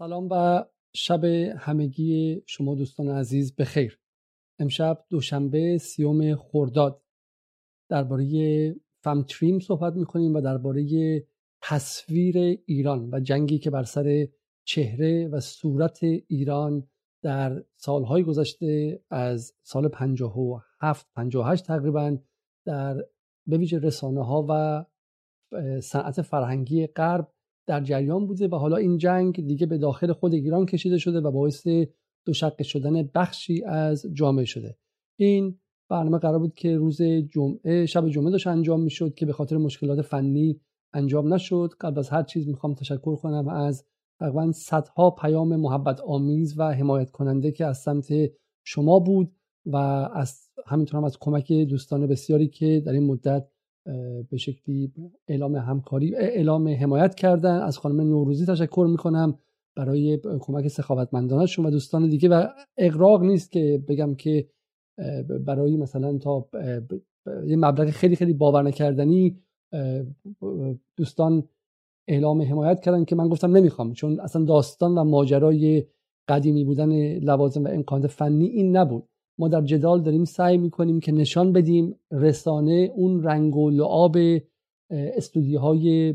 [0.00, 0.64] سلام و
[0.94, 1.24] شب
[1.58, 3.98] همگی شما دوستان عزیز بخیر
[4.58, 7.02] امشب دوشنبه سیوم خورداد
[7.88, 8.26] درباره
[9.02, 10.84] فمتریم صحبت می‌کنیم و درباره
[11.62, 12.36] تصویر
[12.66, 14.28] ایران و جنگی که بر سر
[14.64, 16.88] چهره و صورت ایران
[17.22, 22.18] در سالهای گذشته از سال 57 58 تقریبا
[22.64, 23.04] در
[23.46, 24.84] به ویژه رسانه ها و
[25.80, 27.32] صنعت فرهنگی غرب
[27.70, 31.30] در جریان بوده و حالا این جنگ دیگه به داخل خود ایران کشیده شده و
[31.30, 31.66] باعث
[32.26, 34.76] دوشقه شدن بخشی از جامعه شده.
[35.18, 35.58] این
[35.90, 40.02] برنامه قرار بود که روز جمعه شب جمعه داشت انجام می‌شد که به خاطر مشکلات
[40.02, 40.60] فنی
[40.92, 41.70] انجام نشد.
[41.80, 43.84] قبل از هر چیز می‌خوام تشکر کنم از
[44.20, 48.12] تقریبا صدها پیام محبت آمیز و حمایت کننده که از سمت
[48.64, 49.32] شما بود
[49.66, 49.76] و
[50.14, 53.48] از همینطور هم از کمک دوستان بسیاری که در این مدت
[54.30, 54.92] به شکلی
[55.28, 57.60] اعلام همکاری اعلام حمایت کردن.
[57.60, 59.38] از خانم نوروزی تشکر می‌کنم
[59.76, 62.46] برای کمک سخاوتمندانشون و دوستان دیگه و
[62.78, 64.48] اقراق نیست که بگم که
[65.46, 66.48] برای مثلا تا
[67.46, 69.38] یه مبلغ خیلی خیلی باور نکردنی
[70.96, 71.48] دوستان
[72.08, 75.86] اعلام حمایت کردن که من گفتم نمی‌خوام چون اصلا داستان و ماجرای
[76.28, 79.08] قدیمی بودن لوازم و امکانات فنی این نبود.
[79.40, 84.16] ما در جدال داریم سعی می‌کنیم که نشان بدیم رسانه اون رنگ و لعاب
[84.90, 86.14] استودیوهای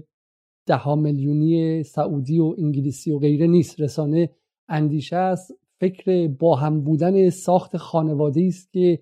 [0.67, 3.81] ده میلیونی سعودی و انگلیسی و غیره نیست.
[3.81, 4.29] رسانه
[4.69, 8.99] اندیشه است فکر با هم بودن ساخت خانواده است که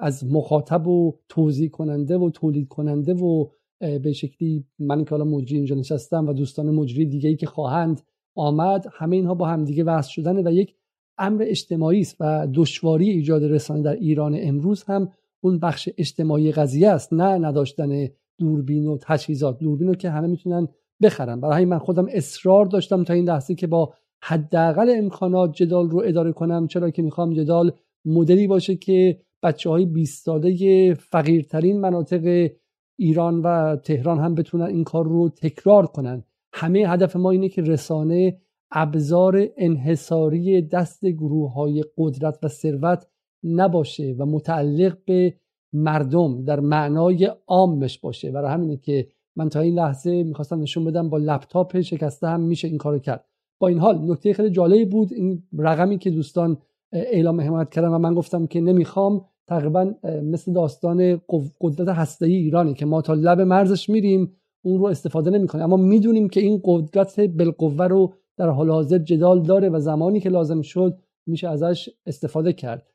[0.00, 3.46] از مخاطب و توضیح کننده و تولید کننده و
[3.80, 8.02] به شکلی من که حالا مجری اینجا نشستم و دوستان مجری دیگه ای که خواهند
[8.34, 10.74] آمد همه اینها با هم دیگه وصل شدن و یک
[11.18, 15.08] امر اجتماعی است و دشواری ایجاد رسانه در ایران امروز هم
[15.40, 19.58] اون بخش اجتماعی قضیه است نه نداشتن دوربین و تجهیزات.
[19.58, 20.68] دوربین رو که همه می‌تونن
[21.02, 21.40] بخرن.
[21.40, 26.32] برای من خودم اصرار داشتم تا این لحظه که با حداقل امکانات جدال رو اداره
[26.32, 27.72] کنم چرا که می‌خوام جدال
[28.04, 32.50] مدلی باشه که بچه های 20 ساله فقیرترین مناطق
[32.98, 36.24] ایران و تهران هم بتونن این کار رو تکرار کنن.
[36.52, 38.38] همه هدف ما اینه که رسانه
[38.70, 43.06] ابزار انحصاری دست گروه های قدرت و ثروت
[43.44, 45.34] نباشه و متعلق به
[45.72, 48.30] مردم در معنای عامش باشه.
[48.30, 52.68] برای همینه که من تا این لحظه می‌خواستم نشون بدم با لپتاپ شکسته هم میشه
[52.68, 53.24] این کارو کرد.
[53.60, 56.56] با این حال نکته خیلی جالبی بود این رقمی که دوستان
[56.92, 61.20] اعلام حمایت کردن و من گفتم که نمی‌خوام تقریبا مثل داستان
[61.60, 64.32] قدرت هسته ایرانی که ما تا لب مرزش میریم
[64.64, 65.64] اون رو استفاده نمی‌کنیم.
[65.64, 70.28] اما می‌دونیم که این قدرت بالقوه رو در حال حاضر جدال داره و زمانی که
[70.28, 72.90] لازم شد میشه ازش استفاده کرد.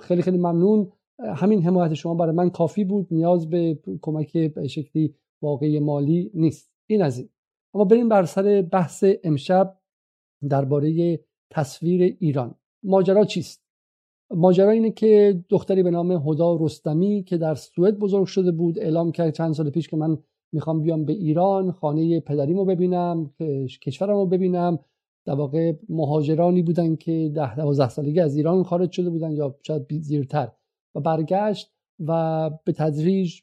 [0.00, 0.92] خیلی خیلی ممنون.
[1.18, 3.06] همین حمایت شما برای من کافی بود.
[3.10, 6.70] نیاز به کمک به شکلی واقعی مالی نیست.
[6.86, 7.28] این از این.
[7.74, 9.78] اما بریم بر سر بحث امشب
[10.48, 11.20] درباره
[11.50, 12.54] تصویر ایران.
[12.82, 13.68] ماجرا چیست؟
[14.30, 19.12] ماجرا اینه که دختری به نام هدا رستمی که در سوئد بزرگ شده بود اعلام
[19.12, 20.18] کرد چند سال پیش که من
[20.52, 23.30] می‌خوام بیام به ایران خانه پدریمو ببینم
[23.82, 24.78] کشورمو ببینم.
[25.26, 29.86] در واقع مهاجرانی بودن که ده دوازده سالگی از ایران خارج شده بودن یا شاید
[30.00, 30.48] زیرتر.
[30.94, 31.72] و برگشت
[32.06, 33.40] و به تدریج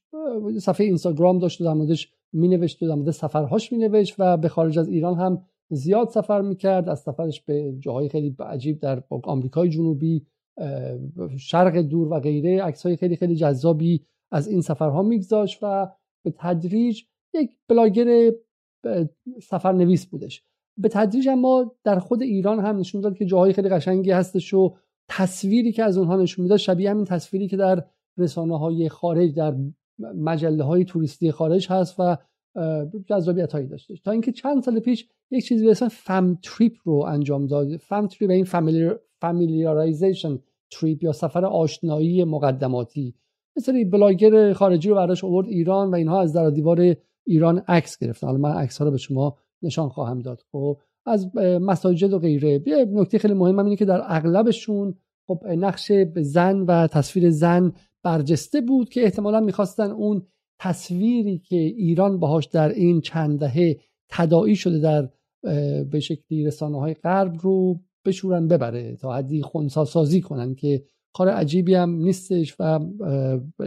[0.60, 4.80] صفحه اینستاگرام داشت و در موردش مینوشت و در مورد سفرهاش مینوشت و به خارج
[4.80, 6.90] از ایران هم زیاد سفر می‌کرد.
[6.90, 10.26] از سفرش به جاهای خیلی عجیب در آمریکای جنوبی
[11.38, 15.88] شرق دور و غیره عکسهای خیلی خیلی جذابی از این سفرها میگذاشت و
[16.26, 17.02] به تدریج
[17.34, 18.32] یک بلاگر
[19.42, 20.44] سفرنویس بودش.
[20.78, 24.76] به تدریج اما در خود ایران هم نشون داد که جاهای خیلی قشنگی هستش و
[25.10, 27.84] تصویری که از اونها نشون می‌داد شبیه همین تصویری که در
[28.18, 29.56] رسانه های خارج در
[30.00, 32.18] مجله های توریستی خارج هست و
[33.06, 33.96] جذابیت هایی داشته.
[34.04, 37.78] تا اینکه چند سال پیش یک چیزی به اسم fam trip رو انجام داد.
[37.78, 38.46] fam trip این
[39.22, 40.40] فامیلیارایزیشن
[40.72, 43.16] تریپ یا سفر آشنایی مقدماتی.
[43.58, 46.96] مثل بلاگر خارجی رو براش آورد ایران و اینها از در دیوار
[47.26, 50.42] ایران عکس گرفتن حالا من عکس ها رو به شما نشان خواهم داد.
[50.52, 52.64] خب از مساجد و غیره.
[52.66, 54.96] یه نکته خیلی مهم اینه که در اغلبشون
[55.28, 60.28] خب نقش زن و تصویر زن برجسته بود که احتمالا می‌خواستن اون
[60.60, 63.78] تصویری که ایران باهاش در این چند دهه
[64.10, 65.10] تداعی شده در
[65.84, 70.84] به شکلی رسانه های غرب رو بشورن ببره تا حدی خونسا سازی کنن که
[71.16, 72.80] کار عجیبی هم نیستش و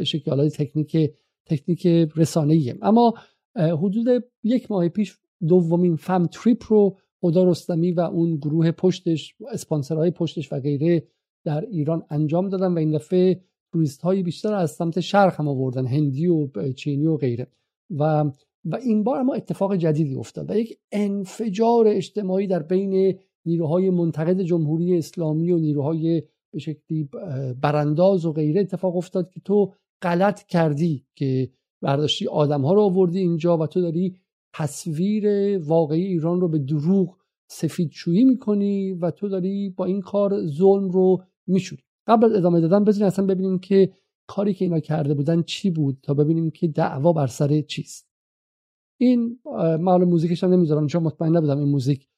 [0.05, 1.12] شکل تکنیک
[1.47, 1.87] تکنیک
[2.17, 2.79] رسانه‌ایه.
[2.83, 3.15] اما
[3.56, 5.19] حدود یک ماه پیش
[5.49, 11.03] دومین فم تریپ رو خدا رستمی و اون گروه پشتش اسپانسرهای پشتش و غیره
[11.45, 13.41] در ایران انجام دادن و این دفعه
[13.73, 17.47] توریست های بیشتر از سمت شرق هم آوردن هندی و چینی و غیره.
[17.91, 18.25] و
[18.65, 24.43] و این بار اما اتفاق جدیدی افتاد و یک انفجار اجتماعی در بین نیروهای منتقد
[24.43, 26.23] جمهوری اسلامی و نیروهای
[26.59, 27.09] به شکلی
[27.61, 29.73] برانداز و غیره اتفاق افتاد که تو
[30.03, 31.51] غلط کردی که
[31.83, 34.17] برداشتی آدم ها رو آوردی اینجا و تو داری
[34.55, 37.17] تصویر واقعی ایران رو به دروغ
[37.51, 41.83] سفیدشویی می‌کنی و تو داری با این کار ظلم رو میشوری.
[42.07, 43.93] قبل از ادامه دادن بزنین اصلا ببینیم که
[44.27, 48.09] کاری که اینا کرده بودن چی بود تا ببینیم که دعوا بر سر چیست.
[49.01, 49.39] این
[49.81, 52.09] من موزیکش هم نمی‌ذارم چون مطمئن نبودم این موزیک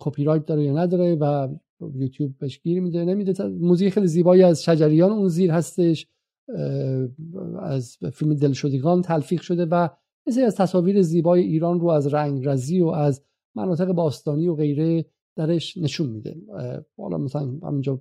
[0.00, 1.48] کپی رایت داره یا نداره و
[1.80, 3.48] یوتیوب بهش گیر میده نمیده.
[3.48, 6.06] موزیک خیلی زیبایی از شجریان اون زیر هستش
[7.62, 9.88] از فیلم دلشدگان تلفیق شده و
[10.26, 13.22] مثل از تصاویر زیبای ایران رو از رنگ رزی و از
[13.56, 15.04] مناطق باستانی و غیره
[15.36, 16.36] درش نشون میده.
[16.96, 18.00] حالا مثلا همینجا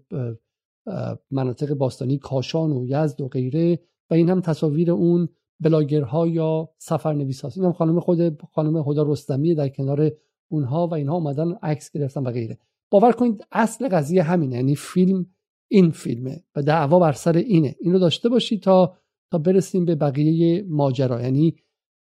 [1.32, 3.80] مناطق باستانی کاشان و یزد و غیره
[4.10, 5.30] و این هم تصاویر اون
[5.60, 10.12] بلاگرها یا سفرنویس هاست این هم خانم خود خانم هدا رستمی در کنار
[10.52, 12.58] اونها و اینها اومدن عکس گرفتن و غیره.
[12.94, 15.26] باور کنید اصل قضیه همینه یعنی فیلم
[15.72, 17.76] این فیلمه و دعوا بر سر اینه.
[17.80, 18.98] این رو داشته باشید تا
[19.32, 21.22] تا برسیم به بقیه ماجرا.
[21.22, 21.56] یعنی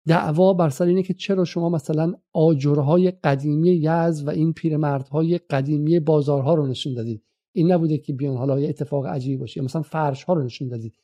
[0.06, 6.00] دعوا بر سر اینه که چرا شما مثلا آجرهای قدیمی یز و این پیرمردهای قدیمی
[6.00, 7.22] بازارها رو نشون دادید.
[7.54, 10.94] این نبوده که بیان حالا یه اتفاق عجیبی باشه مثلا فرش ها رو نشون دادید.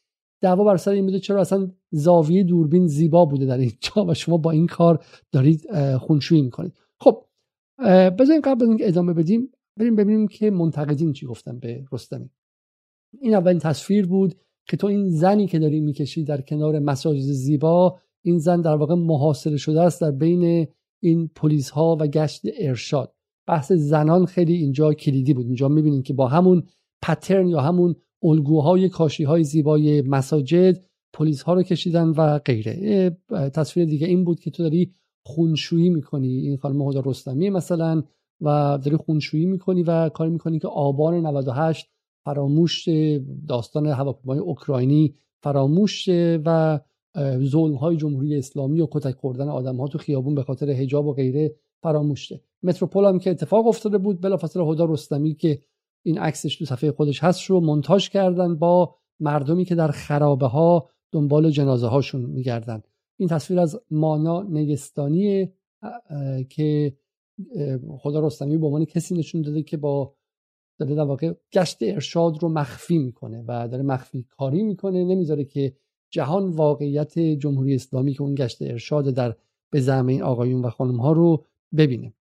[0.40, 4.36] دعوا بر سر این بوده چرا اصلا زاویه دوربین زیبا بوده در اینجا و شما
[4.36, 5.66] با این کار دارید
[5.96, 6.72] خونشویی می‌کنید.
[7.00, 7.24] خب
[8.18, 12.30] بذاریم قبل از اینکه ادامه بدیم بریم ببینیم که منتقدین چی گفتن به رستمی.
[13.20, 14.34] این اولین تصویر بود
[14.68, 18.94] که تو این زنی که داری می‌کشی در کنار مساجد زیبا این زن در واقع
[18.94, 20.66] محاصره شده است در بین
[21.02, 23.14] این پلیس ها و گشت ارشاد.
[23.48, 25.46] بحث زنان خیلی اینجا کلیدی بود.
[25.46, 26.62] اینجا می‌بینید که با همون
[27.02, 33.16] پترن یا همون الگوهای کاشی های زیبای مساجد پلیس ها رو کشیدن و غیره.
[33.30, 34.94] تصویر دیگه این بود که تو داری
[35.26, 36.28] خونشویی می‌کنی.
[36.28, 38.02] این خانم هدا رستمی مثلا
[38.40, 41.86] و داری خونشویی می‌کنی و کار می‌کنی که آبان 98
[42.24, 42.88] فراموش
[43.48, 46.08] داستان هواپیمای اوکراینی فراموش
[46.44, 46.80] و
[47.44, 51.12] ظلم های جمهوری اسلامی و کتک خوردن آدم ها تو خیابون به خاطر حجاب و
[51.12, 55.58] غیره فراموشته متروپول هم که اتفاق افتاده بود بلافاصله هدا رستمی که
[56.02, 60.88] این عکسش تو صفحه خودش هست رو منتاج کردن با مردمی که در خرابه ها
[61.12, 62.82] دنبال جنازه هاشون میگردن.
[63.16, 65.52] این تصویر از مانا نگستانی
[66.48, 66.96] که
[67.98, 70.14] خدا رستمی به عنوان کسی نشون داده که با
[70.78, 75.72] داره در واقع گشت ارشاد رو مخفی می‌کنه و داره مخفی کاری می‌کنه نمی‌ذاره که
[76.10, 79.36] جهان واقعیت جمهوری اسلامی که اون گشت ارشاد در
[79.70, 81.44] به زعم این آقایون و خانم ها رو
[81.76, 82.14] ببینه.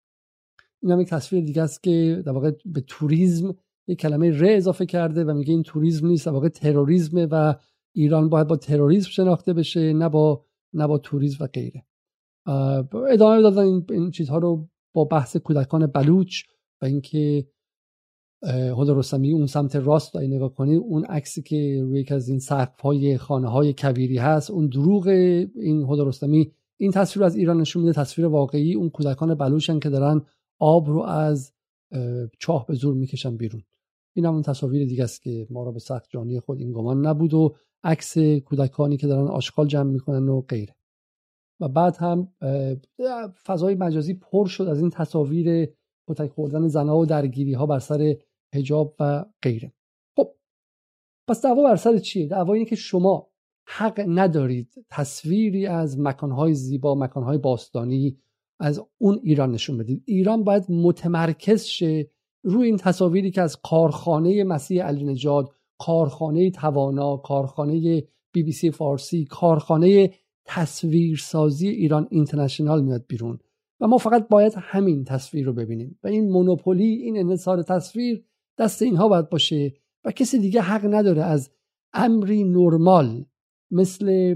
[0.82, 3.56] این هم یک تصویر دیگه است که در واقع به توریسم
[3.88, 7.56] یک کلمه ر اضافه کرده و میگه این توریسم نیست در واقع تروریسم و
[7.94, 11.86] ایران باید با تروریسم شناخته بشه نه با نه با توریسم و غیره.
[13.10, 16.44] ادامه دادن این, چیزها رو با بحث کودکان بلوچ
[16.82, 17.48] و اینکه
[18.76, 22.40] حالا رستمی اون سمت راست رو نگاه کنید اون عکسی که روی یکی از این
[22.40, 25.08] سقف های خانه های کبیری هست اون دروغ
[25.56, 29.90] این حالا رستمی این تصویر از ایران نشون میده تصویر واقعی اون کودکان بلوشن که
[29.90, 30.22] دارن
[30.60, 31.54] آب رو از
[32.40, 33.64] چاه به زور می‌کشن بیرون.
[34.14, 37.06] این هم اون تصاویر دیگه است که ما رو به سخت جانی خود این گمان
[37.06, 40.76] نبود و عکس کودکانی که دارن آشغال جمع می‌کنن و غیره.
[41.60, 42.28] و بعد هم
[43.46, 45.70] فضای مجازی پر شد از این تصاویر
[46.08, 48.16] کتک خوردن زنها و درگیری ها بر سر
[48.54, 49.74] حجاب و غیره.
[50.16, 50.36] خب
[51.28, 53.30] پس دعوا بر سر چیه؟ دعوا اینه که شما
[53.68, 58.18] حق ندارید تصویری از مکانهای زیبا مکانهای باستانی
[58.60, 60.04] از اون ایران نشون بدید.
[60.06, 62.10] ایران باید متمرکز شه
[62.44, 68.72] روی این تصاویری که از کارخانه مسیح علی نجاد کارخانه توانا کارخانه بی بی سی
[68.72, 70.14] فارسی کارخانه
[70.52, 73.40] تصویرسازی ایران اینترنشنال میاد بیرون
[73.80, 78.26] و ما فقط باید همین تصویر رو ببینیم و این مونوپولی این انحصار تصویر
[78.58, 79.74] دست اینها باید باشه
[80.06, 81.52] و کسی دیگه حق نداره از
[81.94, 83.26] امری نرمال
[83.72, 84.36] مثل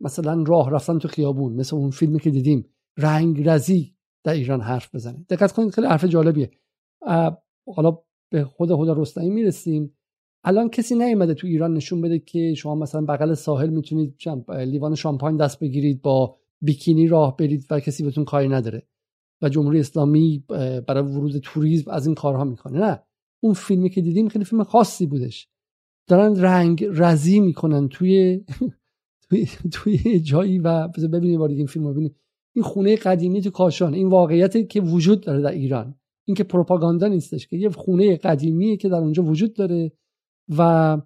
[0.00, 2.68] مثلا راه رفتن تو خیابون مثل اون فیلمی که دیدیم
[2.98, 5.26] رنگ رزی در ایران حرف بزنه.
[5.28, 6.50] دقت کنید خیلی حرف جالبیه.
[7.74, 7.98] حالا
[8.30, 9.96] به خود خدا رستمی می‌رسیم.
[10.44, 14.16] الان کسی نیومده تو ایران نشون بده که شما مثلا بغل ساحل می‌تونید
[14.48, 18.86] لیوان شامپاین دست بگیرید با بیکینی راه برید و کسی بهتون کاری نداره.
[19.42, 20.44] و جمهوری اسلامی
[20.86, 22.78] برای ورود توریسم از این کارها می‌کنه.
[22.78, 23.02] نه.
[23.42, 25.48] اون فیلمی که دیدیم خیلی فیلم خاصی بودش.
[26.08, 28.44] دارن رنگ رزی می‌کنن توی
[29.28, 32.16] توی, توی جایی و ببینید بار این فیلم رو ببینید
[32.54, 35.94] این خونه قدیمی تو کاشان این واقعیتی که وجود داره در ایران.
[36.24, 39.92] این که پروپاگاندا نیستش که یه خونه قدیمی که در اونجا وجود داره.
[40.48, 41.00] و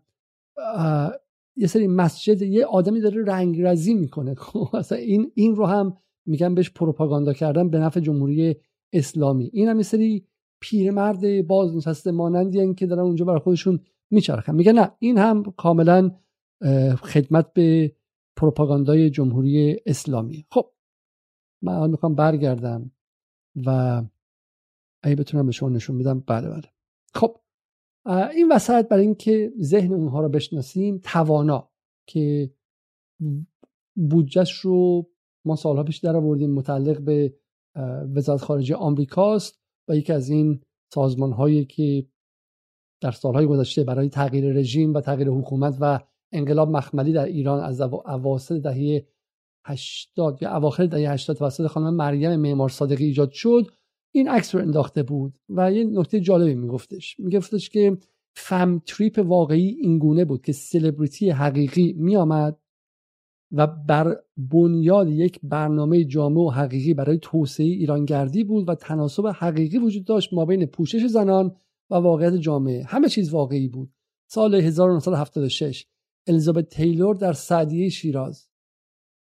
[1.57, 4.35] یه سری مسجد یه آدمی داره رنگ رزی می‌کنه.
[4.45, 8.57] خب این این رو هم میگن بهش پروپاگاندا کردن به نفع جمهوری
[8.93, 9.51] اسلامی.
[9.53, 10.27] این هم سری
[10.61, 14.55] پیرمرد بازنشسته مانندی که دارن اونجا برای خودشون میچرخن.
[14.55, 16.11] میگن نه این هم کاملا
[17.03, 17.93] خدمت به
[18.37, 20.47] پروپاگاندای جمهوری اسلامی.
[20.51, 20.71] خب
[21.63, 22.91] من می‌خوام برگردم
[23.67, 24.03] و
[25.03, 26.73] اگه بتونم به شما نشون بدم بله بله.
[27.15, 27.41] خب
[28.07, 31.71] این وسط برای اینکه ذهن اونها رو بشناسیم توانا
[32.07, 32.51] که
[33.97, 35.11] بودجهش رو
[35.45, 37.35] ما سالها پیش در آوردیم متعلق به
[38.15, 39.59] وزارت خارجه آمریکاست
[39.89, 40.61] و یکی از این
[40.95, 42.07] سازمان هایی که
[43.01, 46.01] در سالهای گذشته برای تغییر رژیم و تغییر حکومت و
[46.33, 49.07] انقلاب مخملی در ایران از اواسط دهه
[49.67, 53.67] 80 یا اواخر دهه 80 توسط خانم مریم معمار صادقی ایجاد شد.
[54.19, 57.21] این عکس رو انداخته بود و یه نکته جالبی میگفتش.
[57.21, 57.99] میگفتش که
[58.37, 62.59] فم تریپ واقعی اینگونه بود که سلبریتی حقیقی میآمد
[63.53, 69.79] و بر بنیاد یک برنامه جامع و حقیقی برای توسعه ایرانگردی بود و تناسب حقیقی
[69.79, 71.57] وجود داشت ما بین پوشش زنان
[71.91, 72.85] و واقعیت جامعه.
[72.85, 73.93] همه چیز واقعی بود.
[74.31, 75.87] سال 1976
[76.27, 78.49] الیزابت تیلور در سعدیه شیراز.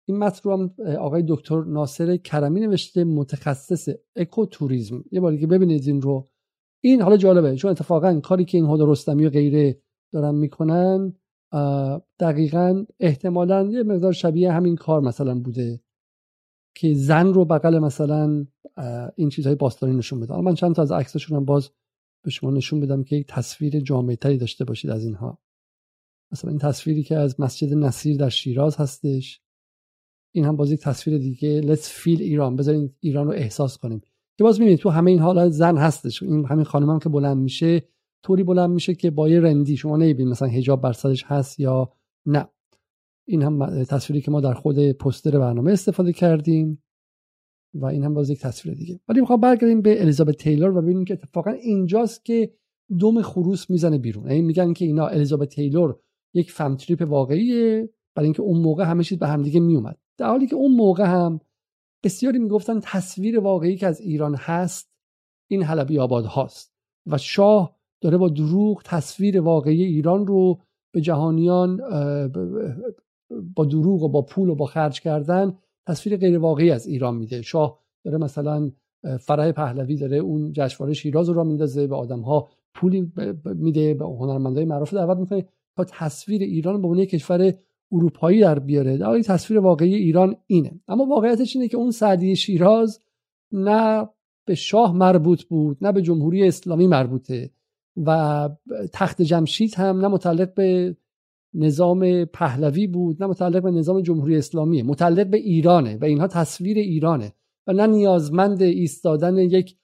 [0.06, 5.04] این متن رو هم آقای دکتر ناصر کرمی نوشته متخصص اکوتوریسم.
[5.12, 6.30] یه باری که ببینید این رو.
[6.84, 9.82] این حالا جالبه چون اتفاقا کاری که این هدا رستمی و غیره
[10.14, 11.14] دارن می‌کنن
[12.20, 15.82] دقیقا احتمالا یه مقدار شبیه همین کار مثلا بوده
[16.76, 18.46] که زن رو بغل مثلا
[19.16, 20.42] این چیزهای باستانی نشون بده.
[20.42, 21.70] من چند تا از عکسشون هم باز
[22.24, 25.40] به شما نشون بدم که یک تصویر جامعه تری داشته باشید از اینها.
[26.32, 29.43] مثلا این تصویری که از مسجد نصیر در شیراز هستش.
[30.36, 31.62] این هم باز یک تصویر دیگه.
[31.62, 32.56] Let's feel ایران.
[32.56, 34.02] بذارین ایران رو احساس کنیم.
[34.38, 36.24] که باز می‌بینید تو همه این حالا زن هستش.
[36.24, 37.84] این همین خانم هم که بلند میشه
[38.24, 39.78] طوری بلند میشه که با یه رندی.
[39.78, 41.92] شما نمی‌بینید مثلا حجاب بر سرش هست یا
[42.26, 42.48] نه.
[43.28, 46.84] این هم تصویری که ما در خود پستر برنامه استفاده کردیم
[47.74, 49.00] و این هم باز یک تصویر دیگه.
[49.08, 52.54] ولی می‌خوام برگردیم به الیزابت تیلور و ببینیم که اتفاقا اینجاست که
[53.00, 54.28] دم خروس می‌زنه بیرون.
[54.28, 56.00] یعنی میگن که اینا الیزابت تیلور
[56.34, 57.90] یک فم تریپ واقعیه.
[58.16, 61.40] برای اینکه اون موقع همه چیز به همدیگه میومد در حالی که اون موقع هم
[62.04, 64.94] بسیاری می‌گفتن تصویر واقعی که از ایران هست
[65.48, 66.74] این حلبی آباد هاست
[67.06, 70.62] و شاه داره با دروغ تصویر واقعی ایران رو
[70.94, 71.78] به جهانیان
[73.56, 77.42] با دروغ و با پول و با خرج کردن تصویر غیر واقعی از ایران میده.
[77.42, 78.72] شاه داره مثلا
[79.20, 83.12] فرح پهلوی داره اون جشنواره شیراز رو را میندازه به آدم ها پولی
[83.46, 85.46] میده به هنرمندای معروف دعوت می‌کنه
[85.78, 87.54] تا تصویر ایران به عنوان کشور
[87.94, 88.98] اروپایی در بیاره.
[88.98, 90.82] در تصویر واقعی ایران اینه.
[90.88, 93.00] اما واقعیتش اینه که اون سعدی شیراز
[93.52, 94.10] نه
[94.46, 97.50] به شاه مربوط بود نه به جمهوری اسلامی مربوطه
[98.06, 98.50] و
[98.94, 100.96] تخت جمشید هم نه متعلق به
[101.54, 104.84] نظام پهلوی بود نه متعلق به نظام جمهوری اسلامیه.
[104.84, 107.34] متعلق به ایرانه و اینها تصویر ایرانه
[107.68, 109.76] و نه نیازمند ایستادن یک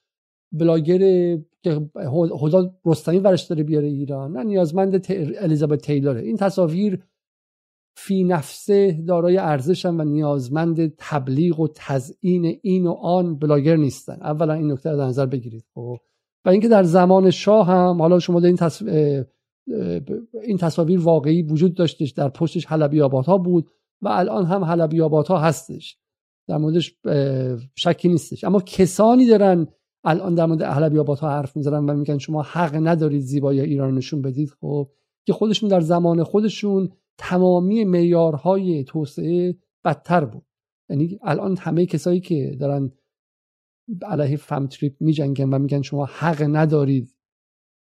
[0.52, 0.98] بلاگر
[1.62, 1.90] که
[2.38, 5.06] خدا رستمی ورش داره بیاره ایران نه نیازمند
[5.38, 6.20] الیزابت تیلوره.
[6.20, 7.02] این تصاویر
[8.02, 14.18] فی نفسه دارای ارزشن و نیازمند تبلیغ و تزیین این و آن بلاگر نیستن.
[14.22, 15.64] اولا این نکته در نظر بگیرید.
[15.74, 15.96] خب.
[16.44, 18.58] و اینکه در زمان شاه هم حالا شما این,
[20.42, 23.70] این تصاویر واقعی وجود داشتش در پشتش حلبی ها بود
[24.02, 25.98] و الان هم حلبی ها هستش.
[26.48, 26.94] در موردش
[27.74, 28.44] شکی نیستش.
[28.44, 29.66] اما کسانی دارن
[30.04, 34.22] الان در مورد حلبی ها حرف می‌زنن و میگن شما حق ندارید زیبایی ایران نشون
[34.22, 34.88] بدید خب
[35.26, 36.88] که خودشون در زمان خودشون
[37.18, 40.46] تمامی معیارهای توسعه بدتر بود.
[40.88, 42.92] یعنی الان همه کسایی که دارن
[44.02, 47.16] علیه فم تریپ میجنگن و میگن شما حق ندارید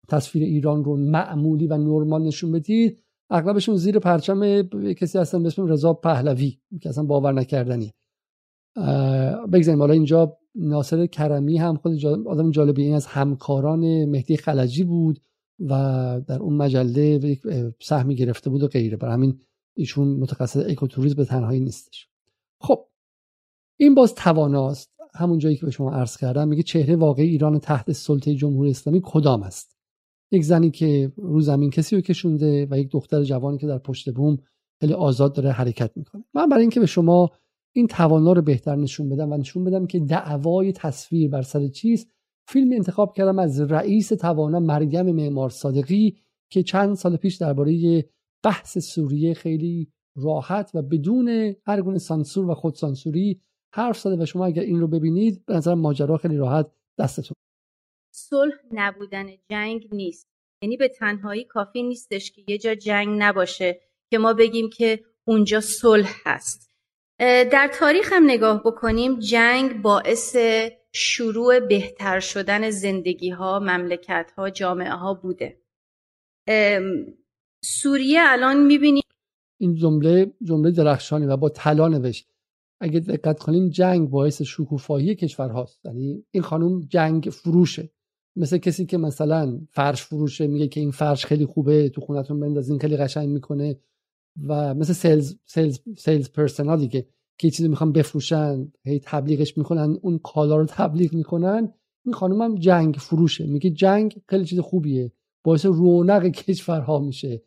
[0.09, 4.61] تصویر ایران رو معمولی و نرمال نشون بدید اغلبشون زیر پرچم
[4.93, 7.93] کسی هستن به اسم رضا پهلوی که اصلا باور نکردنی
[9.53, 15.19] بگذاریم حالا اینجا ناصر کرمی هم خود آدم جالبی این از همکاران مهدی خلجی بود.
[15.59, 17.37] و در اون مجله
[17.81, 18.97] سهمی گرفته بود و غیره.
[18.97, 19.39] برای همین
[19.73, 22.07] ایشون متخصص اکوتوریسم به تنهایی نیستش.
[22.61, 22.85] خب
[23.79, 24.97] این باز تواناست.
[25.15, 29.01] همون جایی که به شما عرض کردم میگه چهره واقعی ایران تحت سلطه جمهوری اسلامی
[29.03, 29.77] کدام است؟
[30.31, 34.13] یک زنی که رو زمین کسی رو کشونده و یک دختر جوانی که در پشت
[34.13, 34.37] بوم
[34.79, 36.23] خیلی آزاد داره حرکت می‌کنه.
[36.33, 37.31] من برای اینکه به شما
[37.75, 42.07] این توانا رو بهتر نشون بدم و نشون بدم که دعوای تصویر بر سر چیست
[42.47, 46.17] فیلم انتخاب کردم از رئیس توانا مریم معمار صادقی
[46.51, 48.03] که چند سال پیش درباره
[48.43, 53.41] بحث سوریه خیلی راحت و بدون هر گونه سانسور و خودسانسوری
[53.73, 57.35] حرف زده و شما اگر این رو ببینید به نظر ماجرا خیلی راحت دستتون.
[58.13, 60.27] صلح نبودن جنگ نیست.
[60.63, 63.79] یعنی به تنهایی کافی نیستش که یه جا جنگ نباشه
[64.11, 66.71] که ما بگیم که اونجا صلح هست.
[67.19, 70.35] در تاریخ هم نگاه بکنیم جنگ باعث
[70.93, 75.61] شروع بهتر شدن زندگی ها مملکت ها جامعه ها بوده
[77.63, 79.01] سوریه الان می‌بینیم
[79.59, 82.29] این جمله جمله درخشانی و با طلا نوشت.
[82.81, 85.85] اگه دقت کنیم جنگ باعث شکوفایی کشور هاست.
[85.85, 87.89] یعنی این خانم جنگ فروشه.
[88.35, 92.79] مثل کسی که مثلا فرش فروشه میگه که این فرش خیلی خوبه تو خونتون بندازین
[92.79, 93.79] خیلی قشنگ می‌کنه.
[94.47, 100.19] و مثل سیلز سیلز سیلز پرسنال دیگه که چیزی می‌خوان بفروشن هی تبلیغش می‌کنن اون
[100.19, 101.73] کالا رو تبلیغ می‌کنن.
[102.05, 103.45] این خانم جنگ فروشه.
[103.45, 105.11] میگه جنگ خیلی چیز خوبیه.
[105.43, 107.41] باعث رونق کشورها میشه.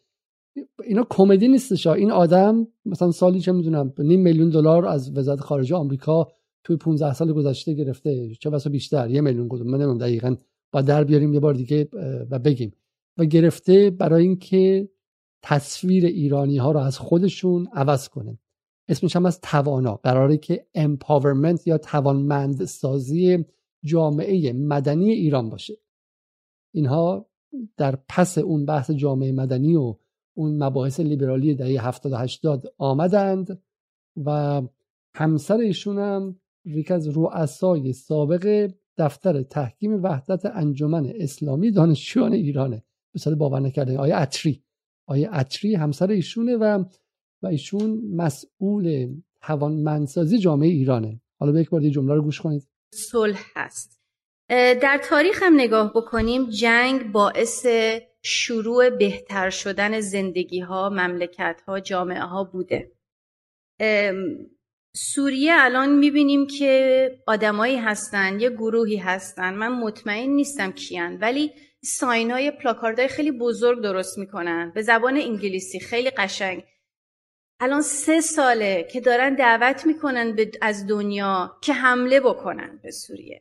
[0.84, 5.76] اینا کمدی نیستش این آدم مثلا سالی چه می‌دونم نیم میلیون دلار از وزارت خارجه
[5.76, 6.28] آمریکا
[6.64, 8.34] توی 15 سال گذشته گرفته.
[8.40, 10.36] چه بسا بیشتر یه میلیون گفتم من نمی‌دونم دقیقاً
[10.72, 11.88] با در بیاریم یه بار دیگه
[12.30, 12.72] و بگیم.
[13.18, 14.88] و گرفته برای اینکه
[15.42, 18.38] تصویر ایرانی ها رو از خودشون عوض کنه.
[18.90, 19.94] اسمش هم از توانا.
[19.94, 23.44] قراره که امپاورمنت یا توانمند سازی
[23.84, 25.74] جامعه مدنی ایران باشه.
[26.74, 27.30] اینها
[27.76, 29.96] در پس اون بحث جامعه مدنی و
[30.36, 33.62] اون مباحث لیبرالی دهه 70 80 آمدند
[34.24, 34.62] و
[35.14, 42.84] همسر ایشون هم یکی از رؤسای سابق دفتر تحکیم وحدت انجمن اسلامی دانشجویان ایرانه.
[43.14, 44.64] مثال باور نکردن آیه عطری.
[45.06, 46.84] آیه عطری همسر ایشونه و
[47.42, 51.20] و ایشون مسئول توانمندسازی جامعه ایرانه.
[51.40, 52.68] حالا به یک بار جمله رو گوش کنید.
[52.94, 54.00] صلح هست.
[54.48, 57.66] در تاریخ هم نگاه بکنیم جنگ باعث
[58.22, 62.92] شروع بهتر شدن زندگی ها مملکت ها جامعه ها بوده
[64.96, 69.54] سوریه الان می‌بینیم که آدمایی هستن یه گروهی هستن.
[69.54, 71.52] من مطمئن نیستم کیان ولی
[71.84, 74.72] ساین های پلاکاردهای خیلی بزرگ درست می‌کنن.
[74.74, 76.64] به زبان انگلیسی خیلی قشنگ.
[77.60, 83.40] الان سه ساله که دارن دعوت می‌کنن از دنیا که حمله بکنن به سوریه.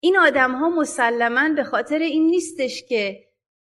[0.00, 3.24] این آدم ها مسلما به خاطر این نیستش که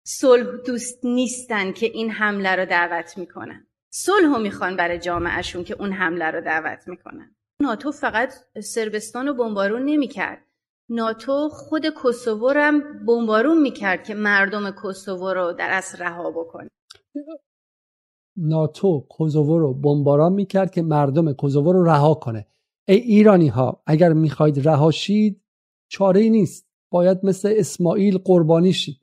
[0.06, 3.66] صلح دوست نیستن که این حمله رو دعوت می‌کنن.
[3.90, 7.36] صلح رو می‌خوان برای جامعهشون که اون حمله رو دعوت می‌کنن.
[7.62, 10.46] ناتو فقط سربستان رو بمبارون نمی‌کرد.
[10.88, 16.70] ناتو خود کوسوو رو هم بمبارون می‌کرد که مردم کوسوو رو در اصل رها بکنه.
[18.36, 22.46] ناتو کوزوو رو بمباران می‌کرد که مردم کوزوو رو رها کنه.
[22.88, 25.42] ای ایرانی ها اگر می‌خواید رها شید
[25.88, 26.66] چاره نیست.
[26.90, 29.00] باید مثل اسماعیل قربانی شید.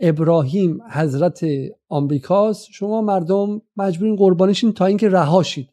[0.00, 1.46] ابراهیم حضرت
[1.88, 2.68] آمریکاست.
[2.70, 5.68] شما مردم مجبورین قربانی شید تا اینکه رها شید.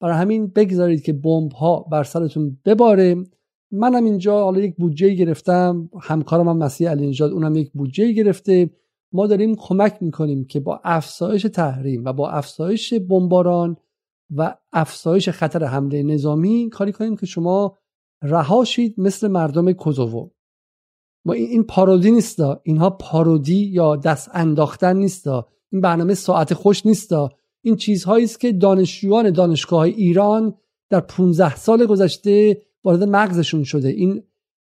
[0.00, 3.24] برای همین بگذارید که بمب ها بر سرتون بباره.
[3.70, 5.90] منم اینجا حالا یک بودجه گرفتم.
[6.00, 8.70] همکارم هم مسیح علی نژاد اونم یک بودجه گرفته.
[9.12, 13.76] ما داریم کمک می‌کنیم که با افزایش تحریم و با افزایش بمباران
[14.36, 17.78] و افزایش خطر حمله نظامی کاری کنیم که شما
[18.22, 20.30] رها شید مثل مردم کوزوو.
[21.24, 22.60] ما این پارودی نیستا.
[22.64, 25.48] اینها پارودی یا دست انداختن نیستا.
[25.72, 27.30] این برنامه ساعت خوش نیستا.
[27.62, 30.54] این چیزهایی است که دانشجویان دانشگاه ایران
[30.90, 33.88] در 15 سال گذشته وارد مغزشون شده.
[33.88, 34.22] این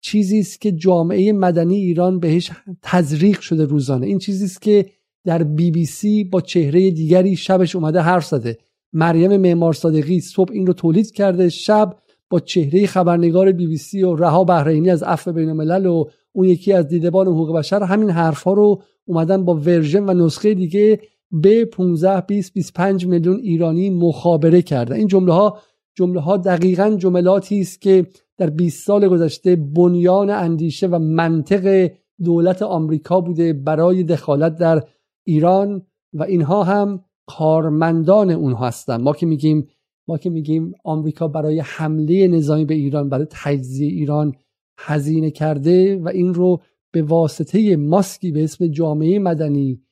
[0.06, 2.50] چیزی است که جامعه مدنی ایران بهش
[2.82, 4.06] تزریق شده روزانه.
[4.06, 4.86] این چیزی است که
[5.24, 8.58] در بی بی سی با چهره دیگری شبش اومده حرف زده.
[8.92, 11.48] مریم معمار صادقی صبح این رو تولید کرده.
[11.48, 11.96] شب
[12.30, 16.48] با چهره خبرنگار بی بی سی و رها بحرینی از عفو بین الملل و اون
[16.48, 21.64] یکی از دیدبان حقوق بشر همین حرفها رو اومدن با version و نسخه دیگه به
[21.64, 24.94] 15 20 25 میلیون ایرانی مخابره کرده.
[24.94, 25.58] این جمله ها
[25.94, 28.06] جمله ها دقیقا جملاتی است که
[28.38, 31.90] در 20 سال گذشته بنیان اندیشه و منطق
[32.24, 34.84] دولت آمریکا بوده برای دخالت در
[35.24, 39.68] ایران و اینها هم کارمندان اونها هستن ما که میگیم
[40.08, 44.34] ما که میگیم آمریکا برای حمله نظامی به ایران برای تجزیه ایران
[44.78, 46.60] هزینه کرده و این رو
[46.92, 49.82] به واسطه ماسکی به اسم جامعه مدنی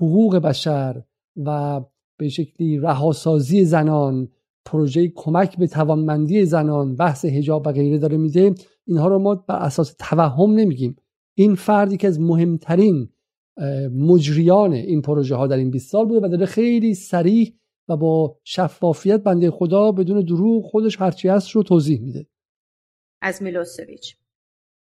[0.00, 1.02] حقوق بشر
[1.36, 1.80] و
[2.18, 4.28] به شکلی رهاسازی زنان
[4.70, 8.54] پروژه کمک به توانمندی زنان بحث حجاب و غیره داره میده
[8.86, 10.96] اینها رو ما بر اساس توهم نمیگیم.
[11.34, 13.08] این فردی که از مهمترین
[13.94, 17.54] مجریان این پروژه ها در این 20 سال بوده و داره خیلی سریع
[17.88, 22.26] و با شفافیت بنده خدا بدون دروغ خودش هرچی هست رو توضیح میده.
[23.22, 24.16] از میلوسویچ.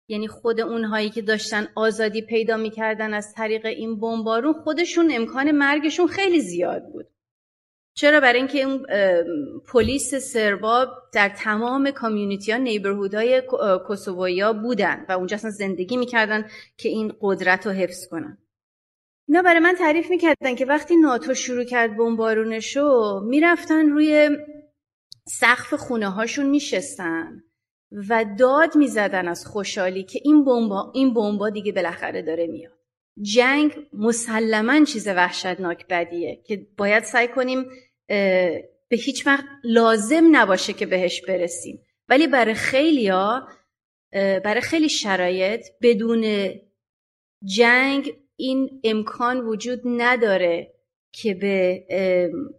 [0.09, 6.07] یعنی خود اونهایی که داشتن آزادی پیدا می‌کردن از طریق این بمبارون خودشون امکان مرگشون
[6.07, 7.07] خیلی زیاد بود.
[7.95, 8.87] چرا برای اینکه اون
[9.73, 13.43] پلیس سربا در تمام کامیونیتی ها نیبرهود های
[13.87, 18.39] کوسوویا بودن و اونجا اصلا زندگی می‌کردن که این قدرت رو حفظ کنن.
[19.29, 24.31] اینا برای من تعریف می‌کردن که وقتی ناتو شروع کرد بمبارونشو می‌رفتن روی
[25.29, 27.43] سقف خونه هاشون میشستن
[28.09, 32.80] و داد می‌زدن از خوشحالی که این بمبا این بمبا دیگه بالاخره داره میاد.
[33.23, 37.65] جنگ مسلما چیز وحشتناک بدیه که باید سعی کنیم
[38.89, 41.81] به هیچ وقت لازم نباشه که بهش برسیم.
[42.09, 43.49] ولی برای خیلیا
[44.13, 46.51] برای خیلی شرایط بدون
[47.45, 50.75] جنگ این امکان وجود نداره
[51.13, 51.85] که به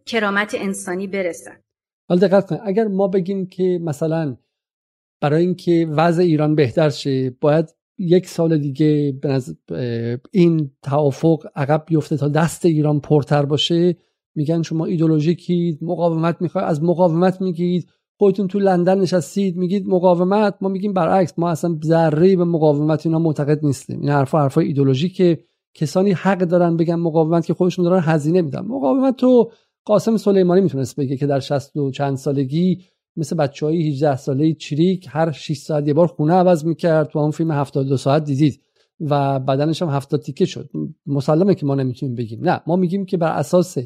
[0.05, 1.63] کرامت انسانی برسن.
[2.09, 4.37] حالا دقت کن اگر ما بگیم که مثلا
[5.21, 9.19] برای اینکه وضع ایران بهتر شه باید یک سال دیگه
[10.31, 13.97] این توافق عقب بیفته تا دست ایران پرتر باشه.
[14.35, 17.89] میگن شما ایدولوژیکید مقاومت می‌خواد از مقاومت میگید.
[18.17, 20.55] خودتون تو لندن نشستید میگید مقاومت.
[20.61, 23.99] ما میگیم برعکس ما اصلا ذره به مقاومت اینا معتقد نیستیم.
[23.99, 25.39] این حرفا حرفا ایدولوژیکه
[25.73, 28.61] کسانی حق دارن بگن مقاومت که خودشون دارن هزینه میدن.
[28.61, 29.51] مقاومت تو
[29.85, 32.83] قاسم سلیمانی می‌تونست بگه که در 60 و چند سالگی
[33.15, 37.09] مثل بچه های 18 ساله چریک هر 6 ساعت یه بار خونه عوض می‌کرد.
[37.09, 38.61] تو اون فیلم 72 ساعت دیدید
[38.99, 40.69] و بدنش هم 70 تیکه شد.
[41.05, 42.49] مسلمه که ما نمی‌تونیم بگیم.
[42.49, 43.77] نه ما میگیم که بر اساس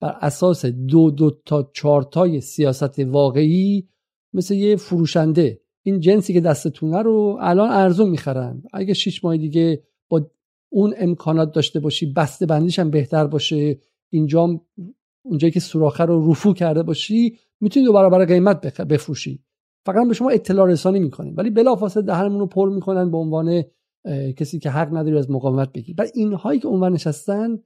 [0.00, 3.88] بر اساس دو دو تا چهار تای سیاست واقعی
[4.32, 5.60] مثل یه فروشنده.
[5.82, 8.62] این جنسی که دستتونه رو الان ارزون می‌خرن.
[8.72, 10.30] اگه 6 ماه دیگه با
[10.68, 13.78] اون امکانات داشته باشی بسته بندیش هم بهتر باشه.
[14.10, 14.60] اینجا
[15.24, 19.44] اونجایی که سوراخه رو رفو کرده باشی می‌تونی دو برابر قیمت بفروشی.
[19.86, 21.34] فقط به شما اطلاع رسانی می‌کنیم.
[21.36, 23.62] ولی بلافاصله دهنمون رو پر می‌کنن به عنوان
[24.36, 27.58] کسی که حق نداری از مقاومت بگی بعد اینهایی که اونور نشستن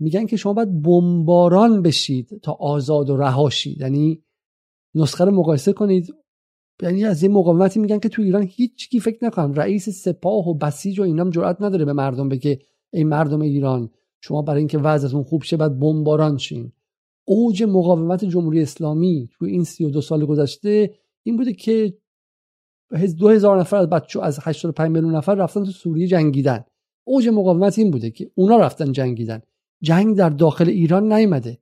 [0.00, 4.22] میگن که شما باید بمباران بشید تا آزاد و رهاشید یعنی
[4.94, 6.14] نسخه رو مقایسه کنید.
[6.82, 10.54] یعنی از این مقاومتی میگن که تو ایران هیچ کی فکر نکنم رئیس سپاه و
[10.54, 12.58] بسیج و اینام جرئت نداره به مردم بگه
[12.92, 16.72] این مردم ایران شما برای اینکه وضعتون خوب شه بعد بمباران شین.
[17.28, 21.98] اوج مقاومت جمهوری اسلامی تو این 32 سال گذشته این بوده که
[23.18, 26.64] دو هزار نفر از بچه از 85 میلیون نفر رفتن تو سوریه جنگیدن.
[27.04, 29.42] اوج مقاومت این بوده که اونا رفتن جنگیدن.
[29.82, 31.58] جنگ در داخل ایران نیامده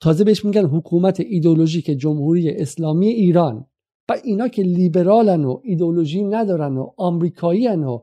[0.00, 3.66] تازه بهش میگن حکومت ایدولوژیک جمهوری اسلامی ایران.
[4.08, 8.00] و اینا که لیبرالن و ایدولوژی ندارن و آمریکایی و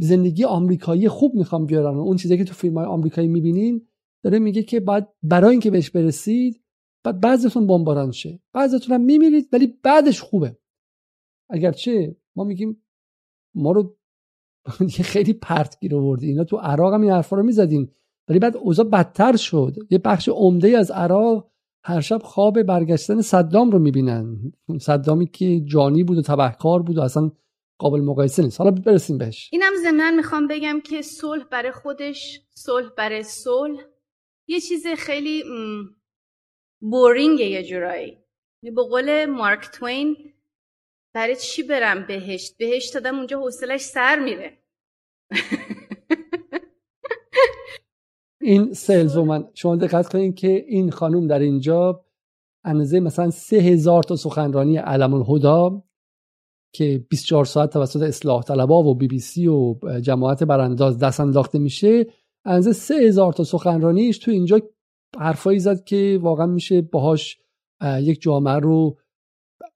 [0.00, 3.86] زندگی آمریکایی خوب می‌خوام بیارن و اون چیزی که تو فیلم های آمریکایی می‌بینین
[4.26, 6.62] داره میگه که بعد برای اینکه بهش برسید
[7.04, 8.40] بعد بعضتون بمباران شه.
[8.52, 10.56] بعضتون هم میمیرید ولی بعدش خوبه.
[11.50, 12.82] اگرچه ما میگیم
[13.54, 13.96] ما رو
[15.12, 16.26] خیلی پرت گیر آوردی.
[16.26, 17.88] اینا تو عراق هم این حرفا رو می‌زدین.
[18.28, 19.76] ولی بعد اوضاع بدتر شد.
[19.90, 21.50] یه بخش عمده از عراق
[21.84, 24.52] هر شب خواب برگشتن صدام رو می‌بینن.
[24.80, 27.30] صدامی که جانی بود و تبهکار بود و اصلا
[27.78, 28.60] قابل مقایسه نیست.
[28.60, 29.50] حالا برسیم بهش.
[29.52, 33.95] اینم ضمن می‌خوام بگم که صلح برای خودش صلح برای صلح.
[34.48, 35.44] یه چیز خیلی
[36.80, 38.18] بورینگه یه جورایی.
[38.62, 40.16] به قول مارک توین
[41.14, 44.58] برای چی برم بهشت؟ بهشت دادم اونجا حوصلش سر میره.
[48.40, 52.04] این سلز من شما دقت کنید که این خانوم در اینجا
[52.64, 55.82] اندازه مثلا سه هزار تا سخنرانی علم الهدا
[56.72, 61.58] که 24 ساعت توسط اصلاح طلبا و بی بی سی و جماعت برانداز دست انداخته
[61.58, 62.06] میشه
[62.46, 64.60] اندازه سه هزار تا سخنرانیش تو اینجا
[65.18, 67.38] حرفایی زد که واقعا میشه باهاش
[68.00, 68.96] یک جامعه رو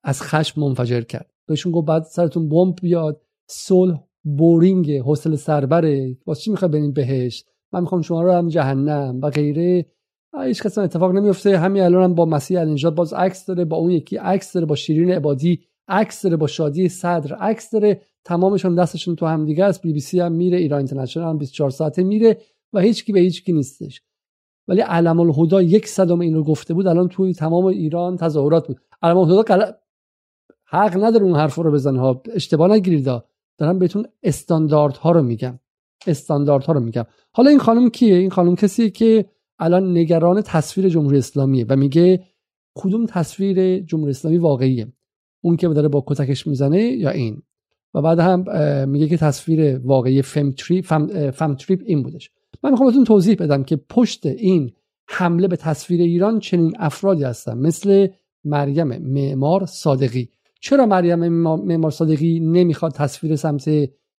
[0.04, 1.30] از خشم منفجر کرد.
[1.46, 7.44] بهشون گفت باید سرتون بمب بیاد صلح boring حوصله سربره واسه چی می‌خوای برین بهش
[7.72, 9.87] من می‌خوام شما رو هم جهنم و غیره.
[10.44, 13.90] هیچ کس اتفاق نمیفته همین الان هم با مسیح علینژاد باز عکس داره با اون
[13.90, 18.00] یکی عکس داره با شیرین عبادی عکس داره با شادی صدر عکس داره.
[18.24, 19.83] تمامشون دستشون تو هم دیگه است.
[19.83, 22.40] بی بی سی هم میره ایران اینترنشنال هم 24 ساعته میره.
[22.72, 24.02] و هیچ کی به هیچ کی نیستش.
[24.68, 28.80] ولی علم الهدا یک صدام این رو گفته بود الان توی تمام ایران تظاهرات بود.
[29.02, 29.74] علم الهدا
[30.64, 32.00] حق نداره اون حرف رو بزنه.
[32.00, 33.04] ها اشتباه نگیرید
[33.59, 35.59] دارم بهتون استانداردها رو میگم.
[36.06, 37.04] استانداردها رو میگم.
[37.33, 39.24] حالا این خانم کیه؟ این خانم کسیه که
[39.59, 42.24] الان نگران تصویر جمهوری اسلامیه و میگه
[42.74, 44.92] کدوم تصویر جمهوری اسلامی واقعیه؟
[45.40, 47.42] اون که داره با کتکش می‌زنه یا این؟
[47.94, 48.44] و بعد هم
[48.88, 50.85] میگه که تصویر واقعی فم تریپ,
[51.30, 52.30] فم تریپ این بودش.
[52.62, 54.73] من می‌خوام بهتون توضیح بدم که پشت این
[55.09, 57.59] حمله به تصویر ایران چنین افرادی هستن.
[57.59, 58.09] مثل
[58.44, 60.29] مریم معمار صادقی.
[60.61, 63.70] چرا مریم معمار صادقی نمی‌خواد تصویر سمت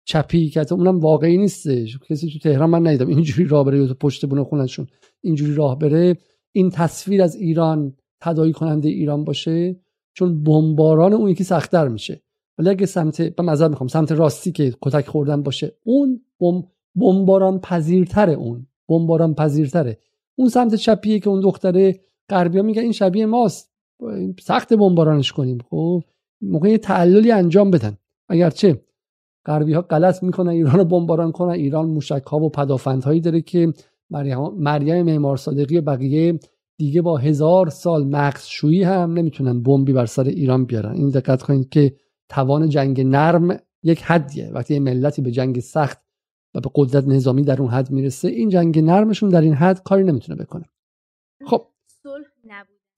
[0.05, 1.99] چپی که اونم واقعی نیستش.
[1.99, 3.09] کسی تو تهران من ندیدم.
[3.09, 4.87] اینجوری راه بره تو پشت بونه خونشون
[5.21, 6.17] اینجوری راه بره.
[6.53, 9.81] این تصویر از ایران تدایی کننده ایران باشه
[10.15, 12.23] چون بمباران اون یکی سختتر میشه.
[12.59, 16.63] ولی اگه سمت به نظر می‌خوام سمت راستی که کتک خوردن باشه اون بم
[16.95, 18.67] بمباران پذیرتره اون.
[18.89, 19.99] بمباران پذیرتره
[20.37, 23.71] اون سمت چپیه که اون دختره غربیا میگه این شبیه ماست.
[24.41, 25.59] سخت بمبارانش کنیم.
[25.71, 26.03] خب
[26.43, 27.97] موقع تعللی انجام بدن.
[28.29, 28.81] اگرچه
[29.47, 31.51] غربی ها غلط می‌کنن ایران رو بمباران کنن.
[31.51, 33.73] ایران موشک ها و پدافند هایی داره که
[34.57, 36.39] مریم معمار صادقی و بقیه
[36.79, 40.93] دیگه با هزار سال مغز شویی هم نمی‌تونن بمبی بر سر ایران بیارن.
[40.93, 41.95] این دقت کنید که
[42.29, 44.51] توان جنگ نرم یک حدیه.
[44.51, 45.99] وقتی یه ملتی به جنگ سخت
[46.55, 50.05] و به قدرت نظامی در اون حد می‌رسه این جنگ نرمشون در این حد کاری
[50.05, 50.65] نمی‌تونه بکنه.
[51.47, 51.67] خب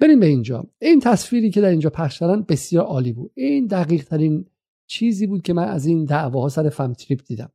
[0.01, 0.67] بریم به اینجا.
[0.81, 3.33] این تصویری که در اینجا پخش کردن بسیار عالی بود.
[3.35, 4.47] این دقیق ترین
[4.87, 7.53] چیزی بود که من از این دعواها سر فم تریپ دیدم.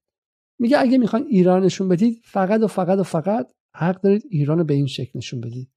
[0.60, 4.64] میگه اگه می‌خواین ایران نشون بدید فقط و فقط و فقط حق دارید ایران رو
[4.64, 5.70] به این شکل نشون بدید.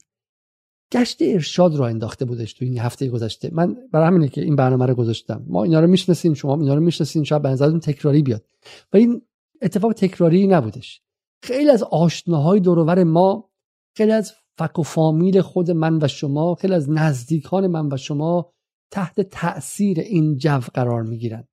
[0.92, 3.50] گشت ارشاد رو انداخته بودش تو این هفته گذشته.
[3.52, 5.44] من برای همینه که این برنامه رو گذاشتم.
[5.46, 8.44] ما اینا رو می‌شناسیم شما اینا رو می‌شناسین شاید به نظرتون تکراری بیاد.
[8.92, 9.22] و این
[9.62, 11.02] اتفاق تکراری نبودش.
[11.42, 13.51] خیلی از آشناهای دورور ما
[13.96, 18.53] خیلی از فک و فامیل خود من و شما خیلی از نزدیکان من و شما
[18.90, 21.48] تحت تأثیر این جو قرار می‌گیرن.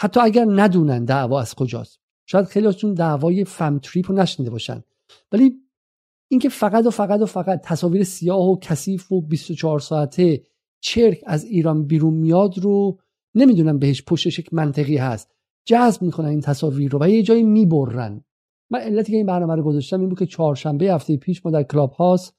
[0.00, 2.00] حتی اگر ندونن دعوا از کجاست.
[2.26, 4.82] شاید خیلی ازشون دعوای فم تریپ رو نشنیده باشن.
[5.32, 5.54] ولی
[6.30, 10.42] اینکه فقط و فقط و فقط تصاویر سیاه و کثیف و 24 ساعته
[10.80, 12.98] چرک از ایران بیرون میاد رو
[13.34, 15.34] نمی‌دونم بهش پشتش یک منطقی هست.
[15.66, 18.24] جذب می‌کنن این تصاویر رو و یه جایی می‌برن.
[18.70, 21.62] من علتی که این برنامه رو گذاشتم این بود که چهارشنبه هفته پیش ما در
[21.62, 22.36] کلاب هاست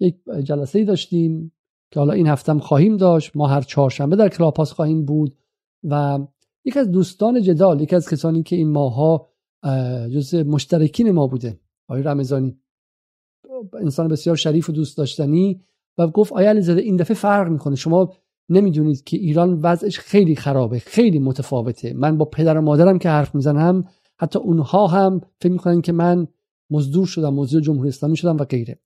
[0.00, 1.52] یک جلسه ای داشتیم
[1.90, 3.36] که حالا این هفتم خواهیم داشت.
[3.36, 5.36] ما هر چهارشنبه در کلاب هاست خواهیم بود
[5.84, 6.18] و
[6.64, 9.28] یک از دوستان جدال یک از کسانی که این ماها
[10.12, 12.58] جز مشترکین ما بوده آقای رمضانی.
[13.80, 15.60] انسان بسیار شریف و دوست داشتنی
[15.98, 18.12] و گفت آیا علیزاده این دفعه فرق می‌کنه؟ شما
[18.48, 21.92] نمی‌دونید که ایران وضعش خیلی خرابه خیلی متفاوته.
[21.92, 23.84] من با پدر و مادرم که حرف می‌زنم
[24.22, 26.26] حتی اونها هم فکر می‌کنن که من
[26.70, 28.78] مزدور شدم مزدور جمهوری اسلامی شدم و غیره.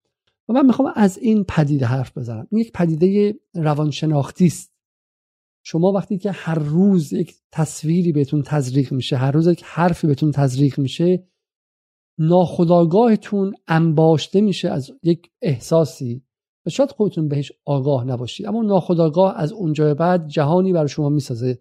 [0.48, 2.46] و من می‌خوام از این پدیده حرف بزنم.
[2.50, 4.72] این یک پدیده روانشناختی است.
[5.62, 10.30] شما وقتی که هر روز یک تصویری بهتون تزریق میشه هر روز یک حرفی بهتون
[10.30, 11.26] تزریق میشه
[12.18, 16.22] ناخداگاهتون انباشته میشه از یک احساسی.
[16.66, 18.46] و شاید خودتون بهش آگاه نباشید.
[18.46, 21.58] اما ناخداگاه از اونجا بعد جهانی بر شما می‌سازه.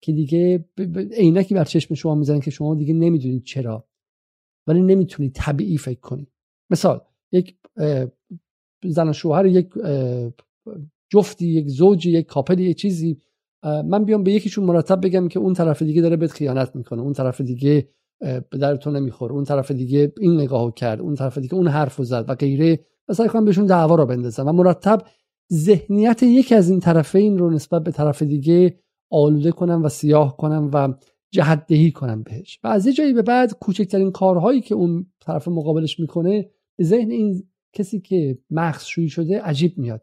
[0.00, 0.64] که دیگه
[1.12, 3.88] عینکی بر چشم شما می‌زنه که شما دیگه نمی‌دونید چرا.
[4.66, 6.28] ولی نمی‌تونید طبیعی فکر کنید.
[6.70, 7.00] مثال
[7.32, 7.56] یک
[8.84, 9.68] زن و شوهر یک
[11.12, 13.20] جفتی یک زوجی یک کاپلی یک چیزی.
[13.64, 17.02] من بیام به یکیشون مرتب بگم که اون طرف دیگه داره بهت خیانت می‌کنه.
[17.02, 17.88] اون طرف دیگه
[18.20, 19.32] به در تو نمی‌خوره.
[19.32, 21.00] اون طرف دیگه این نگاهو کرد.
[21.00, 22.80] اون طرف دیگه اون حرفو زد و غیره.
[23.12, 24.48] سعی کنم بهشون دعوا رو بندازم.
[24.48, 25.02] و مرتب
[25.52, 28.78] ذهنیت یکی از این طرفین رو نسبت به طرف دیگه
[29.10, 30.94] آلوده کنم و سیاه کنم و
[31.30, 32.60] جهت دهی کنم بهش.
[32.64, 37.10] و از یه جایی به بعد کوچکترین کارهایی که اون طرف مقابلش می‌کنه به ذهن
[37.10, 40.02] این کسی که مغز شویی شده عجیب میاد.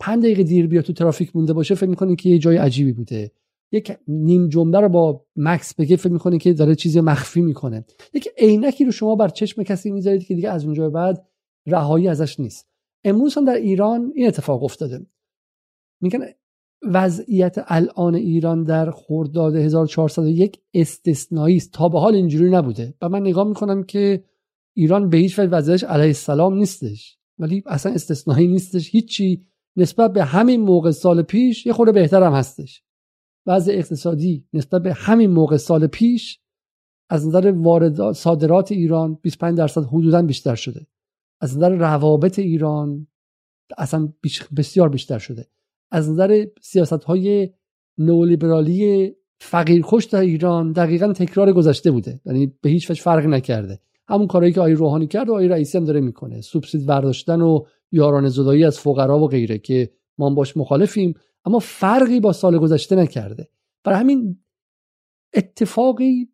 [0.00, 3.32] پنج دقیقه دیر بیاد تو ترافیک مونده باشه فکر می‌کنه که یه جای عجیبی بوده.
[3.72, 7.84] یک نیم جمله رو با مکس بگه فکر می‌کنه که داره چیزی مخفی می‌کنه.
[8.14, 11.26] یک عینکی رو شما بر چشم کسی می‌ذارید که دیگه از اونجا بعد
[11.66, 12.68] رهایی ازش نیست.
[13.04, 15.06] امروز هم در ایران این اتفاق افتاده.
[16.00, 16.18] میگن
[16.82, 21.72] وضعیت الان ایران در خرداد 1401 استثنایی است.
[21.72, 22.94] تا به حال اینجوری نبوده.
[23.02, 24.24] و من نگاه می‌کنم که
[24.74, 27.18] ایران به هیچ وجه وضعیتش علیه السلام نیستش.
[27.38, 28.90] ولی اصلا استثنایی نیستش.
[28.90, 32.82] هیچی نسبت به همین موقع سال پیش یه خورده بهتر هم هستش.
[33.46, 36.40] وضع اقتصادی نسبت به همین موقع سال پیش
[37.10, 40.86] از نظر واردات صادرات ایران 25 درصد حدودا بیشتر شده.
[41.40, 43.06] از نظر روابط ایران
[43.78, 44.12] اصلا
[44.56, 45.46] بسیار بیشتر شده.
[45.90, 47.50] از نظر سیاست های
[47.98, 52.20] نولیبرالی فقیرکش در ایران دقیقا تکرار گذشته بوده.
[52.24, 53.80] یعنی به هیچ وجه فرق نکرده.
[54.08, 56.40] همون کارهایی که آقای روحانی کرد و آقای رئیسی هم داره می‌کنه.
[56.40, 62.20] سوبسید برداشتن و یاران زدایی از فقرا و غیره که ما باش مخالفیم اما فرقی
[62.20, 63.48] با سال گذشته نکرده.
[63.84, 64.38] برای همین
[65.34, 66.28] اتفاقی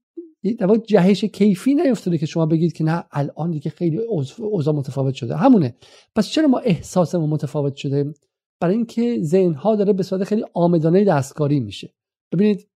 [0.59, 3.99] در جهش کیفی نیفتاده که شما بگید که نه الان دیگه خیلی
[4.39, 5.37] اوضاع متفاوت شده.
[5.37, 5.77] همونه.
[6.17, 8.15] پس چرا ما احساسمون متفاوت شده؟
[8.61, 11.95] برای اینکه ذهنها داره به صورت خیلی آمدانه دستکاری میشه.
[12.33, 12.69] ببینید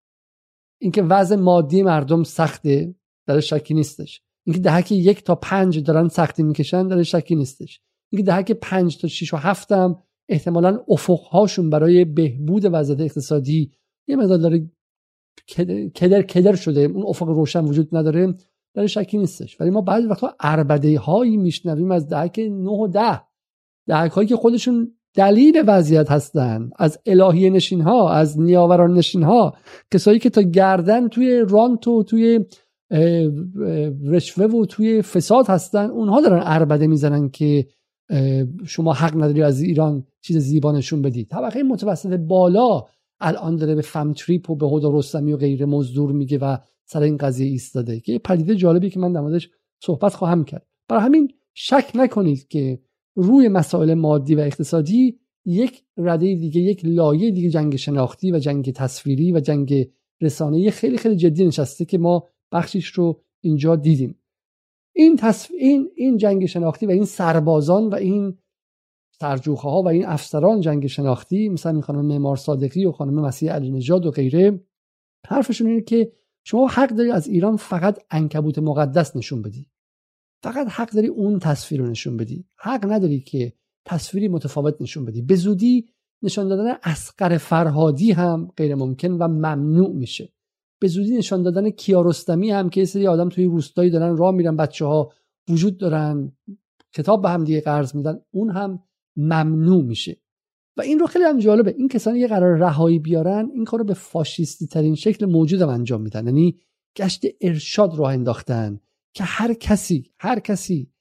[0.80, 2.94] اینکه وضع مادی مردم سخته
[3.26, 4.22] در شکی نیستش.
[4.46, 7.80] اینکه دهک یک تا پنج دارن سختی می‌کشن در شکی نیستش.
[8.12, 13.72] اینکه دهک پنج تا شیش و هفتم احتمالا افقهاشون برای بهبود وضعیت اقتصادی
[14.08, 14.70] یه مقدار داره
[15.94, 18.34] کدر کدر شده اون افق روشن وجود نداره
[18.74, 19.60] در شکی نیستش.
[19.60, 23.20] ولی ما بعضی وقتا اربده هایی میشنویم از دهک 9 و 10
[23.86, 29.56] دهک هایی که خودشون دلیل وضعیت هستند از الهی نشین ها از نیاوران نشین ها
[29.92, 32.40] کسایی که تا گردن توی رانت و توی
[34.04, 37.66] رشوه و توی فساد هستن اونها دارن اربده می‌زنن که
[38.66, 42.84] شما حق نداری از ایران چیز زیبا نشون بدید طبقه متوسط بالا
[43.20, 47.02] الان داره به فم تریپ و به هدا رستمی و غیره مزدور میگه و سر
[47.02, 48.00] این قضیه ایستاده.
[48.00, 49.40] که یه پدیده جالبی که من در
[49.82, 50.66] صحبت خواهم کرد.
[50.88, 52.78] برای همین شک نکنید که
[53.20, 58.72] روی مسائل مادی و اقتصادی یک رده دیگه یک لایه دیگه جنگ شناختی و جنگ
[58.72, 64.18] تصویری و جنگ رسانه‌ای خیلی خیلی جدی نشسته که ما بخشیش رو اینجا دیدیم.
[64.94, 65.50] این, تصف...
[65.58, 68.38] این این جنگ شناختی و این سربازان و این
[69.20, 73.52] سرجوخه ها و این افسران جنگ شناختی مثلا این خانم معمار صادقی و خانم مسیح
[73.52, 74.60] علی نژاد و غیره
[75.26, 76.12] حرفشون اینه که
[76.44, 79.66] شما حق داری از ایران فقط انکبوت مقدس نشون بدی
[80.42, 82.46] فقط حق داری اون تصویر رو نشون بدی.
[82.56, 83.52] حق نداری که
[83.84, 85.22] تصویری متفاوت نشون بدی.
[85.22, 85.88] به زودی
[86.22, 90.32] نشان دادن اسقر فرهادی هم غیر ممکن و ممنوع میشه.
[90.80, 94.84] به زودی نشان دادن کیارستمی هم که سری آدم توی روستایی دارن راه میرن بچه
[94.84, 95.12] ها
[95.48, 96.32] وجود دارن
[96.92, 98.82] کتاب به هم دیگه قرض میدن اون هم
[99.16, 100.20] ممنوع میشه.
[100.76, 101.74] و این رو خیلی هم جالبه.
[101.78, 106.00] این کسانی یه قرار رهایی بیارن این کار رو به فاشیستی ترین شکل موجود انجام
[106.00, 106.26] میدن.
[106.26, 106.58] یعنی
[106.96, 108.80] گشت ارشاد راه انداختن.
[109.14, 110.92] که هر کسی هر کسی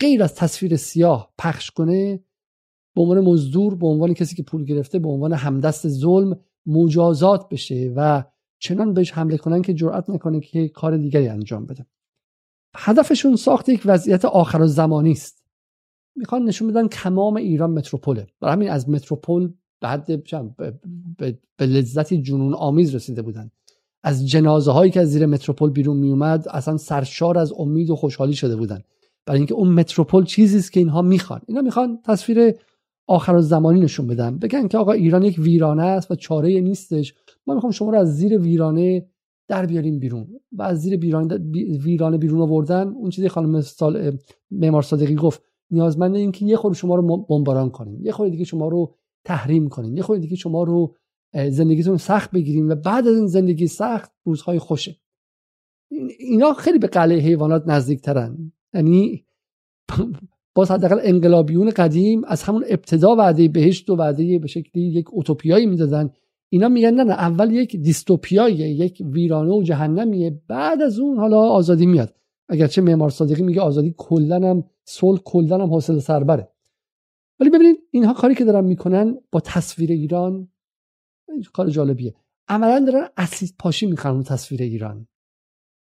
[0.00, 2.20] غیر از تصویر سیاه پخش کنه
[2.94, 7.92] به عنوان مزدور به عنوان کسی که پول گرفته به عنوان همدست ظلم مجازات بشه
[7.96, 8.24] و
[8.58, 11.86] چنان بهش حمله کنن که جرأت نکنه که کار دیگری انجام بده.
[12.76, 15.44] هدفشون ساخت یک وضعیت آخر زمانی است.
[16.16, 18.26] می‌خوان نشون بدن تمام ایران متروپوله.
[18.40, 20.06] برای همین از متروپول بعد
[21.56, 23.50] به لذتی جنون آمیز رسیده بودن.
[24.02, 27.96] از جنازه هایی که از زیر متروپول بیرون می اومد اصلا سرشار از امید و
[27.96, 28.82] خوشحالی شده بودن.
[29.26, 31.40] برای اینکه اون متروپول چیزی است که اینها می‌خوان.
[31.46, 32.54] اینا می‌خوان تصویر
[33.06, 34.38] آخر زمانی نشون بدن.
[34.38, 37.14] بگن که آقا ایران یک ویرانه است و چاره نیستش.
[37.46, 39.06] ما می‌خوام شما رو از زیر ویرانه
[39.48, 40.26] در بیاریم بیرون.
[40.52, 40.98] و از زیر
[41.84, 44.16] ویرانه بیرون آوردن اون چیزی خانم سال
[44.50, 48.04] معمار صادقی گفت نیازمند این که یه خورده شما رو بمباران کنیم.
[48.04, 49.96] یه خورده دیگه شما رو تحریم کنیم.
[49.96, 50.94] یه خورده دیگه شما رو
[51.32, 54.96] زندگیتون سخت بگیریم و بعد از این زندگی سخت روزهای خوشه.
[56.18, 59.24] اینا خیلی به قلعه حیوانات نزدیک ترن یعنی
[60.54, 65.66] باز حداقل انقلابیون قدیم از همون ابتدا وعده بهشت و وعده به شکلی یک اوتوپیایی
[65.66, 66.10] می‌دادن.
[66.48, 70.40] اینا میگن نه نه اول یک دیستوپیاییه یک ویرانه و جهنمیه.
[70.48, 72.14] بعد از اون حالا آزادی میاد.
[72.48, 76.48] اگرچه معمار صادقی میگه آزادی کلا هم صلح کلا هم حاصل سربره.
[77.40, 80.48] ولی ببینید اینها کاری که دارن می‌کنن با تصویر ایران
[81.42, 82.14] کار جالبیه.
[82.48, 85.08] عملا دارن اسید پاشی می‌خوان تصویر ایران.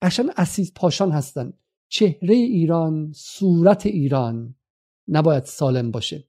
[0.03, 1.53] قشن اسید پاشان هستن.
[1.89, 4.55] چهره ایران صورت ایران
[5.09, 6.29] نباید سالم باشه.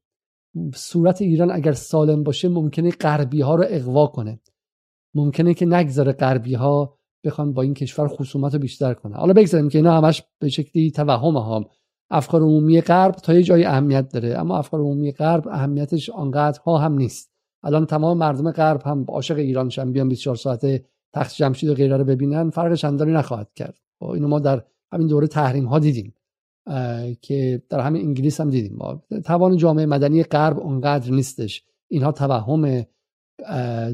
[0.76, 4.40] صورت ایران اگر سالم باشه ممکنه غربی ها رو اقوا کنه.
[5.16, 9.16] ممکنه که نگذاره غربی ها بخوان با این کشور خصومت رو بیشتر کنه.
[9.16, 11.66] حالا بگذاریم که اینا همش به شکلی توهم هم
[12.10, 14.38] افکار عمومی غرب تا یه جای اهمیت داره.
[14.40, 17.37] اما افکار عمومی غرب اهمیتش آنقدر ها هم نیست.
[17.64, 21.98] الان تمام مردم غرب هم عاشق ایران شن بیان 24 ساعته تخت جمشید و غیره
[21.98, 23.80] رو ببینن فرق چندانی نخواهد کرد.
[24.00, 26.14] با اینو ما در همین دوره تحریم ها دیدیم
[27.22, 28.76] که در همین انگلیس هم دیدیم.
[28.78, 31.64] ما توان جامعه مدنی غرب اونقدر نیستش.
[31.88, 32.86] اینها توهم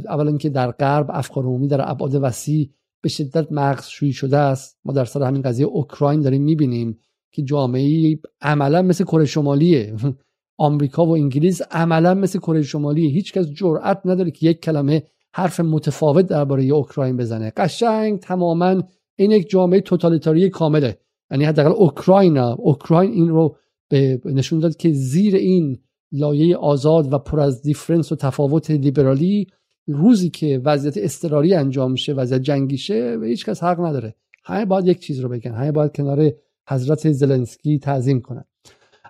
[0.09, 2.69] اولا که در غرب افکار عمومی در ابعاد وسیع
[3.01, 4.79] به شدت مغز شویی شده است.
[4.85, 6.99] ما در سر همین قضیه اوکراین داریم می‌بینیم
[7.31, 9.95] که جامعه عملا مثل کره شمالیه.
[10.63, 15.03] آمریکا و انگلیس عملا مثل کره شمالیه هیچکس جرأت نداره که یک کلمه
[15.33, 17.53] حرف متفاوت درباره اوکراین بزنه.
[17.57, 18.83] قشنگ تماما
[19.15, 20.97] این یک جامعه توتالیتاری کامله.
[21.31, 23.55] یعنی حداقل اوکراین اوکراین این رو
[23.89, 25.79] به نشون داد که زیر این
[26.11, 29.47] لایه آزاد و پر از difference و تفاوت لیبرالی
[29.87, 34.15] روزی که وضعیت اضطراری انجام میشه وضعیت جنگیشه و هیچ کس حق نداره.
[34.43, 35.51] همه باید یک چیز رو بگن.
[35.51, 36.31] همه باید کنار
[36.69, 38.45] حضرت زلنسکی تعظیم کنن.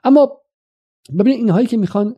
[0.03, 0.42] اما
[1.11, 2.15] ببینید اینهایی که می‌خوان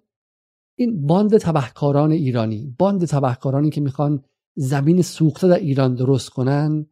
[0.76, 4.24] این باند تبهکاران ایرانی باند تبهکارانی که می‌خوان
[4.56, 6.86] زمین سوخته در ایران درست کنن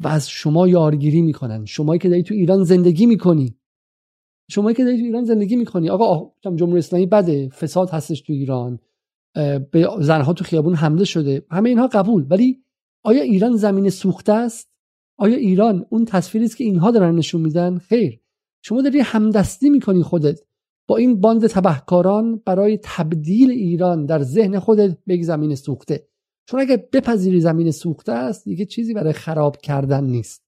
[0.00, 1.64] و از شما یارگیری می‌کنن.
[1.64, 3.56] شمایی که داری تو ایران زندگی می‌کنی.
[4.50, 5.90] شمایی که داری تو ایران زندگی می‌کنی.
[5.90, 7.48] آقا جمهوری اسلامی بده.
[7.48, 8.78] فساد هستش تو ایران.
[9.70, 11.46] به زنها تو خیابون حمله شده.
[11.50, 12.26] همه اینها قبول.
[12.30, 12.62] ولی
[13.02, 14.70] آیا ایران زمین سوخته است؟
[15.16, 18.20] آیا ایران اون تصویری است که اینها دارن نشون میدن؟ خیر.
[18.62, 20.40] شما داری همدستی می‌کنی خودت.
[20.88, 26.08] با این باند تبهکاران برای تبدیل ایران در ذهن خودت به یک زمین سوخته.
[26.48, 30.44] چون اگه بپذیری زمین سوخته است دیگه چیزی برای خراب کردن نیست.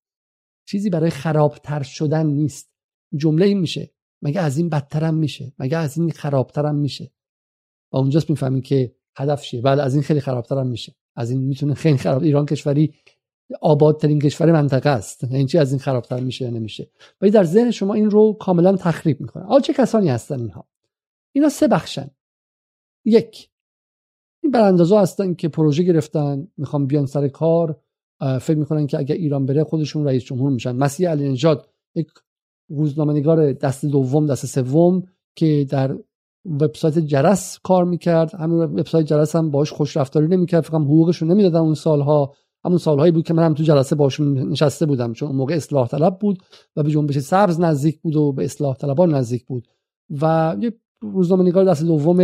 [0.68, 2.70] چیزی برای خرابتر شدن نیست.
[3.16, 3.90] جمله این میشه.
[4.22, 7.12] مگه از این بدترم میشه؟ مگه از این خرابترم میشه؟
[7.92, 9.60] و اونجاست می‌فهمیم که هدف چیه.
[9.60, 10.94] بعد از این خیلی خرابترم میشه.
[11.16, 12.22] از این می‌تونه خیلی خراب.
[12.22, 12.94] ایران کشوری
[13.60, 15.24] آبادترین کشور منطقه است.
[15.24, 16.90] این چی؟ از این خرابتر میشه یا نمیشه.
[17.20, 19.44] ولی در ذهن شما این رو کاملا تخریب می‌کنه.
[19.44, 20.68] حالا چه کسانی هستن اینها؟
[21.32, 22.10] اینا سه بخشن.
[23.04, 23.50] یک
[24.42, 27.80] این براندازا هستن که پروژه گرفتن می‌خوان بیان سر کار.
[28.40, 30.72] فکر می‌کنن که اگر ایران بره خودشون رئیس جمهور میشن.
[30.72, 32.06] مسیح علی نژاد یک
[32.68, 35.02] روزنامه‌نگار دست دوم دست سوم
[35.36, 35.96] که در
[36.44, 38.34] وبسایت جرس کار می‌کرد.
[38.34, 40.64] همین وبسایت جرس هم باش خوش رفتاری نمی‌کرد.
[40.64, 42.34] فقط حقوقش رو نمی‌دادن اون سالها.
[42.64, 45.88] همون سالهایی بود که من هم تو جلسه باشون نشسته بودم چون اون موقع اصلاح
[45.88, 46.38] طلب بود
[46.76, 49.68] و به جنبش سبز نزدیک بود و به اصلاح طلبان نزدیک بود.
[50.20, 52.16] و یه روزنامه نگار دست دوم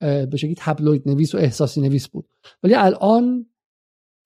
[0.00, 2.28] به شکلی تبلوید نویس و احساسی نویس بود.
[2.62, 3.46] ولی الان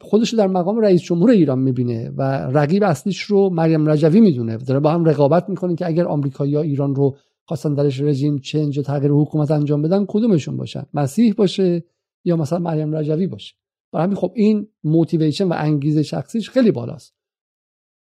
[0.00, 4.56] خودش رو در مقام رئیس جمهور ایران می‌بینه و رقیب اصلیش رو مریم رجوی می‌دونه.
[4.56, 8.82] داره با هم رقابت می‌کنه که اگر آمریکایی‌ها ایران رو خواستن درش رژیم چنج و
[8.82, 11.84] تغییر حکومت انجام بدن کدومشون باشن؟ مسیح باشه
[12.24, 13.54] یا مثلا مریم رجوی باشه؟
[13.93, 17.14] برای همین خب این موتیویشن و انگیزه شخصیش خیلی بالاست.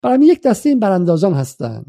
[0.01, 1.85] برای همین یک دسته این براندازان هستن.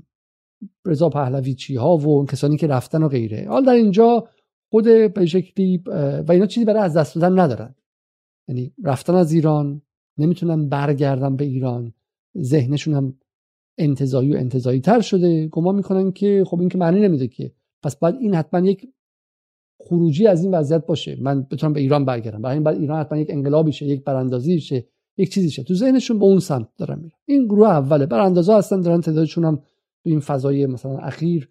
[0.86, 3.46] رضا پهلوی چی ها و کسانی که رفتن و غیره.
[3.48, 4.28] حال در اینجا
[4.70, 5.82] خود به شکلی
[6.28, 7.74] و اینا چیزی برای از دست دادن ندارن.
[8.48, 9.82] یعنی رفتن از ایران
[10.18, 11.94] نمی‌تونن برگردن به ایران.
[12.40, 13.18] ذهنشون هم
[13.78, 15.48] انتظایی و انتظایی تر شده.
[15.48, 17.52] گمان می‌کنن که خب این که معنی نمیده که.
[17.82, 18.88] پس باید این حتما یک
[19.80, 21.18] خروجی از این وضعیت باشه.
[21.20, 22.42] من بتونم به ایران برگردم.
[22.42, 25.74] برای این بعد ایران حتما یک انقلابی شه یک براندازی شه یک چیزی شه تو
[25.74, 27.16] ذهنشون به اون سمت دارن میرن.
[27.26, 28.06] این گروه اوله.
[28.06, 29.56] براندازا هستن دارن تعدادشون هم
[30.02, 31.48] تو این فضای مثلا اخیر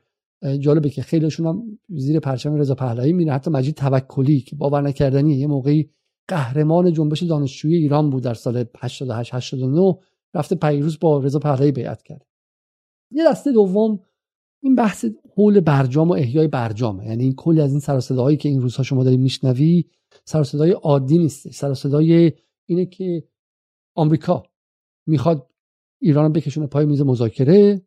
[0.59, 3.33] جالبه که خیلیشون هم زیر پرچم رضا پهلوی میره.
[3.33, 5.89] حتی مجید توکلی که باور نکردنیه یه موقعی
[6.27, 9.97] قهرمان جنبش دانشجویی ایران بود در سال 88 89
[10.33, 12.25] رفته پیروز با رضا پهلوی بیعت کرد.
[13.11, 13.99] یه دسته دوم
[14.67, 15.05] این بحث
[15.35, 17.05] حول برجام و احیای برجامه.
[17.05, 17.99] یعنی این کلی از این سر
[18.35, 19.85] که این روزها شما داری میشنوی
[20.25, 21.95] سر عادی نیست سر
[22.65, 23.27] اینه که
[23.95, 24.43] آمریکا
[25.07, 25.49] می‌خواد
[26.01, 27.81] ایران بکشونه پای میز مذاکره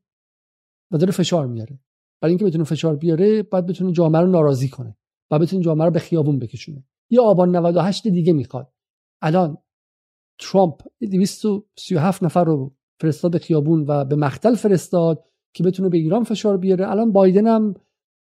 [0.91, 1.81] و داره فشار میاره.
[2.21, 4.97] برای اینکه بتونه فشار بیاره باید بتونه جامعه رو ناراضی کنه
[5.31, 6.85] و بتونه جامعه رو به خیابون بکشونه.
[7.11, 8.73] یه آبان 98 دیگه می‌خواد.
[9.23, 9.59] الان
[10.39, 15.25] ترامپ 237 نفر رو فرستاد به خیابون و به مختل فرستاد.
[15.55, 16.91] که بتونه به ایران فشار بیاره.
[16.91, 17.75] الان بایدن هم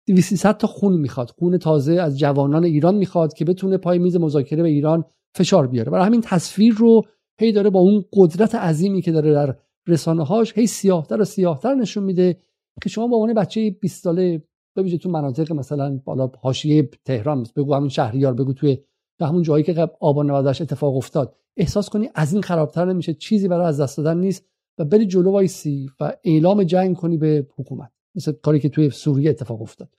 [0.08, 1.30] 200 تا خون می‌خواد.
[1.30, 5.04] خون تازه از جوانان ایران می‌خواد که بتونه پای میز مذاکره به ایران
[5.36, 5.92] فشار بیاره.
[5.92, 7.02] برای همین تصویر رو
[7.40, 9.56] هی داره با اون قدرت عظیمی که داره در
[9.88, 12.38] رسانه هاش هی سیاهتر و سیاهتر نشون میده
[12.84, 14.44] که شما با اون بچه 20 ساله
[14.76, 18.78] ببینید تو مناطق مثلا بالا حاشیه تهران بگو همین شهریار بگو توی
[19.22, 21.36] همون جایی که آبان 98 اتفاق افتاد.
[21.58, 23.14] احساس کنی از این خرابتر نمیشه.
[23.14, 24.46] چیزی برای از دست دادن نیست.
[24.78, 27.92] و بری جلو وایسی و اعلام جنگ کنی به حکومت.
[28.16, 29.90] مثل کاری که توی سوریه اتفاق افتاد.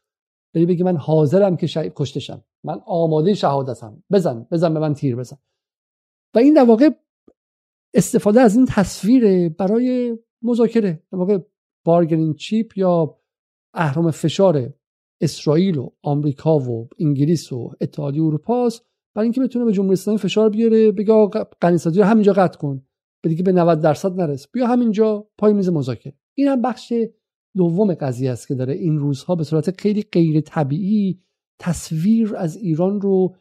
[0.55, 4.03] بری بگی من حاضرم که شهید کشتشم من آماده شهادتم.
[4.13, 5.37] بزن بزن به من تیر بزن.
[6.35, 6.91] و این در واقع
[7.95, 11.39] استفاده از این تصویر برای مذاکره در واقع
[11.85, 13.19] بارگرین چیپ یا
[13.75, 14.75] اهرام فشار
[15.21, 18.69] اسرائیل و آمریکا و انگلیس و اتحادیه اروپا
[19.15, 22.87] برای اینکه بتونه به جمهوری اسلامی فشار بیاره بگه رو همینجا قطع کن.
[23.29, 26.15] دیگه به 90 درصد نرس بیا همینجا پای میز مذاکره.
[26.35, 26.93] این هم بخش
[27.57, 31.21] دوم قضیه است که داره این روزها به صورت خیلی غیر طبیعی
[31.59, 33.35] تصویر از ایران رو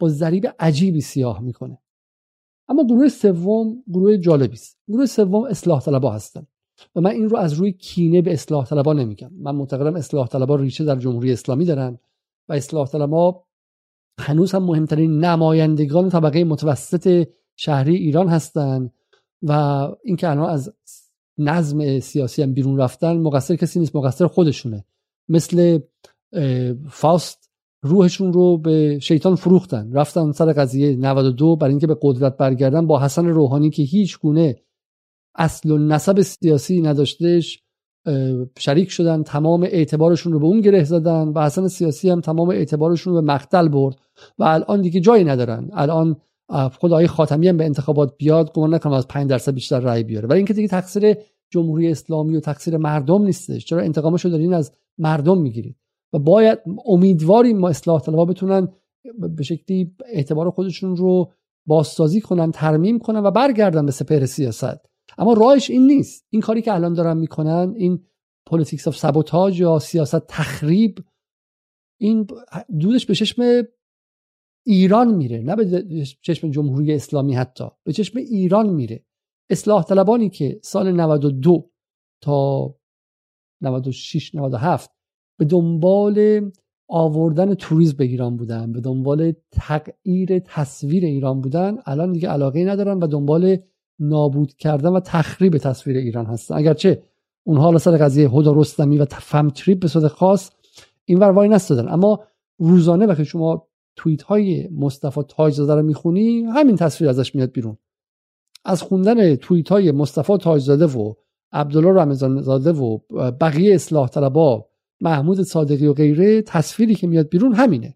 [0.00, 1.78] با ذریب عجیبی سیاه می‌کنه.
[2.68, 4.78] اما گروه سوم گروه جالبی است.
[4.88, 6.46] گروه سوم اصلاح طلبا هستن
[6.96, 9.30] و من این رو از روی کینه به اصلاح طلبا نمیگم.
[9.32, 11.98] من معتقدم اصلاح طلبا ریشه در جمهوری اسلامی دارن
[12.48, 13.44] و اصلاح طلبا
[14.20, 18.92] هنوز هم مهمترین نمایندگان طبقه متوسط شهری ایران هستند
[19.42, 19.52] و
[20.04, 20.72] اینکه الان از
[21.38, 24.84] نظم سیاسی هم بیرون رفتن مقصر کسی نیست مقصر خودشونه.
[25.28, 25.78] مثل
[26.88, 27.50] فاست
[27.82, 29.92] روحشون رو به شیطان فروختن.
[29.92, 34.56] رفتن سر قضیه 92 برای اینکه به قدرت برگردن با حسن روحانی که هیچ گونه
[35.34, 37.62] اصل و نسب سیاسی نداشتش
[38.58, 43.14] شریک شدن تمام اعتبارشون رو به اون گره زدن و حسن سیاسی هم تمام اعتبارشون
[43.14, 43.96] رو به مقتل برد.
[44.38, 45.70] و الان دیگه جایی ندارن.
[45.72, 46.16] الان
[46.50, 50.28] خود آقای خاتمی هم به انتخابات بیاد گمان نکنم از 5 درصد بیشتر رأی بیاره.
[50.28, 51.16] ولی اینکه دیگه تقصیر
[51.50, 53.64] جمهوری اسلامی و تقصیر مردم نیستش.
[53.64, 55.76] چرا انتقامش رو دارین از مردم می‌گیرید؟
[56.12, 58.68] و باید امیدواریم ما اصلاح طلبها بتونن
[59.36, 61.32] به شکلی اعتبار خودشون رو
[61.66, 64.88] بازسازی کنن ترمیم کنن و برگردن به سپهر سیاست.
[65.18, 66.26] اما راهش این نیست.
[66.30, 68.04] این کاری که الان دارن می‌کنن این
[68.46, 70.98] politics of sabotage یا سیاست تخریب
[72.00, 72.26] این
[72.80, 73.42] دودش به چشم
[74.70, 75.84] ایران میره نه به
[76.22, 79.04] چشم جمهوری اسلامی حتی به چشم ایران میره.
[79.50, 81.70] اصلاح طلبانی که سال 92
[82.20, 82.74] تا
[83.60, 84.90] 96 97
[85.38, 86.50] به دنبال
[86.88, 92.98] آوردن توریسم به ایران بودن به دنبال تغییر تصویر ایران بودن الان دیگه علاقه ندارن
[92.98, 93.56] و دنبال
[93.98, 96.54] نابود کردن و تخریب تصویر ایران هستن.
[96.54, 97.02] اگرچه
[97.46, 100.50] اونها حالا سر قضیه هدا رستمی و فم تریپ به صورت خاص
[101.04, 101.88] این ور وای نستادن.
[101.88, 102.24] اما
[102.58, 103.67] روزانه وقتی شما
[103.98, 107.78] توییت های مصطفی تاجزاده رو می‌خونی همین تصویر ازش میاد بیرون.
[108.64, 111.14] از خوندن توییت های مصطفی تاجزاده و
[111.52, 112.98] عبدالله رمضان زاده و
[113.30, 114.68] بقیه اصلاح طلبا
[115.00, 117.94] محمود صادقی و غیره تصویری که میاد بیرون همینه.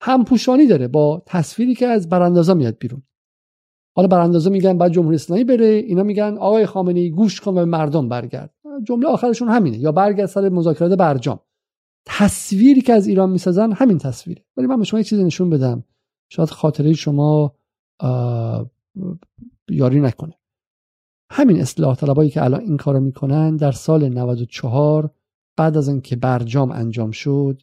[0.00, 3.02] هم پوشانی داره با تصویری که از براندازا میاد بیرون.
[3.96, 7.66] حالا براندازا میگن بعد جمهوری اسلامی بره اینا میگن آقای خامنه ای گوش کن و
[7.66, 8.54] مردم برگرد.
[8.84, 9.78] جمله آخرشون همینه.
[9.78, 11.40] یا برگرد سر مذاکرات برجام.
[12.06, 14.44] تصویری که از ایران می‌سازن همین تصویره.
[14.56, 15.84] ولی من به شما یه چیزی نشون بدم.
[16.32, 17.56] شاید خاطره شما
[19.68, 20.38] یاری نکنه.
[21.30, 25.14] همین اصلاح طلبایی که الان این کارو می‌کنن در سال 94
[25.56, 27.62] بعد از اینکه برجام انجام شد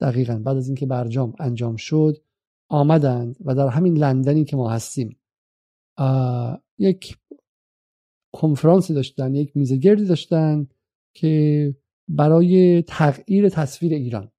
[0.00, 2.16] دقیقا بعد از اینکه برجام انجام شد
[2.70, 5.20] آمدند و در همین لندنی که ما هستیم
[6.78, 7.18] یک
[8.34, 10.68] کنفرانسی داشتن یک میزه گردی داشتن
[11.16, 11.74] که
[12.10, 14.30] برای تغییر تصویر ایران.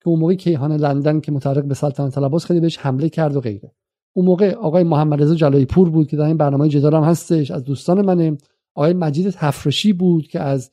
[0.00, 3.40] که اون موقع کیهان لندن که متعلق به سلطنت عباس خیلی بهش حمله کرد و
[3.40, 3.74] غیره.
[4.16, 7.50] اون موقع آقای محمد رضا جلایی پور بود که در این برنامه جدال هم هستش
[7.50, 8.38] از دوستان منه.
[8.74, 10.70] آقای مجید تفرشی بود که از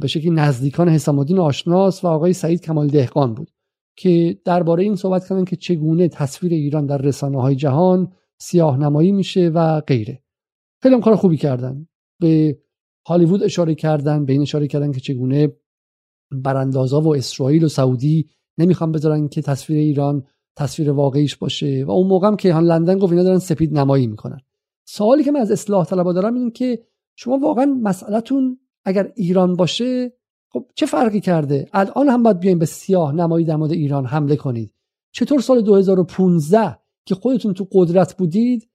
[0.00, 3.50] به شکلی نزدیکان حسام الدین آشناس و آقای سعید کمال دهقان بود.
[3.96, 9.12] که درباره این صحبت کردن که چگونه تصویر ایران در رسانه های جهان سیاه نمایی
[9.12, 10.22] میشه و غیره.
[10.82, 11.86] خیلی هم کار خوبی کردن.
[12.20, 12.58] به
[13.06, 15.52] هالیوود اشاره کردن به این اشاره کردن که چگونه
[16.34, 18.28] براندازا و اسرائیل و سعودی
[18.58, 20.24] نمی‌خوان بذارن که تصویر ایران
[20.56, 21.84] تصویر واقعیش باشه.
[21.84, 24.40] و اون موقع هم که هان لندن گفت اینا دارن سپید نمایی می‌کنن.
[24.84, 26.82] سوالی که من از اصلاح طلبا دارم این که
[27.16, 30.12] شما واقعا مسئلهتون اگر ایران باشه
[30.52, 34.36] خب چه فرقی کرده؟ الان هم باید بیاین به سیاه نمایی در مورد ایران حمله
[34.36, 34.74] کنید.
[35.12, 38.68] چطور سال 2015 که خودتون تو قدرت بودید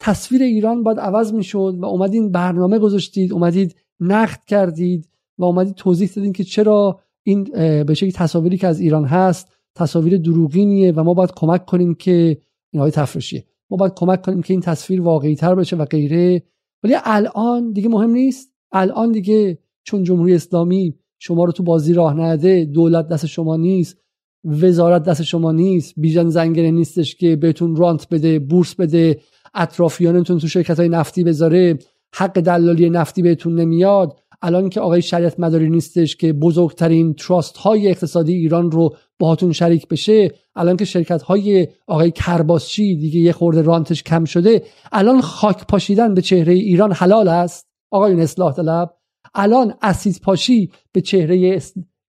[0.00, 5.08] تصویر ایران باید عوض می‌شد و اومدین برنامه گذاشتید اومدید نقد کردید
[5.38, 7.44] و اومدید توضیح دادین که چرا این
[7.84, 12.38] به شکلی تصاویری که از ایران هست تصاویر دروغینیه و ما باید کمک کنیم که
[12.72, 13.44] این های تفرشیه.
[13.70, 16.42] ما باید کمک کنیم که این تصویر واقعی تر بشه و غیره.
[16.82, 18.52] ولی الان دیگه مهم نیست.
[18.72, 23.96] الان دیگه چون جمهوری اسلامی شما رو تو بازی راه نده دولت دست شما نیست
[24.44, 29.20] وزارت دست شما نیست بیژن زنگره نیستش که بهتون رانت بده بورس بده
[29.54, 31.78] اطرافیانتون تو شرکت های نفتی بذاره
[32.14, 34.20] حق دلالی نفتی بهتون نمیاد.
[34.44, 39.88] الان که آقای شریعت مداری نیستش که بزرگترین تراست های اقتصادی ایران رو باهاتون شریک
[39.88, 45.66] بشه الان که شرکت های آقای کرباسچی دیگه یه خورده رانتش کم شده الان خاک
[45.66, 48.96] پاشیدن به چهره ایران حلال است؟ آقای اصلاح طلب
[49.34, 51.60] الان اسید پاشی به چهره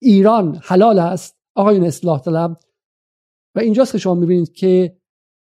[0.01, 2.59] ایران حلال است؟ آقای اصلاح طلب.
[3.55, 4.97] و اینجاست که شما می‌بینید که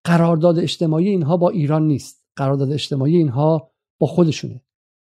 [0.05, 2.25] قرارداد اجتماعی اینها با ایران نیست.
[2.37, 3.71] قرارداد اجتماعی اینها
[4.01, 4.63] با خودشونه.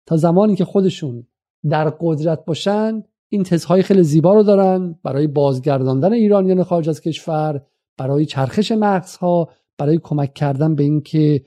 [0.06, 1.26] تا زمانی که خودشون
[1.68, 7.62] در قدرت باشن این تزهای خیلی زیبا رو دارن برای بازگرداندن ایرانیان خارج از کشور
[7.98, 9.48] برای چرخش مغزها
[9.78, 11.44] برای کمک کردن به اینکه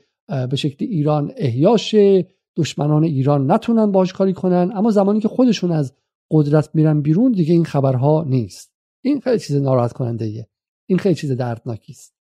[0.50, 5.94] به شکل ایران احیاشه دشمنان ایران نتونن باش کاری کنن اما زمانی که خودشون از
[6.30, 8.72] قدرت میرن بیرون دیگه این خبرها نیست.
[9.04, 10.48] این خیلی چیز ناراحت کننده ایه.
[10.86, 12.16] این خیلی چیز دردناکی است.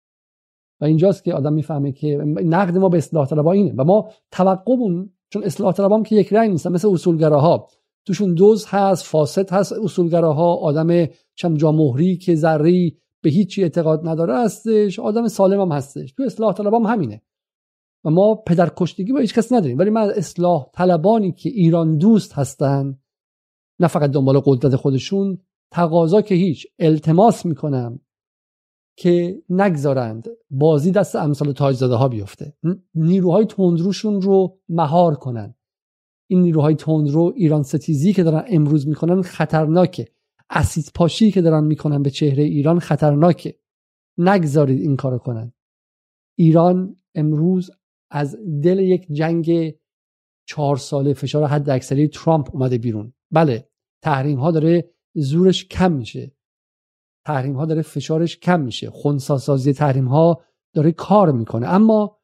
[0.81, 5.13] و اینجاست که آدم می‌فهمه که نقد ما به اصلاح طلبها اینه و ما توقعمون
[5.31, 7.69] چون اصلاح طلبام که یک رنگ نیستن مثل اصولگراها.
[8.11, 9.73] توشون دوز هست فاسد هست.
[9.73, 16.13] اصولگراها آدم چم جامهری که ذری به هیچی اعتقاد نداره هستش آدم سالم هم هستش.
[16.13, 17.23] تو اصلاح طلبام همینه.
[18.05, 19.79] و ما پدر کشتگی با هیچ کس نداریم.
[19.79, 22.99] ولی من اصلاح طلبانی که ایران دوست هستن
[23.81, 25.39] نه فقط دنبال قدرت خودشون
[25.71, 28.01] تقاضا که هیچ التماس می‌کنم
[28.97, 32.55] که نگذارند بازی دست امثال تاجزاده ها بیفته
[32.95, 35.55] نیروهای تندروشون رو مهار کنن.
[36.31, 40.09] این نیروهای تندرو ایران ستیزی که دارن امروز می‌کنن خطرناکه.
[40.51, 43.59] اسید پاشی که دارن می‌کنن به چهره ایران خطرناکه.
[44.19, 45.53] نگذارید این کارو کنن.
[46.39, 47.71] ایران امروز
[48.11, 49.75] از دل یک جنگ
[50.49, 53.13] چهار ساله فشار حد اکثری ترامپ اومده بیرون.
[53.31, 53.69] بله
[54.03, 56.33] تحریم ها داره زورش کم میشه.
[57.27, 58.91] تحریم ها داره فشارش کم میشه.
[58.91, 60.43] خونساسازی تحریم ها
[60.75, 61.67] داره کار می‌کنه.
[61.67, 62.20] اما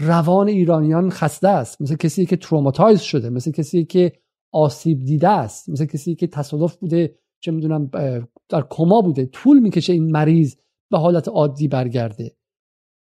[0.00, 1.82] روان ایرانیان خسته است.
[1.82, 4.12] مثل کسی که traumatize شده مثل کسی که
[4.52, 7.90] آسیب دیده است مثل کسی که تصادف بوده چه می‌دونم
[8.48, 9.26] در کما بوده.
[9.26, 10.56] طول می‌کشه این مریض
[10.90, 12.36] به حالت عادی برگرده.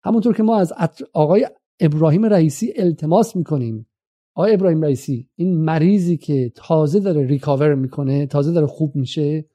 [0.03, 0.73] همونطور که ما از
[1.13, 1.47] آقای
[1.79, 3.87] ابراهیم رئیسی التماس می‌کنیم.
[4.35, 9.45] آقای ابراهیم رئیسی این مریضی که تازه داره recover می‌کنه تازه داره خوب میشه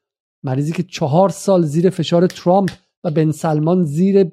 [0.43, 2.71] مریضی که چهار سال زیر فشار ترامپ
[3.05, 4.31] و بن سلمان زیر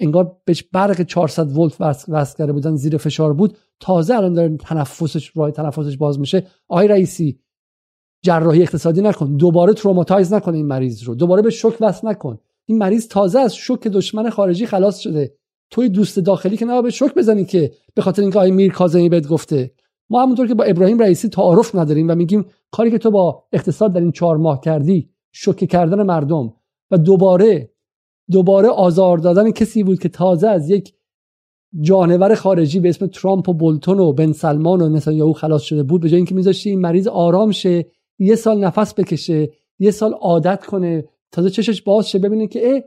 [0.00, 3.56] انگار بهش برق 400 ولت وصل کرده بودن زیر فشار بود.
[3.80, 6.46] تازه الان داره تنفسش راه تنفسش باز میشه.
[6.68, 7.40] آقای رئیسی
[8.24, 9.36] جراحی اقتصادی نکن.
[9.36, 11.14] دوباره traumatize نکن این مریض رو.
[11.14, 12.38] دوباره به شوک وصل نکن.
[12.66, 15.34] این مریض تازه از شوک دشمن خارجی خلاص شده.
[15.70, 19.08] توی دوست داخلی که نه به شوک بزنی که به خاطر اینکه آقای میر کاظمی
[19.08, 19.70] بهت گفته.
[20.10, 23.92] ما همونطور که با ابراهیم رئیسی تعارف نداریم و میگیم کاری که تو با اقتصاد
[23.92, 26.52] در این چهار ماه کردی شوکه کردن مردم
[26.90, 27.69] و دوباره
[28.30, 30.94] دوباره آزار دادن کسی بود که تازه از یک
[31.80, 36.00] جانور خارجی به اسم ترامپ و بولتون و بن سلمان و نتانیاهو خلاص شده بود
[36.00, 37.86] به جای اینکه میذاشتی این مریض آرام شه
[38.18, 42.80] یه سال نفس بکشه یه سال عادت کنه تازه چشش باز شه ببینه که اه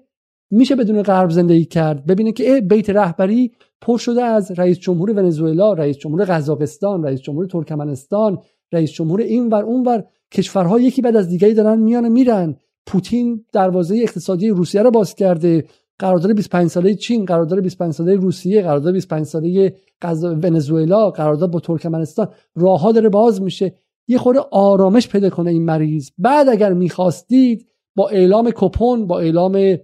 [0.51, 2.05] میشه بدون غرب زندگی کرد.
[2.05, 7.21] ببینه که اه بیت رهبری پر شده از رئیس جمهور ونزوئلا رئیس جمهور قزاقستان رئیس
[7.21, 8.39] جمهور ترکمنستان
[8.71, 12.57] رئیس جمهور این ور اون ور کشورها یکی بعد از دیگری دارن میان میرن.
[12.85, 15.65] پوتین دروازه اقتصادی روسیه رو باز کرده.
[15.99, 19.75] قرارداد 25 ساله چین قرارداد 25 ساله روسیه قرارداد 25 ساله
[20.23, 22.27] ونزوئلا قرارداد با ترکمنستان.
[22.55, 23.75] راهها داره باز میشه.
[24.07, 26.09] یه خورده آرامش پیدا کنه این مریض.
[26.17, 29.77] بعد اگر می‌خواستید با اعلام کپون با اعلام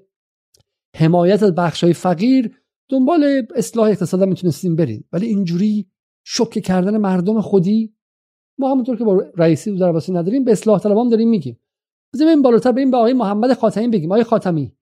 [0.96, 2.56] حمایت از بخشای فقیر
[2.90, 5.08] دنبال اصلاح اقتصاد می‌تونستیم بریم.
[5.14, 5.88] ولی اینجوری
[6.24, 7.94] شوکه کردن مردم خودی
[8.58, 11.60] ما همونطور که با رئیسی در نداریم به اصلاح طلبان داریم میگیم.
[12.14, 14.12] بزنیم بالاتر بریم به آقای محمد خاتمی بگیم.
[14.12, 14.74] آقای خاتمی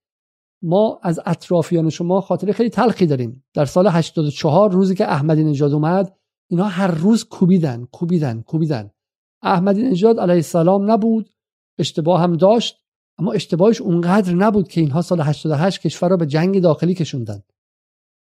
[0.62, 3.46] ما از اطرافیان شما خاطره خیلی تلخی داریم.
[3.54, 6.18] در سال 84 روزی که احمدی نژاد اومد
[6.50, 8.92] اینا هر روز کوبیدن کوبیدن کوبیدن.
[9.42, 11.30] احمدی نژاد علیه السلام نبود
[11.80, 12.84] اشتباه هم داشت
[13.20, 17.44] اما اشتباهش اونقدر نبود که اینها سال 88 کشور را به جنگ داخلی کشوندن.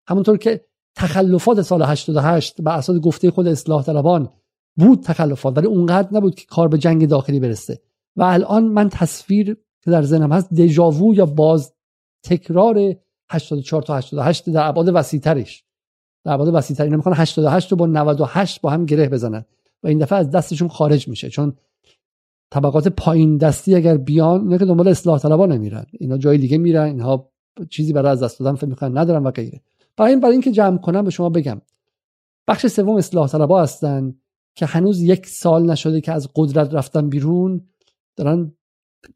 [0.08, 4.32] همونطور که تخلفات سال 88 به اساس گفته خود اصلاح طلبان
[4.78, 7.82] بود تخلفات ولی اونقدر نبود که کار به جنگ داخلی برسه.
[8.16, 11.72] و الان من تصویر که در ذهنم هست دژاوو یا باز
[12.24, 12.94] تکرار
[13.30, 15.64] 84 تا 88 در ابعاد وسیعترش.
[16.24, 19.44] در ابعاد وسیعتر اینا می‌خوان 88 رو با 98 با هم گره بزنن
[19.82, 21.30] و این دفعه از دستشون خارج میشه.
[21.30, 21.56] چون
[22.50, 25.86] طبقات پایین دستی اگر بیان نه که دنبال اصلاح طلبا نمیرن.
[25.92, 26.84] اینا جای دیگه میرن.
[26.84, 27.30] اینها
[27.70, 29.60] چیزی برای از دست دادن فکر ندارن و غیره.
[29.96, 31.60] برای این برای اینکه جمع کنم به شما بگم.
[32.48, 34.14] بخش سوم اصلاح طلبا هستن
[34.54, 37.68] که هنوز یک سال نشده که از قدرت رفتن بیرون.
[38.16, 38.52] دارن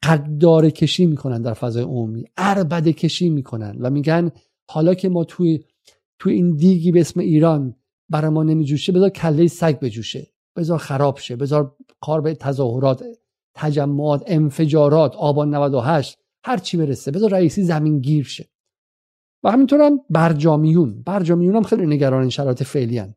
[0.02, 4.30] قدار کشی می‌کنن در فضای عمومی اربد کشی می‌کنن و میگن
[4.70, 5.64] حالا که ما توی
[6.18, 7.76] توی این دیگی به اسم ایران
[8.08, 10.26] برای ما نمیجوشه بذار کله سگ بجوشه
[10.56, 13.04] بذار خراب شه بذار کار به تظاهرات
[13.54, 18.50] تجمعات انفجارات آبان 98 هر چی برسه بذار رئیسی زمین گیر شه
[19.44, 23.14] و همینطور هم برجامیون برجامیون هم خیلی نگران این شرایط فعلی هن.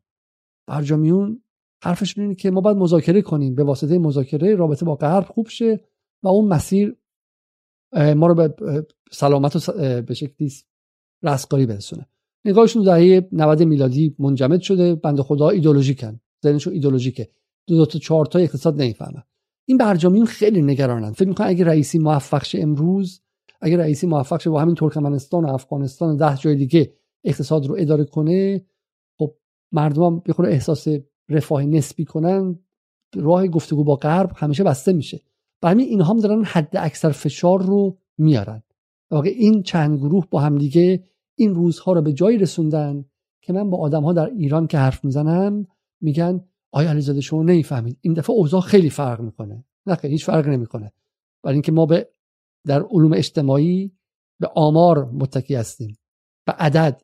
[0.68, 1.43] برجامیون
[1.84, 3.56] حرفشون اینه که ما باید مذاکره کنیم.
[3.56, 5.80] به واسطه مذاکره رابطه با غرب خوب شه
[6.24, 6.98] و اون مسیر
[8.16, 8.56] ما رو به
[9.12, 10.52] سلامت و به شکلی
[11.24, 12.08] رستگاری برسونه.
[12.46, 14.96] نگاهشون دهه 90 میلادی منجمد شده.
[14.96, 17.30] بند خدا ایدولوژیکن ذهنشون ایدولوژیکه
[17.68, 19.24] دو, دو تا چهار تا اقتصاد نمی‌فهمن.
[19.66, 21.12] این برجامیون خیلی نگرانن.
[21.12, 23.22] فکر می‌کنن اگه رئیسی موفق شه امروز
[23.62, 27.76] اگه رئیسی موفق شه با همین ترکمنستان و افغانستان و ده جای دیگه اقتصاد رو
[27.80, 28.66] اداره کنه
[29.18, 29.36] خب
[29.72, 30.88] مردم هم احساس
[31.30, 32.60] رفاه نسبی کنن
[33.16, 35.22] راه گفتگو با غرب همیشه بسته میشه.
[35.62, 38.64] برای اینها هم دارن حد اکثر فشار رو میارن.
[39.12, 41.04] واقع این چند گروه با همدیگه
[41.36, 43.06] این روزها رو به جایی رسوندن
[43.42, 45.68] که من با آدم ها در ایران که حرف می‌زنم
[46.02, 49.66] میگن آیا علیزاده شما نمی‌فهمید؟ این دفعه اوضاع خیلی فرق می‌کنه.
[49.86, 50.94] نه هیچ فرق نمی‌کنه.
[51.44, 52.10] برای اینکه ما به
[52.68, 53.92] در علوم اجتماعی
[54.40, 55.98] به آمار متکی هستیم.
[56.46, 57.02] به عدد.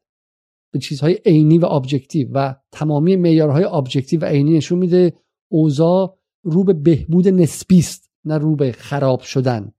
[0.71, 5.13] به چیزهای عینی و objective و تمامی معیارهای objective و عینی نشون میده
[5.51, 9.71] اوضاع رو به بهبود نسبی است نه رو به خراب شدن.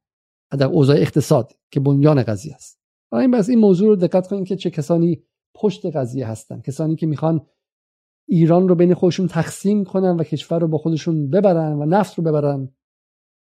[0.58, 2.80] در اوضاع اقتصاد که بنیان قضیه است.
[3.12, 5.22] این بس این موضوع رو دقت کنید که چه کسانی
[5.54, 6.60] پشت قضیه هستن.
[6.60, 7.46] کسانی که می‌خوان
[8.28, 12.24] ایران رو بین خودشون تقسیم کنن و کشور رو با خودشون ببرن و نفت رو
[12.24, 12.74] ببرن.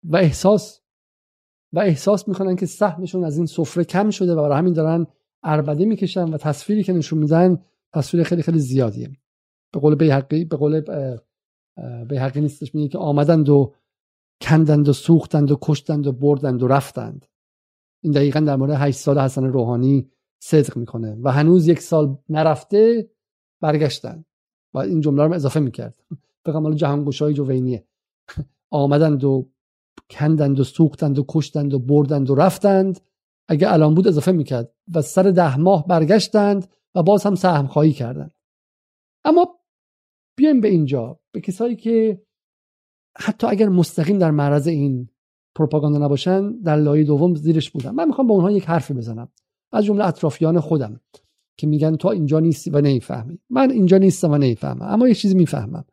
[0.04, 0.80] و احساس
[1.72, 5.06] و احساس می‌کنن که سهمشون از این سفره کم شده و برای همین دارن
[5.42, 7.62] اربده می‌کشن و تصویری که نشون میدن
[7.94, 9.10] تصویر خیلی خیلی زیادیه.
[9.72, 10.82] به قول بیحقی به قول
[12.08, 13.74] بیحقی نیستش میگه که آمدند و
[14.42, 17.26] کندند و سوختند و کشتند و بردند و رفتند.
[18.02, 20.10] این دقیقا در مورد 8 سال حسن روحانی
[20.42, 23.10] صدق می‌کنه و هنوز یک سال نرفته
[23.60, 24.24] برگشتن
[24.74, 25.94] و این جمله رو اضافه می‌کرد.
[26.44, 27.86] بگم حالا جهانگوشای جوینیه.
[28.70, 29.50] آمدند و
[30.10, 33.00] کندند و سوختند و کشتند و بردند و رفتند.
[33.48, 34.74] اگه الان بود اضافه می‌کرد.
[34.94, 38.34] و سر ده ماه برگشتند و باز هم سهم خواهی کردند.
[39.24, 39.58] اما
[40.36, 42.22] بیایم به اینجا به کسایی که
[43.18, 45.08] حتی اگر مستقیم در معرض این
[45.54, 47.90] پروپاگاندا نباشن در لایه دوم زیرش بودن.
[47.90, 49.28] من می‌خوام با اونها یک حرفی بزنم.
[49.72, 51.00] از جمله اطرافیان خودم
[51.56, 53.38] که میگن تو اینجا نیستی و نمی‌فهمی.
[53.50, 54.82] من اینجا نیستم و نمی‌فهمم.
[54.82, 55.84] اما یه چیزی می‌فهمم.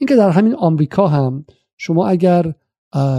[0.00, 1.44] اینکه در همین آمریکا هم
[1.78, 2.54] شما اگر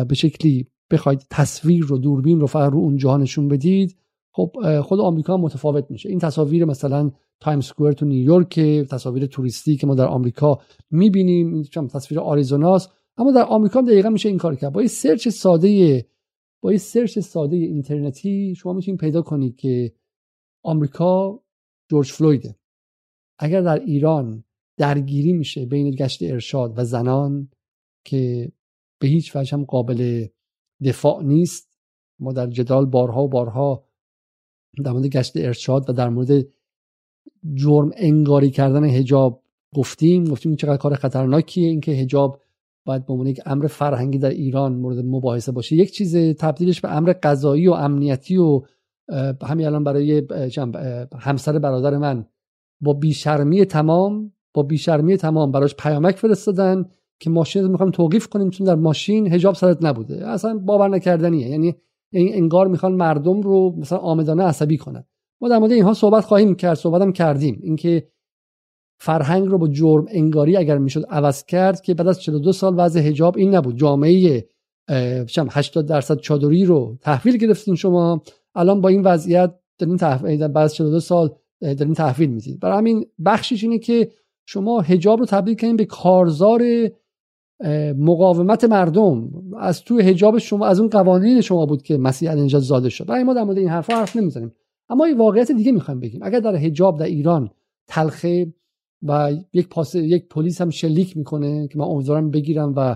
[0.08, 3.98] به شکلی بخواید تصویر رو دوربین رو فقط رو اون جهانشون بدید
[4.34, 6.10] خب خود آمریکا متفاوت میشه.
[6.10, 8.60] این تصاویر مثلا Time Square تو نیویورک
[8.90, 10.60] تصاویر توریستی که ما در آمریکا
[10.92, 12.92] می‌بینیم تصویر آریزوناست.
[13.18, 14.74] اما در آمریکا دقیقا میشه این کار کرد.
[14.74, 16.06] با یه search ساده
[16.62, 19.94] با یه search ساده اینترنتی شما می‌تونید پیدا کنید که
[20.64, 21.40] آمریکا
[21.90, 22.56] جورج فلویده.
[23.40, 24.44] اگر در ایران
[24.78, 27.50] درگیری میشه بین گشت ارشاد و زنان
[28.06, 28.52] که
[29.00, 30.28] به هیچ وجه هم قابل
[30.84, 31.78] دفاع نیست
[32.20, 33.84] ما در جدال بارها و بارها
[34.84, 36.46] در مورد گشت ارشاد و در مورد
[37.54, 39.44] جرم انگاری کردن هجاب
[39.76, 40.24] گفتیم.
[40.24, 41.68] گفتیم چقدر کار خطرناکیه.
[41.70, 42.40] اینکه هجاب
[42.86, 45.76] باید به عنوان یک امر فرهنگی در ایران مورد مباحثه باشه.
[45.76, 48.62] یک چیز تبدیلش به امر قضایی و امنیتی و
[49.44, 50.24] همین الان برای
[51.20, 52.26] همسر برادر من
[52.82, 56.86] با بیشرمی تمام با بیشرمی تمام براش پیامک فرستادن
[57.20, 60.28] که ماشین رو می‌خوام توقیف کنیم چون در ماشین هجاب سرت نبوده.
[60.28, 61.50] اصلا باور نکردنیه.
[61.50, 61.76] یعنی
[62.14, 65.04] انگار می‌خوان مردم رو مثلا آمدانه عصبی کنن.
[65.42, 67.60] ما در مورد اینها صحبت خواهیم کرد صحبت هم کردیم.
[67.64, 68.08] اینکه
[69.00, 73.00] فرهنگ رو با جرم انگاری اگر می‌شد عوض کرد که بعد از 42 سال وضع
[73.00, 73.78] حجاب این نبود.
[73.78, 74.48] جامعه
[74.90, 78.22] 80 درصد چادری رو تحویل گرفتین شما.
[78.56, 83.06] الان با این وضعیت دارین تحویل بعد از 42 سال دارین تحویل می‌دید برای همین
[83.26, 84.12] بخشش اینه که
[84.46, 86.62] شما حجاب رو تبدیل کنید به کارزار
[87.98, 89.30] مقاومت مردم.
[89.60, 93.06] از تو حجاب شما از اون قوانین شما بود که مسیح نجات زاده شد.
[93.06, 94.52] برای ما در مورد این حرفا حرف نمی‌زنیم.
[94.90, 96.24] اما یه واقعیت دیگه می‌خوایم بگیم.
[96.24, 97.52] اگر در حجاب در ایران
[97.88, 98.54] تلخه
[99.04, 102.96] و یک پاس یک پلیس هم شلیک می‌کنه که من امیدوارم بگیرم و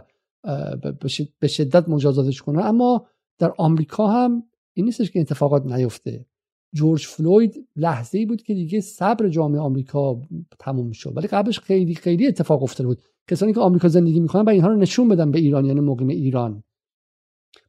[1.40, 2.66] به شدت مجازاتش کنه.
[2.66, 3.06] اما
[3.40, 4.44] در آمریکا هم
[4.74, 6.26] این نیستش که اتفاقات نیفته.
[6.74, 10.22] جورج فلوید لحظه ای بود که دیگه صبر جامعه آمریکا
[10.60, 11.18] تموم شد.
[11.18, 13.02] ولی قبلش خیلی خیلی اتفاق افتاده بود.
[13.30, 16.64] کسانی که آمریکا زندگی می‌کنن و اینها رو نشون بدن به ایرانیان مقیم ایران.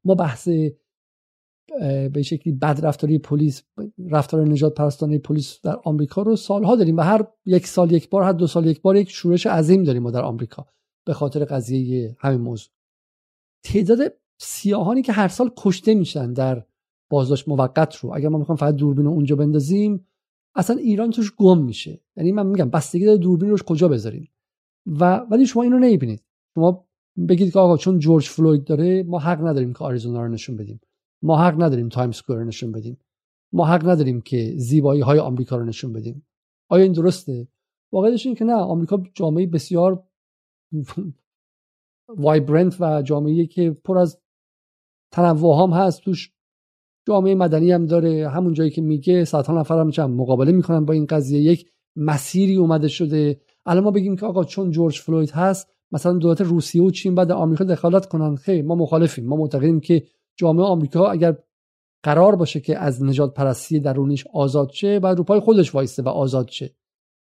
[0.04, 0.48] ما بحث
[2.12, 3.62] به شکلی بد رفتاری پلیس
[4.11, 8.22] رفتار نجات پرستانه پلیس در آمریکا رو سالها داریم و هر یک سال یک بار
[8.22, 10.66] هر دو سال یک بار یک شورش عظیم داریم ما در آمریکا
[11.07, 12.72] به خاطر قضیه همین موضوع.
[13.64, 13.98] تعداد
[14.38, 16.66] سیاهانی که هر سال کشته میشن در
[17.11, 18.14] بازداشت موقت رو.
[18.14, 20.07] اگر ما می‌خوام فقط دوربین رو اونجا بندازیم
[20.54, 22.00] اصلا ایران توش گم میشه.
[22.16, 24.28] یعنی من میگم بستگی داره دوربین روش کجا بذاریم؟
[24.87, 26.22] و ولی شما اینو نمی‌بینید.
[26.55, 26.87] شما
[27.28, 30.80] بگید که آقا چون جورج فلوید داره ما حق نداریم که آریزونا رو نشون بدیم.
[31.22, 32.99] ما حق نداریم Time Square نشون بدیم.
[33.53, 36.26] ما حق نداریم که زیبایی های آمریکا رو نشون بدیم.
[36.70, 37.49] آیا این درسته؟
[37.93, 38.55] واقعیتش این که نه.
[38.55, 40.05] آمریکا جامعه بسیار
[42.09, 44.18] وایبرنت و جامعه که پر از
[45.12, 46.01] تنوع هم هست.
[46.01, 46.32] توش
[47.09, 48.28] جامعه مدنی هم داره.
[48.28, 51.41] همون جایی که میگه صدها نفر هم چند مقابله می‌کنن با این قضیه.
[51.41, 53.41] یک مسیری اومده شده.
[53.66, 57.32] الان ما بگیم که آقا چون جورج فلوید هست مثلا دولت روسیه و چین بعد
[57.32, 58.36] آمریکا دخالت کنن.
[58.36, 59.26] خیر ما مخالفیم.
[59.26, 60.02] ما معتقدیم که
[60.36, 61.36] جامعه آمریکا اگر
[62.02, 66.48] قرار باشه که از نژادپرستی درونیش آزاد شه بعد رو پای خودش وایسته و آزاد
[66.48, 66.74] شه.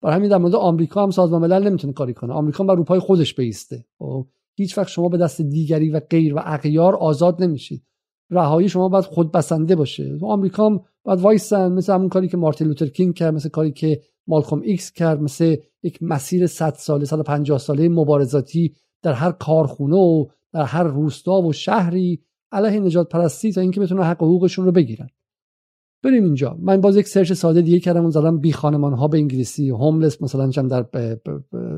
[0.03, 2.33] برای همین در مورد آمریکا هم سازمان ملل نمی‌تونه کاری کنه.
[2.33, 3.85] آمریکا باید رو پای خودش بایسته.
[3.99, 7.83] خب هیچ وقت شما به دست دیگری و غیر و اغیار آزاد نمیشید.
[8.31, 10.19] رهایی شما باید خود بسنده باشه.
[10.23, 14.01] آمریکا هم باید وایسن مثل همون کاری که مارتین لوتر کینگ کرد مثل کاری که
[14.27, 20.27] مالکوم ایکس کرد مثل یک مسیر 100 ساله 150 ساله مبارزاتی در هر کارخونه و
[20.53, 22.23] در هر روستا و شهری
[22.53, 25.09] علیه نجات پرستی تا اینکه بتونن حق حقوقشون رو بگیرن.
[26.03, 26.57] بریم اینجا.
[26.61, 29.71] من باز یک search ساده دیگه کردم و زدم بی خانمان ها به انگلیسی.
[29.71, 31.17] homeless مثلا چند در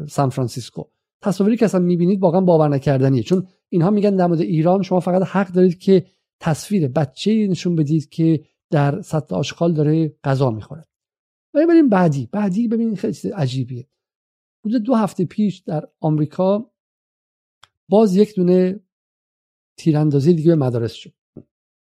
[0.09, 0.82] سان فرانسیسکو.
[1.22, 3.22] تصاویری که اصلا می‌بینید واقعا باور نکردنیه.
[3.22, 6.05] چون اینها میگن در مورد ایران شما فقط حق دارید که
[6.40, 8.40] تصویر بچه نشون بدید که
[8.70, 10.84] در سطل آشغال داره غذا می‌خوره.
[11.55, 12.28] و بریم بعدی.
[12.32, 13.88] بعدی ببینید خیلی عجیبیه.
[14.64, 16.70] حدود دو هفته پیش در آمریکا
[17.88, 18.80] باز یک دونه
[19.76, 21.12] تیراندازی دیگه به مدارس شد.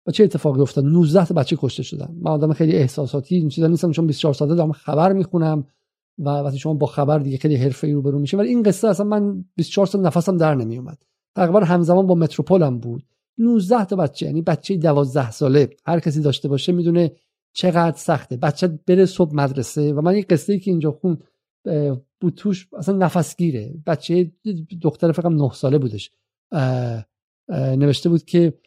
[0.05, 2.15] و چه اتفاقی افتاد؟ 19 تا بچه کشته شدن.
[2.21, 5.67] من آدم خیلی احساساتی این چیزا نیستم چون 24 ساعته دارم خبر می‌خونم
[6.19, 9.05] و وقتی شما با خبر دیگه خیلی حرفه‌ای رو برو میشه ولی این قصه اصلا
[9.05, 11.03] من 24 سال نفسم در نمیومد.
[11.35, 13.03] تقریبا همزمان با متروپولم بود.
[13.37, 15.69] 19 تا بچه یعنی بچه 12 ساله.
[15.85, 17.11] هر کسی داشته باشه می‌دونه
[17.53, 18.37] چقدر سخته.
[18.37, 21.17] بچه بره صبح مدرسه و من این قصه ای که اینجا خون
[22.21, 23.73] بود توش اصلا نفسگیره.
[23.85, 24.31] بچه
[24.81, 26.11] دختر فقط 9 ساله بودش.
[27.49, 28.59] نوشته بود که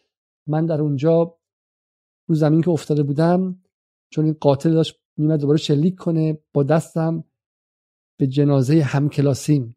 [0.47, 1.39] من در اونجا
[2.29, 3.63] رو زمین که افتاده بودم
[4.11, 7.25] چون این قاتل داشت میمد دوباره شلیک کنه با دستم
[8.19, 9.77] به جنازه همکلاسیم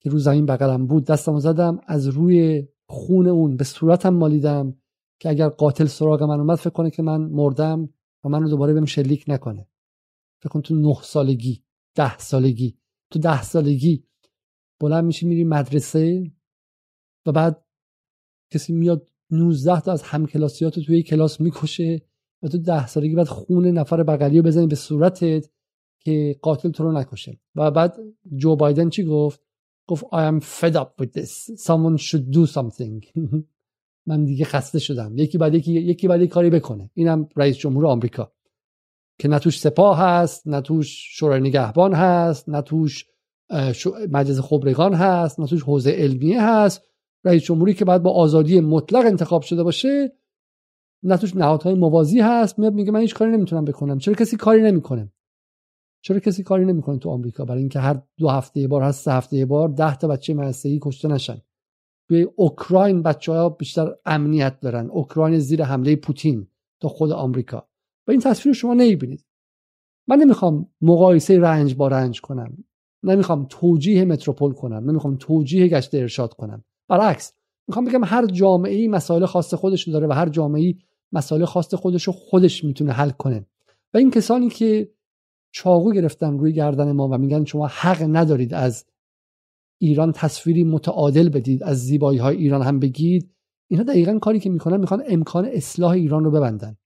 [0.00, 1.04] که رو زمین بغلم بود.
[1.04, 4.76] دستم زدم از روی خون اون به صورتم مالیدم
[5.20, 7.88] که اگر قاتل سراغ من اومد فکر کنه که من مردم
[8.28, 9.68] و منو دوباره بهم شلیک نکنه.
[10.42, 11.64] فکر کن تو نه سالگی
[11.94, 12.78] ده سالگی.
[13.10, 14.04] تو ده سالگی
[14.80, 16.32] بلند میشی میری مدرسه
[17.26, 17.64] و بعد
[18.50, 22.02] کسی میاد 19 تا از همکلاسیات توی کلاس می‌کشه
[22.42, 25.50] و تو ده سالگی بعد خون نفر بغلی رو بزنی به صورتت
[26.00, 27.40] که قاتل تو رو نکشه.
[27.54, 27.98] و بعد
[28.36, 29.42] جو بایدن چی گفت؟
[29.86, 31.50] گفت I am fed up with this.
[31.56, 33.04] Someone should do something.
[34.08, 35.18] من دیگه خسته شدم.
[35.18, 36.90] یکی بعد یکی یکی بعد کاری بکنه.
[36.94, 38.32] اینم رئیس جمهور آمریکا.
[39.20, 43.04] که نه توش سپاه هست نه توش شورای نگهبان هست نه توش
[44.10, 46.82] مجلس خبرگان هست نه توش حوزه علمیه هست.
[47.24, 50.12] رئیس جمهوری که بعد با آزادی مطلق انتخاب شده باشه
[51.02, 52.58] نه توش نهادهای موازی هست.
[52.58, 53.98] میاد میگه من هیچ کاری نمی‌تونم بکنم.
[53.98, 55.12] چرا کسی کاری نمی‌کنه؟
[56.00, 59.46] چرا کسی کاری نمی‌کنه تو آمریکا؟ برای اینکه هر دو هفته بار هر سه هفته
[59.46, 61.42] بار ده تا بچه مدرسه‌ای کشته نشن.
[62.08, 64.86] توی اوکراین بچه ها بیشتر امنیت دارن.
[64.90, 66.46] اوکراین زیر حمله پوتین
[66.80, 67.68] تا خود آمریکا.
[68.06, 69.24] و این تصویر شما نمی‌بینید.
[70.08, 72.64] من نمی‌خوام مقایسه رنج با رنج کنم.
[73.02, 74.90] نمی‌خوام توجیه متروپول کنم.
[74.90, 76.64] نمی‌خوام توجیه گشت ارشاد کنم.
[76.88, 77.32] برعکس
[77.68, 80.78] می‌خوام بگم هر جامعه ای مسائل خاص خودش داره و هر جامعه ای
[81.12, 83.46] مسائل خاص خودش رو خودش می‌تونه حل کنه.
[83.94, 84.92] و این کسانی که
[85.50, 88.84] چاقو گرفتن روی گردن ما و میگن شما حق ندارید از
[89.78, 93.34] ایران تصویری متعادل بدید از زیبایی های ایران هم بگید.
[93.70, 96.76] اینها دقیقا کاری که می‌کنن می‌خوان امکان اصلاح ایران رو ببندن.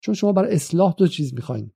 [0.00, 1.70] چون شما بر اصلاح دو چیز می‌خواین.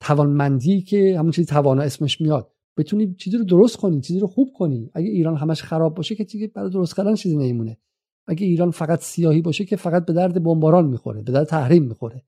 [0.00, 2.52] توانمندی که همون چیزی توانا اسمش میاد.
[2.76, 6.24] بتونی چیزی رو درست کنی چیزی رو خوب کنی اگه ایران همش خراب باشه که
[6.24, 7.78] چیزی برای درست کردن چیزی نمیمونه.
[8.26, 12.24] اگه ایران فقط سیاهی باشه که فقط به درد بمباران می‌خوره به درد تحریم می‌خوره.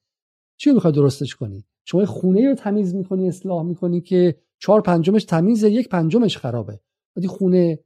[0.57, 5.71] چی می‌خوای درستش کنی؟ شما خونه رو تمیز می‌کنی اصلاح می‌کنی که چهار پنجمش تمیزه
[5.71, 6.81] یک پنجمش خرابه.
[7.17, 7.79] وقتی خونه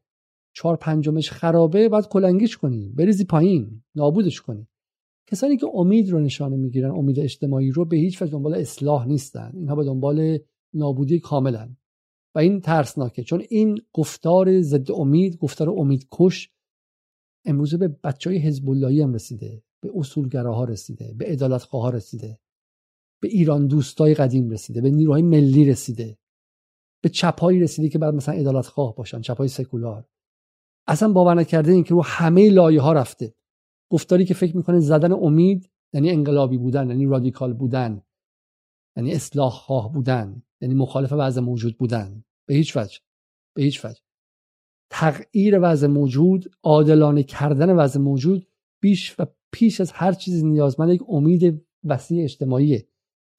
[0.54, 4.68] چهار پنجمش خرابه باید کلنگیش کنی بریزی پایین نابودش کنی
[5.26, 9.52] کسانی که امید رو نشانه می‌گیرن امید اجتماعی رو به هیچ وجه دنبال اصلاح نیستن.
[9.54, 10.38] اینها به دنبال
[10.74, 11.76] نابودی کاملن.
[12.34, 16.50] و این ترسناکه چون این گفتار ضد امید گفتار امید کش
[17.44, 22.38] امروزه به بچه های حزب هم رسیده به اصولگراها رسیده به عدالتخواها رسیده
[23.22, 26.18] به ایران دوستای قدیم رسیده به نیروهای ملی رسیده.
[27.04, 30.08] به چپهایی رسیده که بعد مثلا عدالتخواه باشن چپهای سکولار.
[30.86, 33.34] اصلا باور نکرده این که رو همه لایه ها رفته.
[33.90, 38.02] گفتاری که فکر می‌کنه زدن امید یعنی انقلابی بودن یعنی رادیکال بودن
[38.96, 42.24] یعنی اصلاح خواه بودن یعنی مخالف وضع موجود بودن.
[42.48, 42.98] به هیچ وجه.
[43.56, 44.00] به هیچ وجه.
[44.90, 48.46] تغییر وضع موجود عادلانه کردن وضع موجود
[48.82, 52.88] بیش و پیش از هر چیزی نیازمند یک امید وسیع اجتماعیه.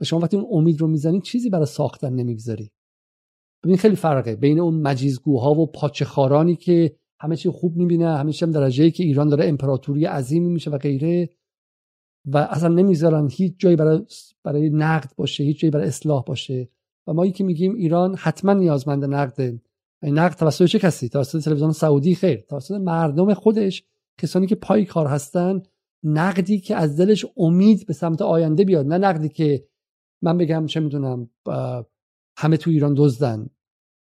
[0.01, 2.71] و شما وقتی اون امید رو می‌زنید چیزی برای ساختن نمی‌گذاری.
[3.65, 8.45] ببین خیلی فرقه بین اون مجیزگوها و پاچخارانی که همه چی خوب می‌بینه همه چی
[8.45, 11.29] هم درجه که ایران داره امپراتوری عظیمی میشه و غیره
[12.25, 14.01] و اصلا نمی‌ذارن هیچ جایی برای
[14.43, 16.69] برای نقد باشه هیچ جایی برای اصلاح باشه.
[17.07, 19.61] و ما که میگیم ایران حتما نیازمند نقده
[20.03, 22.35] نقد توسط چه کسی؟ توسط تلویزیون سعودی؟ خیر.
[22.49, 23.83] توسط مردم خودش.
[24.17, 25.61] کسانی که پای کار هستن
[26.03, 28.87] نقدی که از دلش امید به سمت آینده بیاد.
[28.87, 29.65] نه نقدی که
[30.21, 31.29] من بگم چه می‌دونم
[32.37, 33.49] همه تو ایران دزدن.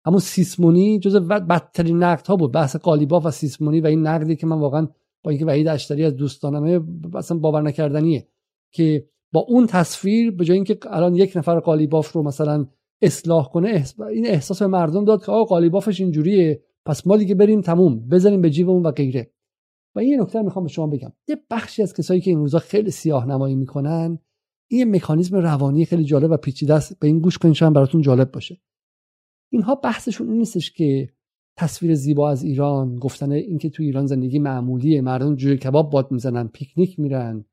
[0.06, 2.52] همون سیسمونی جز بدترین نقد ها بود.
[2.52, 4.88] بحث قالیباف و سیسمونی و این نقدی که من واقعا
[5.24, 6.80] با اینکه وحید اشتری از دوستانمه
[7.16, 8.28] اصلا باور نکردنیه
[8.72, 12.66] که با اون تصویر به جای اینکه الان یک نفر قالیباف رو مثلا
[13.02, 17.62] اصلاح کنه این احساس به مردم داد که آقا قالیبافش اینجوریه پس ما دیگه بریم
[17.62, 19.32] تموم بزنیم به جیبمون و غیره.
[19.96, 21.12] و این نکته می‌خوام به شما بگم.
[21.28, 24.20] یه بخشی از کسایی که این روزا خیلی سیاه نمایی می‌کنن
[24.68, 27.00] این مکانیزم روانی خیلی جالب و پیچیده است.
[27.00, 28.62] به این گوش کنید شاید براتون جالب باشه.
[29.50, 31.10] اینها بحثشون این نیستش که
[31.58, 36.48] تصویر زیبا از ایران گفتن اینکه تو ایران زندگی معمولیه مردم جوی کباب باد می‌زنن
[36.48, 37.46] پیکنیک میرن.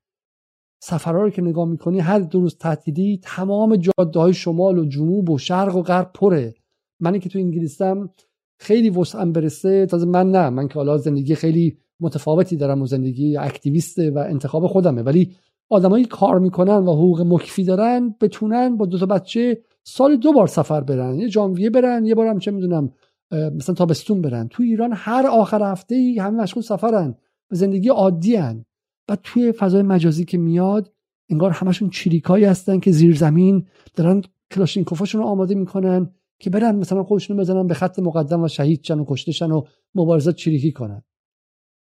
[0.82, 5.30] سفرها رو که نگاه می‌کنی هر دو روز تعطیلی تمام جاده های شمال و جنوب
[5.30, 6.54] و شرق و غرب پره.
[7.00, 8.10] منی که تو انگلیسم
[8.58, 10.50] خیلی وسعم برسه تازه من نه.
[10.50, 15.02] من که حالا زندگی خیلی متفاوتی دارم و زندگی اکتیویسته و انتخاب خودمه.
[15.02, 15.34] ولی
[15.70, 20.46] آدمایی کار می‌کنن و حقوق مکفی دارن بتونن با دو تا بچه سال دو بار
[20.46, 21.14] سفر برن.
[21.14, 22.92] یه جانویه برن یه بارم چه می‌دونم
[23.32, 24.48] مثلا تابستون برن.
[24.48, 27.14] تو ایران هر آخر هفته ای همه مشغول سفرن.
[27.48, 28.64] به زندگی عادی هن.
[29.08, 30.92] و توی فضای مجازی که میاد
[31.30, 37.02] انگار همشون چریکایی هستن که زیر زمین دارن کلاشینکوفاشون رو آماده می‌کنن که برن مثلا
[37.02, 39.62] خودشون بزنن به خط مقدم و شهید شن و کشته و
[39.94, 41.02] مبارزات چریکی کنن.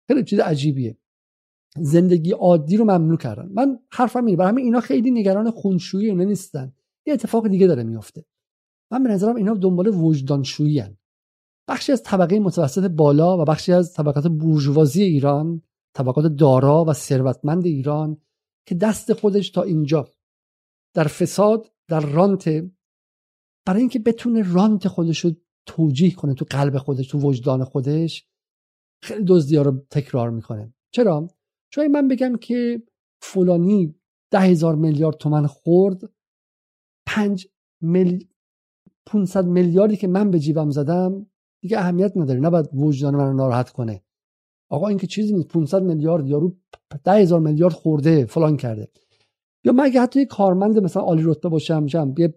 [0.08, 0.96] خیلی چیز عجیبیه.
[1.80, 3.48] زندگی عادی رو ممنوع کردن.
[3.52, 4.36] من حرفم اینه.
[4.36, 6.72] برای همین اینا خیلی نگران خونشویی اونا نیستن.
[7.06, 8.24] یه اتفاق دیگه داره میفته.
[8.90, 10.96] من به نظرم اینا دنبال وجدانشویی هن.
[11.68, 15.62] بخشی از طبقه متوسط بالا و بخشی از طبقات بورژوازی ایران
[15.94, 18.20] طبقات دارا و ثروتمند ایران
[18.66, 20.08] که دست خودش تا اینجا.
[20.94, 22.48] در فساد در رانت.
[23.66, 25.30] برای اینکه بتونه رانت خودش رو
[25.66, 28.26] توجیه کنه تو قلب خودش تو وجدان خودش
[29.02, 30.74] خیلی دزدی رو تکرار می‌کنه.
[30.90, 31.28] چرا؟
[31.70, 32.82] چون من بگم که
[33.22, 33.94] فلانی
[34.30, 36.00] ده هزار میلیارد تومن خورد
[37.06, 37.48] پنج
[37.82, 38.18] مل...
[39.06, 41.26] 500 میلیاردی که من به جیبم زدم
[41.62, 44.02] دیگه اهمیت نداره نباید وجدان من رو ناراحت کنه.
[44.70, 46.56] آقا این که چیزی نیست 500 میلیارد یارو
[47.06, 48.88] هزار میلیارد خورده فلان کرده.
[49.64, 52.34] یا من اگه حتی کارمند مثلا عالی رتبه باشم جم یه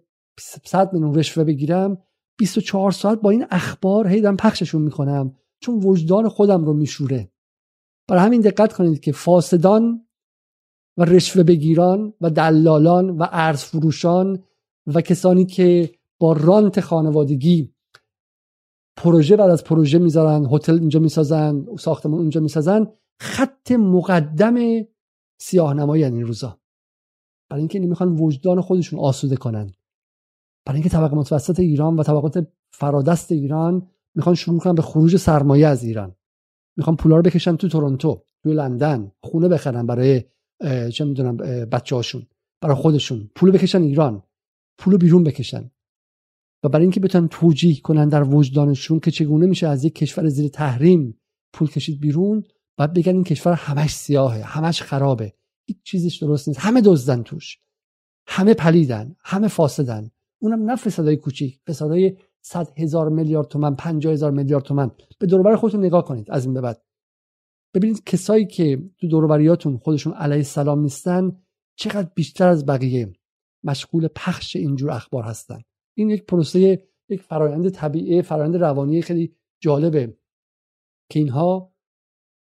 [0.64, 1.98] 100 میلیون رشوه بگیرم
[2.38, 7.30] 24 ساعت با این اخبار هی دارم پخششون می‌کنم چون وجدان خودم رو میشوره.
[8.10, 10.06] برای همین دقت کنید که فاسدان
[10.96, 14.42] و رشوه بگیران و دلالان و ارز فروشان
[14.86, 17.74] و کسانی که با رانت خانوادگی
[18.96, 22.86] پروژه بعد از پروژه می‌ذارن هتل اینجا می‌سازن ساختمان اونجا می‌سازن
[23.20, 24.86] خط مقدم
[25.40, 26.60] سیاهنمایی این روزا.
[27.50, 29.72] برای اینکه می‌خوان وجدان خودشون آسوده کنن.
[30.66, 35.66] برای اینکه طبقه متوسط ایران و طبقات فرادست ایران می‌خوان شروع کنن به خروج سرمایه
[35.66, 36.14] از ایران.
[36.76, 40.24] می‌خوام پولا رو بکشن تو تورنتو تو لندن خونه بخرن برای
[40.92, 42.26] چه می‌دونم بچه هاشون
[42.60, 43.30] برای خودشون.
[43.34, 44.22] پول بکشن ایران
[44.78, 45.70] پول بیرون بکشن.
[46.64, 50.48] و برای اینکه بتونن توجیه کنن در وجدانشون که چگونه میشه از یک کشور زیر
[50.48, 51.20] تحریم
[51.52, 52.44] پول کشید بیرون
[52.76, 55.34] بعد بگن این کشور همش سیاهه همش خرابه.
[55.66, 56.60] هیچ چیزش درست نیست.
[56.60, 57.58] همه دزدن توش.
[58.26, 60.10] همه پلیدن همه فاسدن.
[60.42, 64.96] اونم نه فسادهای کوچیک فسادهای 100 هزار میلیارد تومان، 50 هزار میلیارد تومان.
[65.18, 66.82] به دوربر خودتون نگاه کنید از این به بعد.
[67.74, 71.42] ببینید کسایی که تو دوروبریاتون خودشون علیه سلام نیستن
[71.76, 73.12] چقدر بیشتر از بقیه
[73.64, 75.60] مشغول پخش اینجور اخبار هستن.
[75.96, 80.18] این یک پروسه یک فرایند طبیعی فرایند روانی خیلی جالبه
[81.10, 81.74] که اینها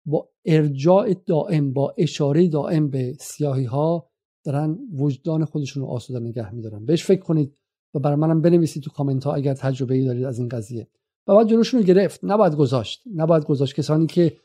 [0.06, 4.10] با ارجاع دائم با اشاره دائم به سیاهی ها
[4.44, 6.84] دارن وجدان خودشون رو آسوده نگه میدارن.
[6.84, 7.56] بهش فکر کنید
[7.94, 10.86] و برای منم بنویسید تو کامنت ها اگر تجربه ای دارید از این قضیه.
[11.26, 12.20] و بعد جلوشون رو گرفت.
[12.22, 13.02] نباید گذاشت.
[13.14, 13.74] نباید گذاشت.
[13.74, 14.36] کسانی که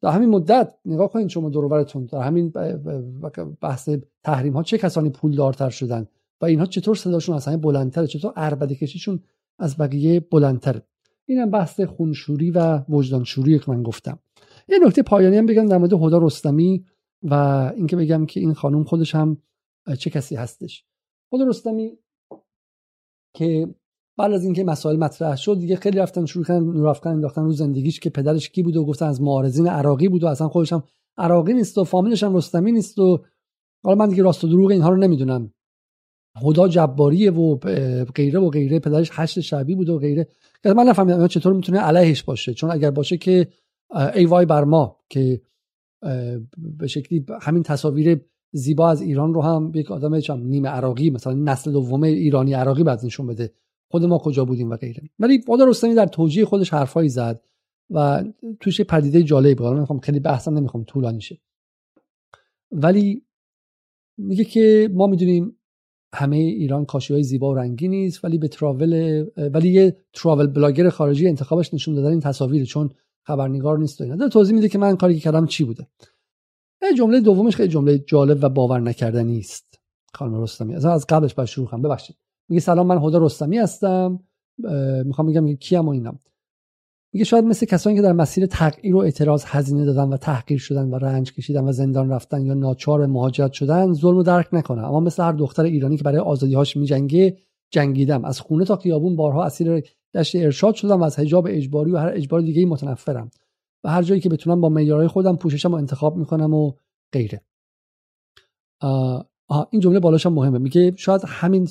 [0.00, 2.52] در همین مدت نگاه کنید شما دورورتون در همین
[3.60, 3.88] بحث
[4.24, 6.06] تحریم ها چه کسانی پولدارتر شدن
[6.40, 9.22] و اینها چطور صداشون از همه بلندتره چطور اربده کشیشون
[9.58, 10.82] از بقیه بلندتره.
[11.26, 14.18] اینم بحث خونشوری و وجدانشوری که من گفتم.
[14.68, 16.84] یه نکته پایانی هم بگم در مورد هدا رستمی
[17.22, 17.34] و
[17.76, 19.36] اینکه بگم که این خانم خودش هم
[19.98, 20.84] چه کسی هستش.
[21.32, 21.98] هدا رستمی
[23.38, 23.74] که
[24.16, 28.00] بعد از اینکه مسائل مطرح شد دیگه خیلی رفتن شروع کردن نور انداختن رو زندگیش
[28.00, 30.82] که پدرش کی بود و گفتن از معارضین عراقی بود و اصلا خودش هم
[31.16, 33.24] عراقی نیست و فامیلش هم رستمی نیست و
[33.84, 35.52] حالا من دیگه راست و دروغ اینها رو نمی‌دونم.
[36.36, 37.56] خدا جباریه و
[38.14, 38.78] غیره و غیره.
[38.78, 40.26] پدرش هشت شعبی بود و غیره.
[40.64, 42.54] من نفهمیدم چطور می‌تونه علیهش باشه.
[42.54, 43.48] چون اگر باشه که
[44.14, 45.40] ای وای بر ما که
[46.58, 48.20] به شکلی همین تصاویر
[48.52, 53.04] زیبا از ایران رو هم یک آدم نیمه عراقی مثلا نسل دوم ایرانی عراقی بعد
[53.04, 53.52] نشون بده.
[53.90, 55.02] خود ما کجا بودیم و غیره.
[55.18, 57.40] ولی خدا رستمی در توجیه خودش حرفایی زد
[57.90, 58.24] و
[58.60, 59.66] توش پدیده جالبی بود.
[59.66, 61.38] من خیلی بحثم نمی‌خوام طولانی شه.
[62.72, 63.22] ولی
[64.18, 65.56] میگه که ما می‌دونیم
[66.14, 70.88] همه ایران کاشی های زیبا و رنگی نیست ولی به تراول ولی یه تراول بلاگر
[70.88, 72.90] خارجی انتخابش نشون دادن این تصاویر چون
[73.22, 74.28] خبرنگار نیست و اینا.
[74.28, 75.86] توضیح میده که من کاری که کردم چی بوده.
[76.96, 79.80] جمله دومش خیلی جمله جالب و باور نکردنی است
[80.14, 81.82] خانم رستمی از از قبلش باید شروع کنم.
[81.82, 82.16] ببخشید.
[82.48, 84.20] میگه سلام من هدا رستمی هستم.
[85.04, 86.18] می‌خوام بگم کیم و اینم
[87.12, 90.88] میگه شاید مثل کسانی که در مسیر تغییر و اعتراض هزینه دادن و تحقیر شدن
[90.88, 94.84] و رنج کشیدن و زندان رفتن یا ناچار مهاجرت شدن ظلم و درک نکنم.
[94.84, 97.36] اما مثل هر دختر ایرانی که برای آزادیهاش میجنگه
[97.70, 98.24] جنگیدم.
[98.24, 99.82] از خونه تا خیابون بارها اسیر
[100.14, 103.30] دشت ارشاد شدم و از حجاب اجباری و هر اجبار دیگه متنفرم.
[103.84, 106.72] و هر جایی که بتونم با معیارهای خودم پوششم و انتخاب می‌کنم و
[107.12, 107.42] غیره.
[109.70, 110.58] این جمله بالاش هم مهمه.
[110.58, 111.68] میگه شاید همین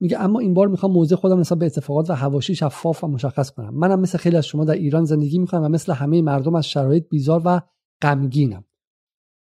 [0.00, 3.50] میگه اما این بار می‌خوام موضع خودم نسبت به اتفاقات و حواشی شفاف و مشخص
[3.50, 3.74] کنم.
[3.74, 7.08] منم مثل خیلی از شما در ایران زندگی می‌کنم و مثل همه مردم از شرایط
[7.08, 7.60] بیزار و
[8.02, 8.64] غمگینم.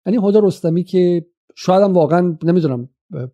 [0.06, 2.90] یعنی هدا رستمی که شاید هم واقعا نمی‌دونم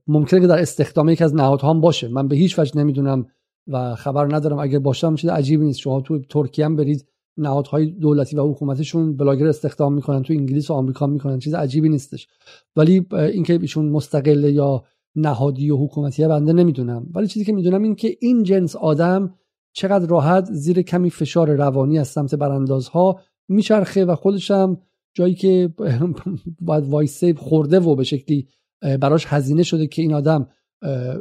[0.07, 2.07] ممکنه که در استخدام یکی از نهادها باشه.
[2.07, 3.25] من به هیچ وجه نمی‌دونم
[3.67, 4.59] و خبر ندارم.
[4.59, 5.79] اگر باشم چیز عجیبی نیست.
[5.79, 7.05] شما تو ترکیه هم برید
[7.37, 12.27] نهادهای دولتی و حکومتشون بلاگر استخدام می‌کنن تو انگلیس و آمریکا می‌کنن چیز عجیبی نیستش.
[12.75, 14.83] ولی اینکه ایشون مستقل یا
[15.15, 17.07] نهادی و حکومتی بنده نمی‌دونم.
[17.13, 19.33] ولی چیزی که می‌دونم این که این جنس آدم
[19.73, 24.81] چقدر راحت زیر کمی فشار روانی از سمت براندازها میچرخه و خودشم
[25.13, 25.73] جایی که
[26.61, 28.47] باید وایسه خورده و به شکلی
[28.81, 30.47] براش هزینه شده که این آدم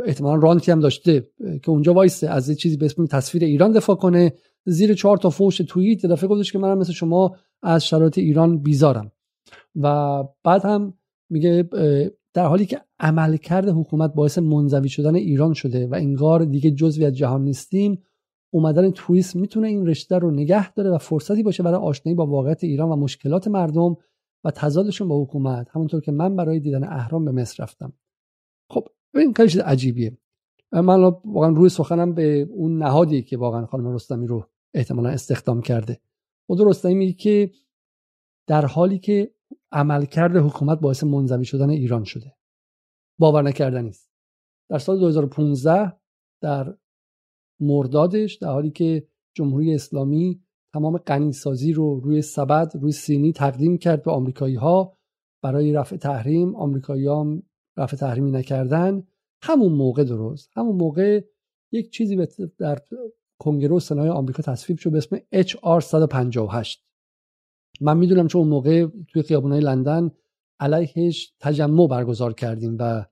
[0.04, 1.30] احتمالا رانتی هم داشته
[1.62, 4.32] که اونجا وایسه از چیزی به اسم تصویر ایران دفاع کنه.
[4.64, 9.12] زیر چهار تا فوش توییت دفعه گذاشت که منم مثل شما از شرایط ایران بیزارم.
[9.76, 10.94] و بعد هم
[11.30, 11.68] میگه
[12.34, 17.12] در حالی که عملکرد حکومت باعث منزوی شدن ایران شده و انگار دیگه جزوی از
[17.12, 18.02] جهان نیستیم
[18.52, 22.64] اومدن توریست می‌تونه این رشته رو نگه داره و فرصتی باشه برای آشنایی با واقعیت
[22.64, 23.96] ایران و مشکلات مردم
[24.44, 25.68] و تضادشون با حکومت.
[25.70, 27.92] همونطور که من برای دیدن اهرام به مصر رفتم.
[28.70, 28.88] خب
[29.20, 30.18] این خیلی چیز عجیبیه.
[30.72, 36.00] من واقعا روی سخنم به اون نهادی که واقعا خانم رستمی رو احتمالا استخدام کرده.
[36.46, 37.50] خود رستمی میگه که
[38.46, 39.34] در حالی که
[39.72, 42.34] عملکرد حکومت باعث منزوی شدن ایران شده
[43.18, 44.10] باور نکردنی است
[44.70, 45.92] در سال 2015
[46.42, 46.74] در
[47.60, 50.42] مردادش در حالی که جمهوری اسلامی
[50.72, 54.96] تمام غنیسازی رو روی سبد روی سینی تقدیم کرد به آمریکایی ها
[55.42, 57.08] برای رفع تحریم آمریکایی
[57.76, 59.02] رفع تحریمی نکردن.
[59.42, 60.50] همون موقع درست.
[60.56, 61.24] همون موقع
[61.72, 62.26] یک چیزی
[62.58, 62.78] در
[63.38, 66.86] کنگره سنای آمریکا تصویب شد به اسم HR 158
[67.80, 70.10] من می‌دونم چون اون موقع توی خیابونای لندن
[70.60, 73.04] علیهش تجمع برگزار کردیم و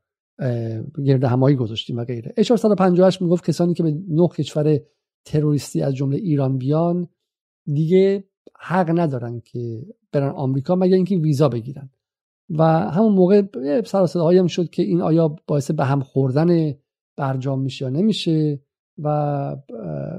[1.05, 2.35] گرد همایی گذاشتیم و غیره.
[2.39, 4.81] HR 158 می‌گفت کسانی که به نه کشور
[5.25, 7.09] تروریستی از جمله ایران بیان
[7.67, 8.25] دیگه
[8.61, 11.91] حق ندارن که برن آمریکا مگر اینکه ویزا بگیرن.
[12.51, 13.43] و همون موقع
[13.85, 16.75] سر هم شد که این آیا باعث به هم خوردن
[17.17, 18.61] برجام میشه یا نمیشه
[18.99, 19.57] و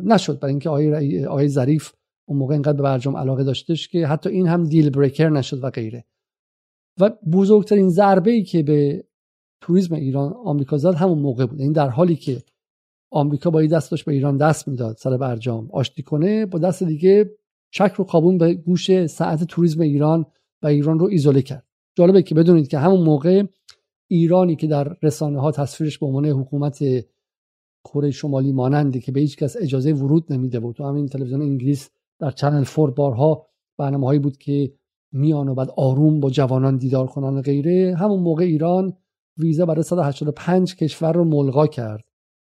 [0.03, 0.39] نشد.
[0.39, 1.93] برای اینکه آقای آقای ظریف
[2.28, 5.69] اون موقع اینقدر به برجام علاقه داشتش که حتی این هم دیل بریکر نشد و
[5.69, 6.05] غیره.
[6.99, 9.03] و بزرگترین ضربه ای که به
[9.61, 11.61] توریسم ایران آمریکا زد همون موقع بود.
[11.61, 12.43] این در حالی که
[13.11, 17.32] آمریکا با دست داشت به ایران دست می‌داد سر برجام آشتی کنه با دست دیگه
[17.71, 20.26] چک رو قابون به گوش ساعت توریسم ایران
[20.63, 21.64] و ایران رو ایزوله کرد.
[21.95, 23.43] جالبه که بدونید که همون موقع
[24.07, 26.79] ایرانی که در رسانه ها تصویرش به عنوان حکومت
[27.85, 30.75] کره شمالی مانندی که به هیچ کس اجازه ورود نمیده بود.
[30.75, 31.89] تو همین تلویزیون انگلیس
[32.19, 34.73] در چنل فور بارها برنامه هایی بود که
[35.11, 38.97] میان و بعد آروم با جوانان دیدار کنن و غیره همون موقع ایران
[39.37, 42.03] ویزا برای 185 کشور رو ملغا کرد.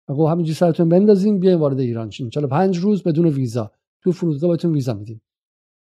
[0.08, 2.30] و گفت همینجوری سرتون بندازیم بیاین وارد ایران شین.
[2.30, 3.70] 45 روز بدون ویزا.
[4.02, 5.22] تو فرودگاه بهتون ویزا میدیم.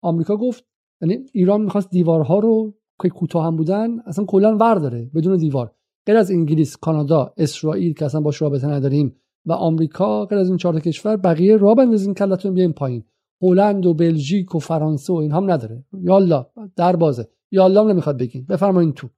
[0.03, 0.65] آمریکا گفت
[1.03, 5.73] یعنی ایران می‌خواست دیوارها رو که کوتاه هم بودن اصلا کلا ور داره بدون دیوار.
[6.07, 10.57] غیر از انگلیس کانادا اسرائیل که اصلا باش رابطه نداریم و آمریکا غیر از این
[10.57, 13.05] چهار کشور بقیه راه بندازین کلتون بیاین پایین.
[13.43, 15.85] هلند و بلژیک و فرانسه و این هم نداره.
[16.03, 16.47] یالا
[16.77, 17.29] در بازه.
[17.51, 18.47] یالا هم نمی‌خواد بگین.
[18.47, 19.09] بفرمایین تو.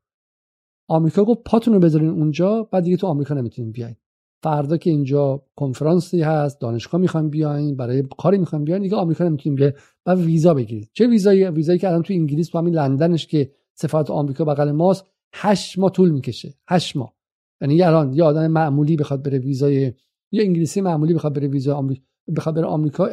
[0.89, 3.97] آمریکا گفت پاتون رو بذارین اونجا بعد دیگه تو آمریکا نمی‌تونین بیاین.
[4.43, 9.57] فردا که اینجا کنفرانسی هست دانشگاه می‌خوان بیاین برای کاری می‌خوان بیاین دیگه آمریکا نمی‌تونیم
[9.57, 9.73] بیاین.
[10.05, 10.91] بعد ویزا بگیرید.
[10.93, 15.07] چه ویزایی؟ ویزایی که الان تو انگلیس تو همین لندنش که سفارت آمریکا بغل ماست.
[15.35, 16.55] 8 ماه طول می‌کشه.
[16.69, 17.15] 8 ماه.
[17.61, 19.93] یعنی الان یه آدم معمولی بخواد بره ویزای
[20.33, 22.03] یه انگلیسی معمولی بخواد بره ویزا آمریکا
[22.37, 23.09] بخواد بره آمریکا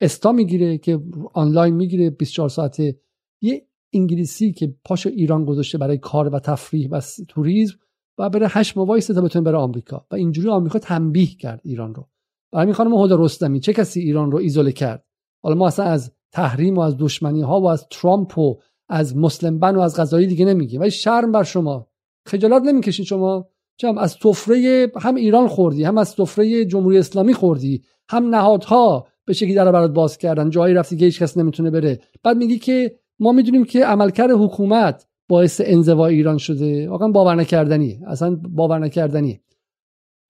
[0.00, 1.00] استا می‌گیره که
[1.32, 3.00] آنلاین می‌گیره 24 ساعته
[3.42, 7.78] یه انگلیسی که پاشو ایران گذاشته برای کار و تفریح و توریسم
[8.18, 10.06] و بره هشت ماه وایسه تا بتونه بره آمریکا.
[10.10, 12.08] و اینجوری آمریکا تنبیه کرد ایران رو.
[12.52, 15.04] برای همین خانم هدا رستمی چه کسی ایران رو ایزوله کرد؟
[15.42, 18.60] حالا ما اصلا از تحریم و از دشمنی ها و از ترامپ و
[18.90, 21.86] از مسلم بن و از غذایی دیگه نمیگیم ولی شرم بر شما.
[22.26, 23.48] خجالت نمی‌کشید شما.
[23.76, 29.32] چم از سفره هم ایران خوردی هم از سفره جمهوری اسلامی خوردی هم نهادها به
[29.32, 30.50] شکلی در برات باز کردن.
[30.50, 32.00] جایی رفتی که هیچ کس نمی‌تونه بره.
[32.22, 36.88] بعد میگی که ما می‌دونیم که عملکرد حکومت باعث انزوای ایران شده.
[36.88, 39.40] واقعا باور نکردنی اصلا باور نکردنی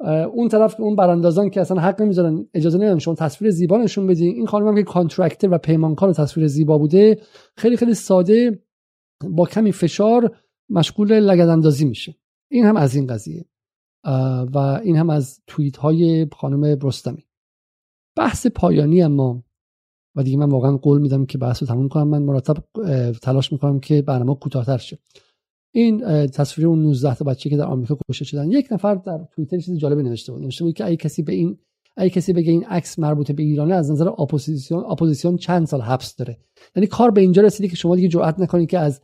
[0.09, 4.35] اون طرف اون براندازان که اصلا حق نمی‌ذارن اجازه نمیدن شما تصویر زیبا نشون بدین
[4.35, 7.20] این خانم هم که کانترکتر و پیمانکار تصویر زیبا بوده
[7.56, 8.62] خیلی خیلی ساده
[9.31, 10.36] با کمی فشار
[10.70, 12.14] مشغول لگد اندازی میشه.
[12.51, 13.44] این هم از این قضیه.
[14.55, 17.24] و این هم از توییت های خانم برستمی
[18.16, 19.44] بحث پایانی اما
[20.16, 22.09] و دیگه من واقعا قول میدم که بحث رو تموم کنم.
[22.09, 22.56] من مرتب
[23.22, 24.98] تلاش می‌کنم که برنامه کوتاهتر شه.
[25.72, 29.59] این تصویر اون 19 تا بچه که در آمریکا کشته شدن یک نفر در توییتر
[29.59, 30.42] چیز جالبی نوشته بود.
[30.42, 31.59] نوشته بود که اگه کسی به این
[31.97, 36.16] اگه کسی بگه این عکس مربوط به ایرانه از نظر اپوزیسیون اپوزیسیون چند سال حبس
[36.16, 36.38] داره.
[36.76, 39.01] یعنی کار به اینجا رسیده که شما دیگه جرئت نکنید که از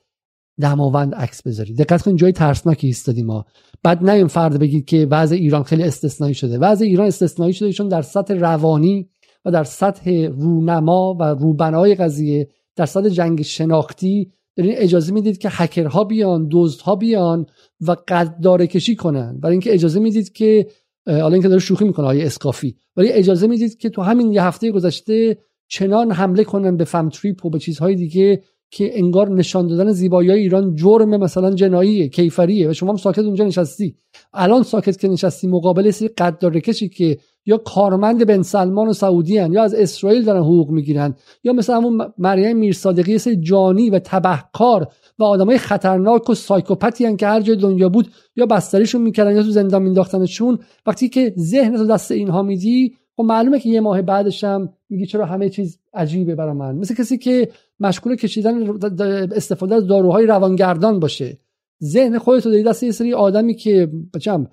[0.61, 3.45] دماوند عکس بذارید دقت کنید جای ترسناکی ایستادیم ما.
[3.83, 6.59] بعد نه فرد بگید که وضع ایران خیلی استثنایی شده.
[6.59, 9.09] وضع ایران استثنایی شده چون در سطح روانی
[9.45, 15.49] و در سطح رونما و روبنای قضیه در سطح جنگ شناختی دارین اجازه می‌دید که
[15.53, 17.47] هکرها بیان دزدها بیان
[17.81, 19.41] و قدردار کشی کنن.
[19.41, 20.67] برای اینکه اجازه می‌دید که
[21.07, 24.71] حالا اینکه داره شوخی می‌کنه آیه اسکافی ولی اجازه می‌دید که تو همین یه هفته
[24.71, 25.39] گذشته
[25.69, 30.41] چنان حمله کنن به فمتریپ و به چیزهای دیگه که انگار نشان دادن زیبایی های
[30.41, 33.97] ایران جرم مثلا جناییه کیفریه و شما هم ساکت اونجا نشستی.
[34.35, 39.39] الان ساکت که نشستی مقابل سری قدردار کشی که یا کارمند بن سلمان و سعودی
[39.39, 41.15] هن یا از اسرائیل دارن حقوق می‌گیرن
[41.45, 44.89] یا مثل همون مریم میرصادقی سری جانی و تبهکار
[45.19, 49.43] و آدمای خطرناک و سایکوپتی هن که هر جای دنیا بود یا بستریشون می‌کردن یا
[49.43, 54.03] تو زندان مینداختنشون وقتی که ذهن تو دست اینها میدی خب معلومه که یه ماه
[54.03, 56.77] بعدش هم میگی چرا همه چیز عجیبه برای من.
[56.77, 57.49] مثل کسی که
[57.81, 58.85] مشغول کشیدن
[59.33, 61.39] استفاده از داروهای روانگردان باشه.
[61.83, 64.47] ذهن خودت رو دست یه سری آدمی که بچم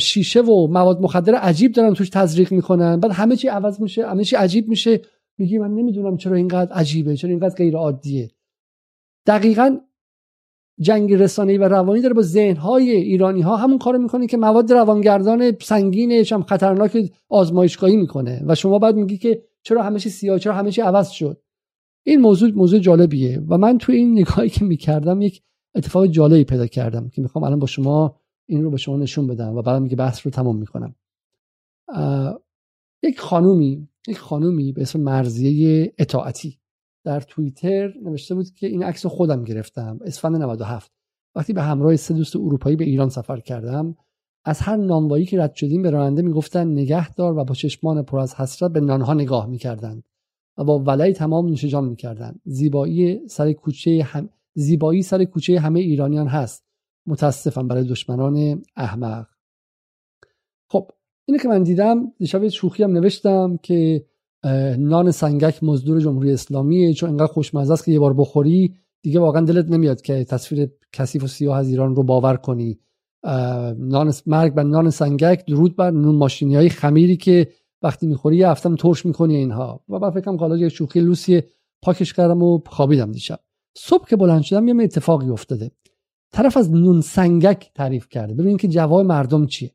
[0.00, 3.00] شیشه و مواد مخدر عجیب دارن توش تزریق می‌کنن.
[3.00, 5.00] بعد همه چی عوض میشه همه چی عجیب میشه.
[5.38, 8.30] میگی من نمی‌دونم چرا اینقدر عجیبه چرا اینقدر غیر عادیه
[9.26, 9.78] دقیقا
[10.80, 15.52] جنگ رسانه‌ای و روانی داره با ذهن‌های ایرانی ها همون کارو می‌کنه که مواد روانگردان
[15.60, 18.42] سنگینش هم خطرناک آزمایشگاهی می‌کنه.
[18.46, 21.42] و شما بعد میگی که چرا همه چی سیاه چرا همه چی عوض شد.
[22.06, 23.42] این موضوع موضوع جالبیه.
[23.48, 25.42] و من تو این نگاهی که می‌کردم یک
[25.74, 28.16] اتفاق جالبی پیدا کردم که می‌خوام الان با شما
[28.48, 30.94] این رو به شما نشون بدم و بعدم میگه بحث رو تمام می‌کنم.
[33.02, 36.59] یک خانومی یک خانومی به اسم مرزیه اطاعتی.
[37.04, 39.98] در توییتر نوشته بود که این عکس خودم گرفتم.
[40.04, 40.92] اسفند 97
[41.34, 43.96] وقتی به همراه سه دوست اروپایی به ایران سفر کردم
[44.44, 48.34] از هر نانوایی که رد شدیم به راننده می‌گفتن نگهدار و با چشمان پر از
[48.34, 50.04] حسرت به نانها نگاه می‌کردند
[50.58, 52.40] و با ولای تمام نوش جان می‌کردند.
[52.44, 54.28] زیبایی سر کوچه هم...
[54.54, 56.64] زیبایی سر کوچه همه ایرانیان هست.
[57.06, 59.26] متاسفم برای دشمنان احمق.
[60.68, 60.90] خب
[61.24, 64.06] اینه که من دیدم دیشب شوخی هم نوشتم که
[64.78, 66.94] نان سنگک مزدور جمهوری اسلامیه.
[66.94, 71.24] چون انقدر خوشمزه است که یه بار بخوری دیگه واقعا دلت نمیاد که تصویر کثیف
[71.24, 72.78] و سیاه از ایران رو باور کنی.
[73.78, 77.48] نان مرگ بر نان سنگک درود بر نون ماشینی های خمیری که
[77.82, 79.84] وقتی می‌خوری یه هفتم ترش می‌کنی اینها.
[79.88, 81.42] و بعد فکرم حالا یه شوخی لوسی
[81.82, 83.40] پاکش کردم و خوابیدم دیشب.
[83.76, 85.70] صبح که بلند شدم یه اتفاقی افتاده.
[86.32, 88.34] طرف از نون سنگک تعریف کرده.
[88.34, 89.70] ببینید که جواب مردم چیه.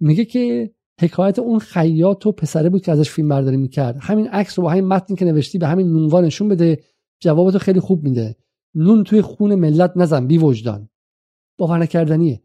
[0.00, 3.96] میگه که حکایت اون خیاط و پسره بود که ازش فیلم برداری می‌کرد.
[4.00, 6.78] همین عکس رو با همین متنی که نوشتی به همین نونوا نشون بده.
[7.20, 8.36] جوابتو خیلی خوب میده.
[8.74, 10.88] نون توی خون ملت نزن بی وجدان.
[11.58, 12.42] باور نکردنیه.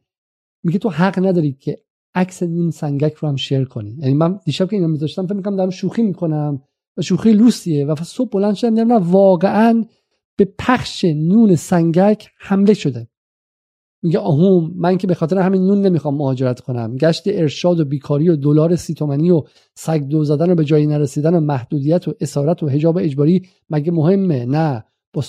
[0.64, 1.78] میگه تو حق نداری که
[2.16, 3.98] عکس نون سنگک رو هم شیر کنی.
[4.00, 6.62] یعنی من دیشب که اینو میذاشتم فکر می‌کنم دارم شوخی می‌کنم
[6.98, 9.86] و شوخی لوسیه و صبح بلند شدم واقعا
[10.38, 13.08] به پخش نون سنگک حمله شده.
[14.04, 16.96] میگه آهوم من که به خاطر همین نون نمی‌خوام مهاجرت کنم.
[16.96, 19.44] گشت ارشاد و بیکاری و دلار سی تومنی و
[19.76, 23.92] سگ دو زدن و به جایی نرسیدن و محدودیت و اسارت و حجاب اجباری مگه
[23.92, 24.84] مهمه؟ نه.
[25.14, 25.24] با,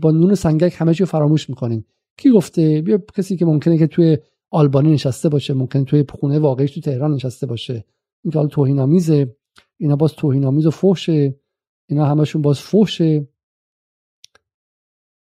[0.00, 1.86] با نون سنگک همه چی فراموش می‌کنیم.
[2.18, 4.18] کی گفته؟ بیا کسی که ممکنه که توی
[4.50, 7.84] آلبانی نشسته باشه ممکنه توی خونه واقعیش تو تهران نشسته باشه.
[8.24, 9.36] این حال توهین آمیزه
[9.78, 11.40] اینا باز توهین آمیز و فحشه.
[11.88, 13.28] اینا همشون باز فحشه.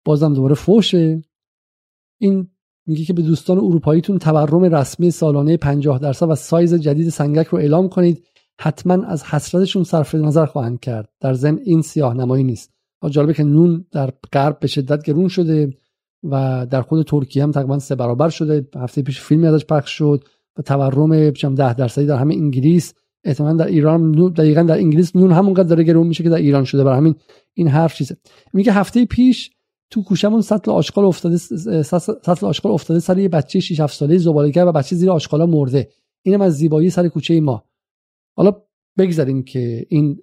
[0.05, 1.21] بازم دوباره فحشه.
[2.17, 2.47] این
[2.85, 7.57] میگه که به دوستان اروپاییتون تورم رسمی سالانه 50 درصد و سایز جدید سنگک رو
[7.57, 8.23] اعلام کنید.
[8.59, 11.09] حتما از حسرتشون صرف نظر خواهند کرد.
[11.19, 12.71] در ضمن این سیاه نمایی نیست
[13.09, 15.73] جالبه که نون در غرب به شدت گرون شده
[16.23, 18.67] و در خود ترکیه هم تقریبا سه برابر شده.
[18.75, 20.23] هفته پیش فیلمی ازش پخش شد
[20.57, 22.93] و تورم 10 درصدی در همه انگلیس.
[23.23, 26.83] احتمالا در ایران دقیقا در انگلیس نون همونقدر داره گرون میشه که در ایران شده.
[26.83, 27.15] برای همین
[27.53, 28.17] این حرف چیزه.
[28.53, 29.51] میگه هفته پیش
[29.91, 31.37] تو کوشمون سطل آشغال افتاده
[31.83, 35.89] سطل آشغال افتاده سر یه بچه 6 7 ساله زباله‌گر و بچه زیر آشغالا مرده.
[36.23, 37.63] اینم از زیبایی سر کوچه ما.
[38.35, 38.51] حالا
[38.97, 40.19] بگذاریم که این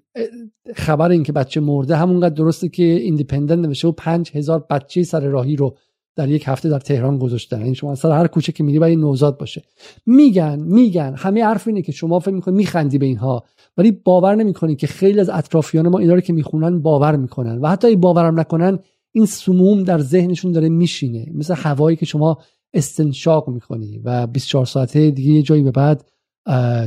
[0.74, 5.57] خبر این که بچه مرده همونقدر درسته که ایندیپندنت نوشته و 5000 بچه سر راهی
[5.57, 5.77] رو
[6.16, 7.57] در یک هفته در تهران گذاشتن.
[7.57, 9.62] این یعنی شما سر هر کوچه که میری برای نوزاد باشه.
[10.07, 13.45] میگن میگن همه حرف اینه که شما فکر می‌کنی میخندی به اینها
[13.77, 17.59] ولی باور نمی‌کنی که خیلی از اطرافیان ما اینا رو که می‌خونن باور می‌کنن.
[17.59, 18.78] و حتی باورم نکنن
[19.19, 21.31] این سموم در ذهنشون داره میشینه.
[21.35, 22.39] مثل هوایی که شما
[22.74, 26.11] استنشاق می‌کنی و 24 ساعته دیگه یه جایی به بعد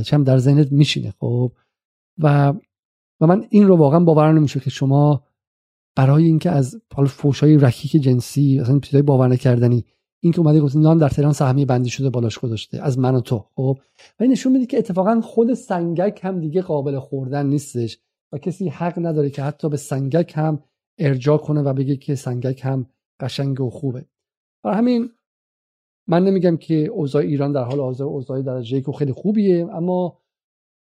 [0.02, 1.52] چم در ذهنت میشینه خب؟
[2.18, 2.54] و
[3.20, 5.24] و من این رو واقعا باور نمیشه که شما
[5.96, 9.84] برای اینکه از حال فوشای رکیک جنسی اصلا چیزای باور نکردنی
[10.20, 13.20] این که اومده گفت نان در تهران سهمیه بندی شده بالاش گذاشته از من و
[13.20, 13.78] تو خب؟
[14.20, 17.98] و نشون میده که اتفاقا خود سنگک هم دیگه قابل خوردن نیستش
[18.32, 20.62] و کسی حق نداره که حتی به سنگک هم
[20.98, 22.86] ارجاع کنه و بگه که سنگک هم
[23.20, 24.06] قشنگ و خوبه.
[24.62, 25.10] برای همین
[26.06, 30.18] من نمیگم که اوضاع ایران در حال حاضر اوضاع درجه یک خیلی خوبیه اما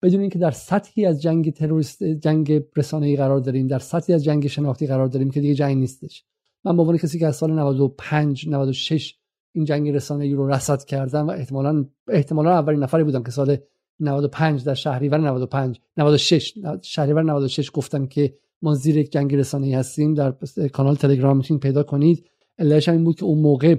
[0.01, 4.47] بدون اینکه در سطحی از جنگ تروریست جنگ رسانه‌ای قرار داریم در سطحی از جنگ
[4.47, 6.25] شناختی قرار داریم که دیگه جنگ نیستش.
[6.63, 9.15] من به عنوان کسی که از سال 95 96
[9.51, 13.57] این جنگ رسانه‌ای رو رصد کردم و احتمالاً احتمالاً اولین نفری بودم که سال
[13.99, 20.13] 95 در شهریور 95 96 شهریور 96 گفتم که ما زیر یک جنگ رسانه‌ای هستیم
[20.13, 20.31] در
[20.73, 22.25] کانال تلگرام می‌تونید پیدا کنید.
[22.59, 23.75] علتش این بود که اون موقع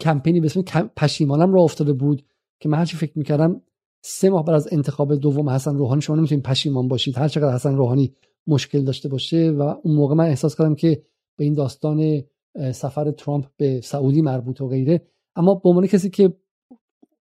[0.00, 0.62] کمپینی به اسم
[0.96, 2.24] پشیمانم را افتاده بود
[2.60, 3.62] که من هرچی فکر می‌کردم
[4.04, 7.18] سه ماه بعد از انتخاب دوم حسن روحانی شما نمی‌تونید پشیمان باشید.
[7.18, 8.14] هر چقدر حسن روحانی
[8.46, 11.02] مشکل داشته باشه و اون موقع من احساس کردم که
[11.38, 12.22] به این داستان
[12.72, 15.06] سفر ترامپ به سعودی مربوط و غیره.
[15.36, 16.36] اما به عنوان کسی که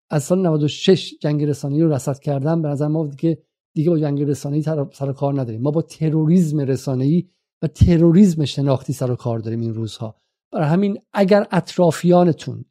[0.09, 3.37] از سال 96 جنگ رسانه‌ای رو رصد کردم به نظر ما دیگه
[3.75, 4.61] دیگه با جنگ رسانه‌ای
[4.93, 5.61] سر کار نداریم.
[5.61, 7.29] ما با تروریسم رسانه‌ای
[7.61, 10.15] و تروریسم شناختی سر و کار داریم این روزها.
[10.51, 12.65] برای همین اگر اطرافیانتون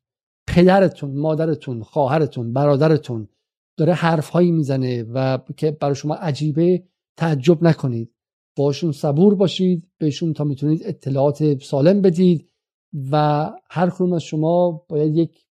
[0.48, 3.28] پدرتون مادرتون خواهرتون برادرتون
[3.76, 6.84] داره حرفهایی می‌زنه و که برای شما عجیبه
[7.16, 8.14] تعجب نکنید.
[8.56, 12.50] باشون صبور باشید بهشون تا می‌تونید اطلاعات سالم بدید
[13.10, 15.46] و هر کدوم از شما باید یک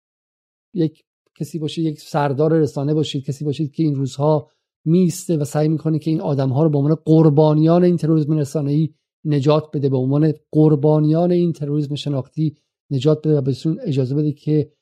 [0.75, 1.05] یک
[1.35, 4.51] کسی باشید یک سردار رسانه باشید کسی باشید که این روزها
[4.85, 8.95] میسته و سعی می‌کنه که این آدم ها رو به عنوان قربانیان این تروریسم رسانه‌ای
[9.25, 12.57] نجات بده به عنوان قربانیان این تروریسم شناختی
[12.91, 14.73] نجات بده و بهشون اجازه بده که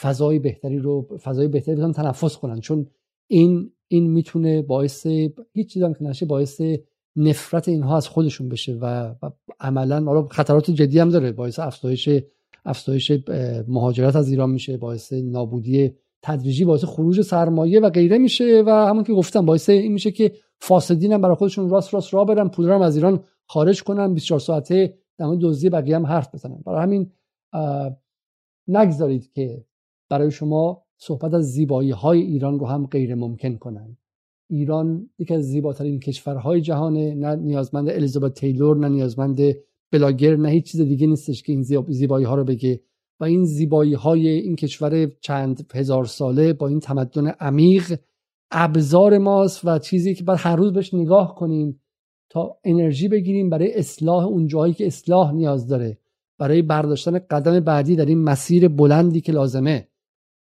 [0.00, 2.60] فضای بهتری رو فضای بهتری بتونن تنفس کنن.
[2.60, 2.86] چون
[3.26, 5.06] این این می‌تونه باعث
[5.52, 6.60] هیچ چیزی که نشه باعث
[7.16, 11.32] نفرت اینها از خودشون بشه و, و عملا حالا خطرات جدی هم داره.
[11.32, 12.08] باعث افزایش
[12.64, 13.12] افزایش
[13.68, 19.04] مهاجرت از ایران میشه باعث نابودی تدریجی باعث خروج سرمایه و غیره میشه و همون
[19.04, 22.70] که گفتم باعث این میشه که فاسدین هم برای خودشون راست راست راه برن پول
[22.70, 26.62] هم از ایران خارج کنن 24 ساعته در مورد دزدی بقیه هم حرف بزنن.
[26.66, 27.10] برای همین
[28.68, 29.64] نگذارید که
[30.08, 33.96] برای شما صحبت از زیبایی های ایران رو هم غیر ممکن کنن.
[34.50, 39.40] ایران یکی از زیباترین کشورهای جهانه نه نیازمند الیزابت تیلور نه نیازمند
[39.90, 42.80] بلاگر نه هیچ چیز دیگه نیستش که این زیبایی ها رو بگه.
[43.20, 47.98] و این زیبایی های این کشور چند هزار ساله با این تمدن عمیق
[48.50, 51.80] ابزار ماست و چیزی که باید هر روز بهش نگاه کنیم
[52.30, 55.98] تا انرژی بگیریم برای اصلاح اون جایی که اصلاح نیاز داره.
[56.38, 59.88] برای برداشتن قدم بعدی در این مسیر بلندی که لازمه.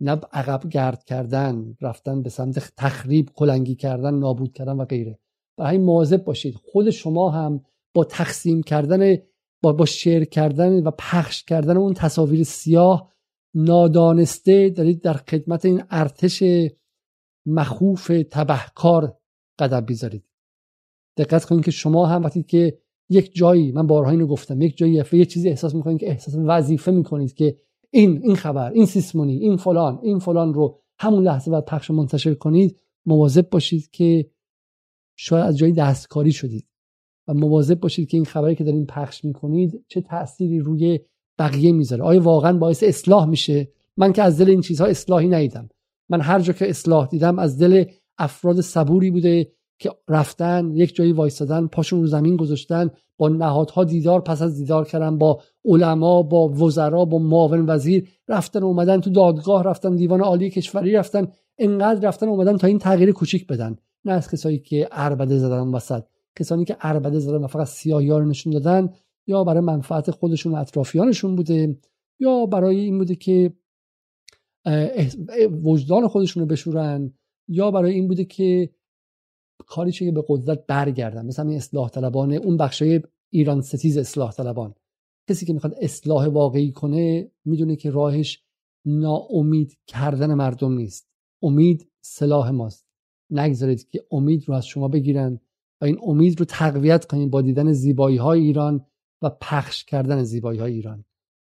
[0.01, 5.19] نه عقب گرد کردن رفتن به سمت تخریب کلنگی کردن نابود کردن و غیره.
[5.57, 6.55] برای مواظب باشید.
[6.55, 7.61] خود شما هم
[7.95, 9.17] با تقسیم کردن
[9.63, 13.13] با, با شیر کردن و پخش کردن اون تصاویر سیاه
[13.55, 16.43] نادانسته دارید در خدمت این ارتش
[17.47, 19.19] مخوف تبهکار
[19.59, 20.25] قدم بیذارید
[21.19, 22.79] دقت کنید که شما هم وقتی که
[23.11, 26.91] یک جایی من بارها اینو گفتم یک جایی یه چیزی احساس می‌کنید که احساس وظیفه
[26.93, 27.61] می‌کنید که
[27.91, 32.35] این این خبر این سیسمونی این فلان این فلان رو همون لحظه بعد پخش منتشر
[32.35, 34.31] کنید مواظب باشید که
[35.17, 36.68] شاید از جایی دستکاری شدید.
[37.29, 41.01] و مواظب باشید که این خبری که دارین پخش می‌کنید چه تأثیری روی
[41.39, 42.03] بقیه می‌ذاره.
[42.03, 45.69] آیا واقعا باعث اصلاح میشه؟ من که از دل این چیزها اصلاحی ندیدم.
[46.09, 47.85] من هر جا که اصلاح دیدم از دل
[48.19, 54.21] افراد صبوری بوده که رفتن یک جایی وایستادن پاشون رو زمین گذاشتن با نهادها دیدار
[54.21, 59.65] پس از دیدار کردن با علما با وزرا با معاون وزیر رفتن اومدن تو دادگاه
[59.65, 61.29] رفتن دیوان عالی کشوری رفتن
[61.59, 63.77] انقدر رفتن اومدن تا این تغییر کوچیک بدن.
[64.05, 66.03] نه از کسایی که اربده زدن وسط.
[66.39, 68.93] کسانی که اربده زدن و فقط سیاهی رو نشون دادن
[69.27, 71.79] یا برای منفعت خودشون و اطرافیانشون بوده
[72.21, 73.53] یا برای این بوده که
[75.63, 77.13] وجدان خودشون رو بشورن
[77.49, 78.71] یا برای این بوده که
[79.67, 81.27] کاری که به قدرت برگردن.
[81.27, 83.01] مثلا این اصلاح طلبان اون بخشای
[83.33, 84.75] ایران ستیز اصلاح طلبان.
[85.29, 88.43] کسی که می‌خواد اصلاح واقعی کنه می‌دونه که راهش
[88.85, 91.09] ناامید کردن مردم نیست.
[91.43, 92.87] امید سلاح ماست.
[93.31, 95.41] نگذارید که امید رو از شما بگیرن.
[95.81, 98.87] و این امید رو تقویت کنید با دیدن زیبایی های ایران
[99.23, 101.05] و پخش کردن زیبایی های ایران.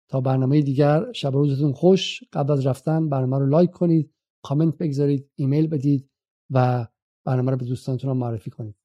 [0.09, 2.23] تا برنامه دیگر شب روزتون خوش.
[2.33, 6.09] قبل از رفتن برنامه رو لایک کنید کامنت بگذارید ایمیل بدید
[6.49, 6.87] و
[7.25, 8.75] برنامه رو به دوستانتون معرفی کنید.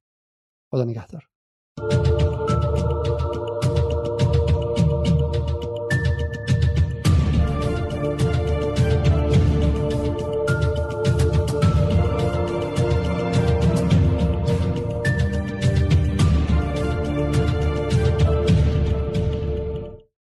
[0.70, 1.33] خدا نگهدار.